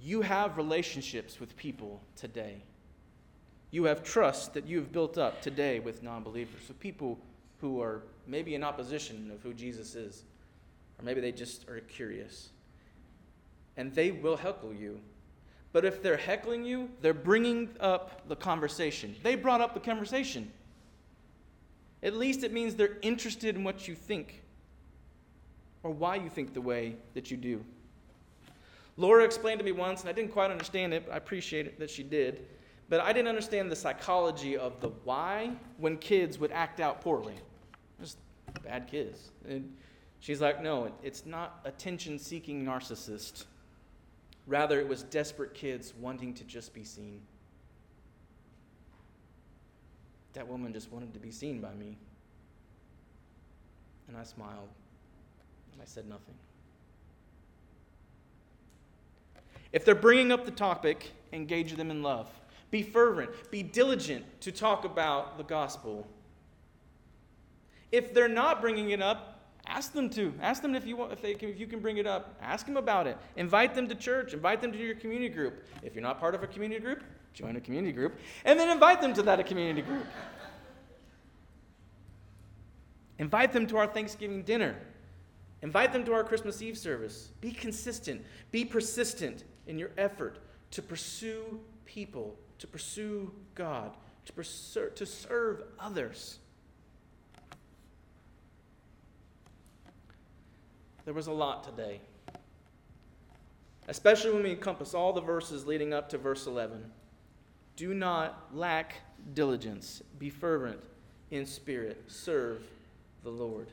You 0.00 0.22
have 0.22 0.56
relationships 0.56 1.40
with 1.40 1.56
people 1.56 2.00
today. 2.16 2.62
You 3.72 3.84
have 3.84 4.04
trust 4.04 4.54
that 4.54 4.66
you 4.66 4.78
have 4.78 4.92
built 4.92 5.18
up 5.18 5.42
today 5.42 5.80
with 5.80 6.02
non 6.02 6.22
believers, 6.22 6.68
with 6.68 6.78
people 6.78 7.18
who 7.60 7.82
are 7.82 8.02
maybe 8.26 8.54
in 8.54 8.62
opposition 8.62 9.30
of 9.34 9.42
who 9.42 9.52
Jesus 9.52 9.94
is, 9.96 10.22
or 10.98 11.04
maybe 11.04 11.20
they 11.20 11.32
just 11.32 11.68
are 11.68 11.80
curious. 11.80 12.50
And 13.76 13.94
they 13.94 14.12
will 14.12 14.36
heckle 14.36 14.72
you 14.72 15.00
but 15.72 15.84
if 15.84 16.02
they're 16.02 16.16
heckling 16.16 16.64
you, 16.64 16.88
they're 17.00 17.14
bringing 17.14 17.68
up 17.80 18.28
the 18.28 18.36
conversation. 18.36 19.14
They 19.22 19.34
brought 19.36 19.60
up 19.60 19.74
the 19.74 19.80
conversation. 19.80 20.50
At 22.02 22.14
least 22.14 22.42
it 22.44 22.52
means 22.52 22.74
they're 22.74 22.98
interested 23.02 23.56
in 23.56 23.64
what 23.64 23.86
you 23.86 23.94
think 23.94 24.42
or 25.82 25.90
why 25.90 26.16
you 26.16 26.28
think 26.28 26.54
the 26.54 26.60
way 26.60 26.96
that 27.14 27.30
you 27.30 27.36
do. 27.36 27.64
Laura 28.96 29.24
explained 29.24 29.58
to 29.58 29.64
me 29.64 29.72
once, 29.72 30.00
and 30.00 30.10
I 30.10 30.12
didn't 30.12 30.32
quite 30.32 30.50
understand 30.50 30.92
it, 30.92 31.06
but 31.06 31.14
I 31.14 31.16
appreciate 31.16 31.66
it 31.66 31.78
that 31.78 31.88
she 31.88 32.02
did. 32.02 32.46
But 32.88 33.00
I 33.00 33.12
didn't 33.12 33.28
understand 33.28 33.70
the 33.70 33.76
psychology 33.76 34.56
of 34.56 34.80
the 34.80 34.88
why 35.04 35.52
when 35.78 35.96
kids 35.96 36.38
would 36.38 36.52
act 36.52 36.80
out 36.80 37.00
poorly. 37.00 37.36
Just 38.00 38.18
bad 38.64 38.88
kids. 38.88 39.30
And 39.48 39.72
she's 40.18 40.40
like, 40.40 40.62
no, 40.62 40.90
it's 41.02 41.24
not 41.24 41.60
attention 41.64 42.18
seeking 42.18 42.64
narcissist. 42.64 43.44
Rather, 44.50 44.80
it 44.80 44.88
was 44.88 45.04
desperate 45.04 45.54
kids 45.54 45.94
wanting 46.00 46.34
to 46.34 46.42
just 46.42 46.74
be 46.74 46.82
seen. 46.82 47.20
That 50.32 50.48
woman 50.48 50.72
just 50.72 50.90
wanted 50.90 51.14
to 51.14 51.20
be 51.20 51.30
seen 51.30 51.60
by 51.60 51.72
me. 51.74 51.96
And 54.08 54.16
I 54.16 54.24
smiled, 54.24 54.68
and 55.72 55.80
I 55.80 55.84
said 55.84 56.08
nothing. 56.08 56.34
If 59.72 59.84
they're 59.84 59.94
bringing 59.94 60.32
up 60.32 60.44
the 60.44 60.50
topic, 60.50 61.12
engage 61.32 61.74
them 61.74 61.92
in 61.92 62.02
love. 62.02 62.28
Be 62.72 62.82
fervent. 62.82 63.30
Be 63.52 63.62
diligent 63.62 64.24
to 64.40 64.50
talk 64.50 64.84
about 64.84 65.38
the 65.38 65.44
gospel. 65.44 66.08
If 67.92 68.12
they're 68.12 68.26
not 68.26 68.60
bringing 68.60 68.90
it 68.90 69.00
up, 69.00 69.39
Ask 69.70 69.92
them 69.92 70.10
to. 70.10 70.34
Ask 70.42 70.62
them 70.62 70.74
if 70.74 70.84
you 70.84 70.96
want, 70.96 71.12
if 71.12 71.22
they 71.22 71.34
can, 71.34 71.48
if 71.48 71.60
you 71.60 71.68
can 71.68 71.78
bring 71.78 71.98
it 71.98 72.06
up. 72.06 72.36
Ask 72.42 72.66
them 72.66 72.76
about 72.76 73.06
it. 73.06 73.16
Invite 73.36 73.74
them 73.76 73.86
to 73.88 73.94
church. 73.94 74.34
Invite 74.34 74.60
them 74.60 74.72
to 74.72 74.78
your 74.78 74.96
community 74.96 75.28
group. 75.28 75.64
If 75.84 75.94
you're 75.94 76.02
not 76.02 76.18
part 76.18 76.34
of 76.34 76.42
a 76.42 76.48
community 76.48 76.80
group, 76.80 77.04
join 77.34 77.54
a 77.54 77.60
community 77.60 77.92
group, 77.92 78.18
and 78.44 78.58
then 78.58 78.68
invite 78.68 79.00
them 79.00 79.14
to 79.14 79.22
that 79.22 79.46
community 79.46 79.82
group. 79.82 80.04
invite 83.20 83.52
them 83.52 83.64
to 83.68 83.76
our 83.76 83.86
Thanksgiving 83.86 84.42
dinner. 84.42 84.74
Invite 85.62 85.92
them 85.92 86.04
to 86.04 86.14
our 86.14 86.24
Christmas 86.24 86.60
Eve 86.62 86.76
service. 86.76 87.30
Be 87.40 87.52
consistent. 87.52 88.22
Be 88.50 88.64
persistent 88.64 89.44
in 89.68 89.78
your 89.78 89.90
effort 89.96 90.38
to 90.72 90.82
pursue 90.82 91.60
people, 91.84 92.36
to 92.58 92.66
pursue 92.66 93.30
God, 93.54 93.96
to, 94.24 94.32
pursue, 94.32 94.90
to 94.96 95.06
serve 95.06 95.62
others. 95.78 96.40
There 101.04 101.14
was 101.14 101.26
a 101.26 101.32
lot 101.32 101.64
today, 101.64 102.00
especially 103.88 104.32
when 104.32 104.42
we 104.42 104.50
encompass 104.50 104.94
all 104.94 105.12
the 105.12 105.20
verses 105.20 105.66
leading 105.66 105.92
up 105.92 106.08
to 106.10 106.18
verse 106.18 106.46
11. 106.46 106.84
Do 107.76 107.94
not 107.94 108.48
lack 108.52 108.96
diligence, 109.34 110.02
be 110.18 110.30
fervent 110.30 110.80
in 111.30 111.46
spirit, 111.46 112.04
serve 112.08 112.62
the 113.22 113.30
Lord. 113.30 113.68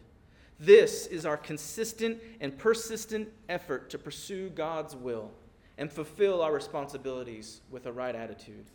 This 0.59 1.05
is 1.07 1.25
our 1.25 1.37
consistent 1.37 2.19
and 2.39 2.57
persistent 2.57 3.29
effort 3.49 3.89
to 3.91 3.97
pursue 3.97 4.49
God's 4.49 4.95
will 4.95 5.31
and 5.77 5.91
fulfill 5.91 6.41
our 6.41 6.53
responsibilities 6.53 7.61
with 7.69 7.85
a 7.85 7.91
right 7.91 8.15
attitude. 8.15 8.65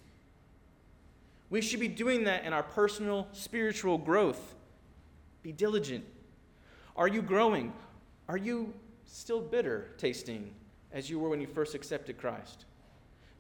We 1.50 1.60
should 1.60 1.80
be 1.80 1.88
doing 1.88 2.24
that 2.24 2.44
in 2.44 2.52
our 2.52 2.62
personal 2.62 3.28
spiritual 3.32 3.98
growth. 3.98 4.54
Be 5.42 5.52
diligent. 5.52 6.04
Are 6.96 7.08
you 7.08 7.20
growing? 7.20 7.72
Are 8.28 8.36
you 8.36 8.72
still 9.04 9.40
bitter 9.40 9.88
tasting 9.98 10.54
as 10.92 11.10
you 11.10 11.18
were 11.18 11.28
when 11.28 11.40
you 11.40 11.46
first 11.46 11.74
accepted 11.74 12.18
Christ? 12.18 12.64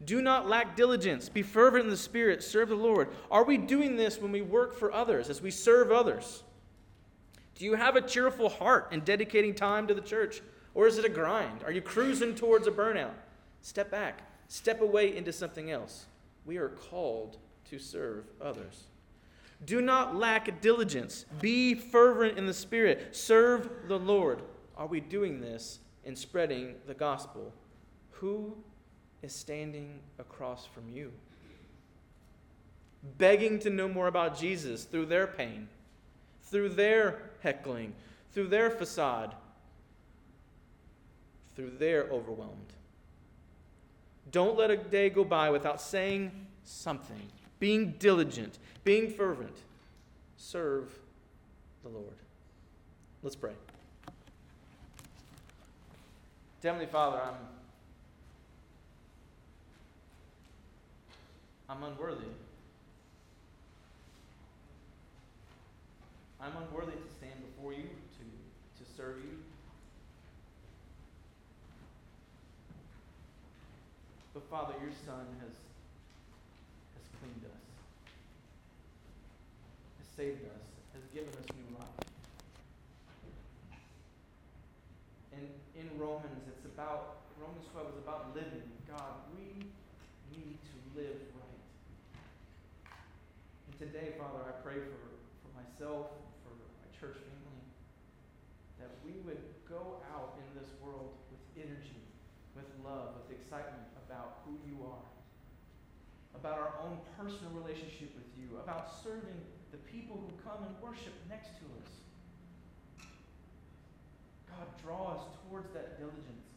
Do 0.04 0.20
not 0.20 0.48
lack 0.48 0.76
diligence. 0.76 1.28
Be 1.28 1.42
fervent 1.42 1.84
in 1.84 1.90
the 1.90 1.96
Spirit. 1.96 2.42
Serve 2.42 2.70
the 2.70 2.74
Lord. 2.74 3.08
Are 3.30 3.44
we 3.44 3.56
doing 3.56 3.96
this 3.96 4.20
when 4.20 4.32
we 4.32 4.42
work 4.42 4.74
for 4.74 4.92
others, 4.92 5.30
as 5.30 5.40
we 5.40 5.50
serve 5.50 5.92
others? 5.92 6.42
Do 7.54 7.64
you 7.64 7.74
have 7.74 7.94
a 7.94 8.02
cheerful 8.02 8.48
heart 8.48 8.88
in 8.92 9.00
dedicating 9.00 9.54
time 9.54 9.86
to 9.86 9.94
the 9.94 10.00
church? 10.00 10.42
Or 10.74 10.86
is 10.86 10.98
it 10.98 11.04
a 11.04 11.08
grind? 11.08 11.62
Are 11.64 11.70
you 11.70 11.82
cruising 11.82 12.34
towards 12.34 12.66
a 12.66 12.70
burnout? 12.72 13.12
Step 13.60 13.90
back, 13.90 14.22
step 14.48 14.80
away 14.80 15.16
into 15.16 15.32
something 15.32 15.70
else. 15.70 16.06
We 16.44 16.56
are 16.56 16.70
called 16.70 17.36
to 17.66 17.78
serve 17.78 18.24
others. 18.40 18.84
Do 19.64 19.80
not 19.80 20.16
lack 20.16 20.60
diligence. 20.60 21.26
Be 21.40 21.74
fervent 21.74 22.36
in 22.36 22.46
the 22.46 22.54
Spirit. 22.54 23.14
Serve 23.14 23.70
the 23.86 23.98
Lord 23.98 24.42
are 24.82 24.86
we 24.86 24.98
doing 24.98 25.40
this 25.40 25.78
in 26.04 26.16
spreading 26.16 26.74
the 26.88 26.94
gospel? 26.94 27.52
Who 28.10 28.56
is 29.22 29.32
standing 29.32 30.00
across 30.18 30.66
from 30.66 30.88
you? 30.88 31.12
Begging 33.16 33.60
to 33.60 33.70
know 33.70 33.86
more 33.86 34.08
about 34.08 34.36
Jesus 34.36 34.82
through 34.82 35.06
their 35.06 35.28
pain, 35.28 35.68
through 36.42 36.70
their 36.70 37.30
heckling, 37.44 37.92
through 38.32 38.48
their 38.48 38.70
facade, 38.70 39.36
through 41.54 41.70
their 41.78 42.08
overwhelmed. 42.10 42.72
Don't 44.32 44.58
let 44.58 44.72
a 44.72 44.76
day 44.76 45.10
go 45.10 45.22
by 45.22 45.48
without 45.50 45.80
saying 45.80 46.32
something, 46.64 47.22
being 47.60 47.94
diligent, 48.00 48.58
being 48.82 49.08
fervent. 49.08 49.58
Serve 50.36 50.92
the 51.84 51.88
Lord. 51.88 52.16
Let's 53.22 53.36
pray. 53.36 53.52
Heavenly 56.62 56.86
Father, 56.86 57.20
I'm 57.20 57.34
I'm 61.68 61.82
unworthy. 61.82 62.26
I'm 66.40 66.52
unworthy 66.56 66.92
to 66.92 67.08
stand 67.18 67.40
before 67.54 67.72
you, 67.72 67.82
to, 67.88 68.84
to 68.84 68.90
serve 68.96 69.16
you. 69.24 69.38
But 74.34 74.42
Father, 74.50 74.74
your 74.82 74.92
Son 75.06 75.26
has, 75.40 75.54
has 76.94 77.06
cleaned 77.20 77.44
us, 77.46 77.62
has 79.98 80.08
saved 80.16 80.44
us, 80.44 80.62
has 80.94 81.02
given 81.14 81.30
us 81.40 81.48
new 81.56 81.78
life. 81.78 82.06
And 85.32 85.48
in 85.74 85.98
Romans, 85.98 86.51
about 86.72 87.28
Romans 87.36 87.68
12 87.72 87.92
is 87.92 87.98
about 88.00 88.32
living. 88.32 88.64
God, 88.88 89.28
we 89.36 89.68
need 90.32 90.56
to 90.56 90.76
live 90.96 91.20
right. 91.36 91.60
And 93.68 93.74
today, 93.76 94.16
Father, 94.16 94.40
I 94.40 94.56
pray 94.64 94.80
for, 94.80 95.04
for 95.44 95.50
myself, 95.52 96.16
for 96.40 96.52
my 96.56 96.88
church 96.96 97.20
family, 97.20 97.64
that 98.80 98.88
we 99.04 99.20
would 99.28 99.40
go 99.68 100.00
out 100.16 100.40
in 100.40 100.48
this 100.56 100.72
world 100.80 101.12
with 101.28 101.44
energy, 101.60 102.00
with 102.56 102.68
love, 102.80 103.20
with 103.20 103.36
excitement 103.36 103.84
about 104.08 104.40
who 104.48 104.56
you 104.64 104.80
are, 104.88 105.08
about 106.32 106.56
our 106.56 106.72
own 106.80 106.96
personal 107.20 107.52
relationship 107.52 108.16
with 108.16 108.28
you, 108.40 108.56
about 108.64 108.88
serving 109.04 109.40
the 109.72 109.80
people 109.92 110.16
who 110.16 110.32
come 110.40 110.64
and 110.64 110.72
worship 110.80 111.12
next 111.28 111.52
to 111.60 111.68
us. 111.84 111.92
God, 114.48 114.68
draw 114.84 115.16
us 115.16 115.24
towards 115.44 115.72
that 115.72 115.98
diligence, 115.98 116.51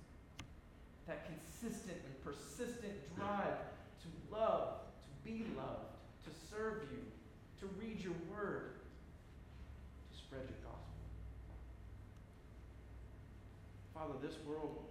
that 1.08 1.26
consistent 1.26 1.97
and 2.06 2.24
persistent 2.24 2.93
drive 3.16 3.58
to 4.01 4.36
love, 4.36 4.80
to 5.03 5.30
be 5.30 5.45
loved, 5.56 5.93
to 6.26 6.32
serve 6.49 6.84
you, 6.91 6.99
to 7.60 7.68
read 7.80 8.03
your 8.03 8.14
word, 8.32 8.74
to 10.12 10.18
spread 10.18 10.41
your 10.41 10.60
gospel. 10.64 10.82
Father, 13.93 14.14
this 14.22 14.36
world 14.47 14.84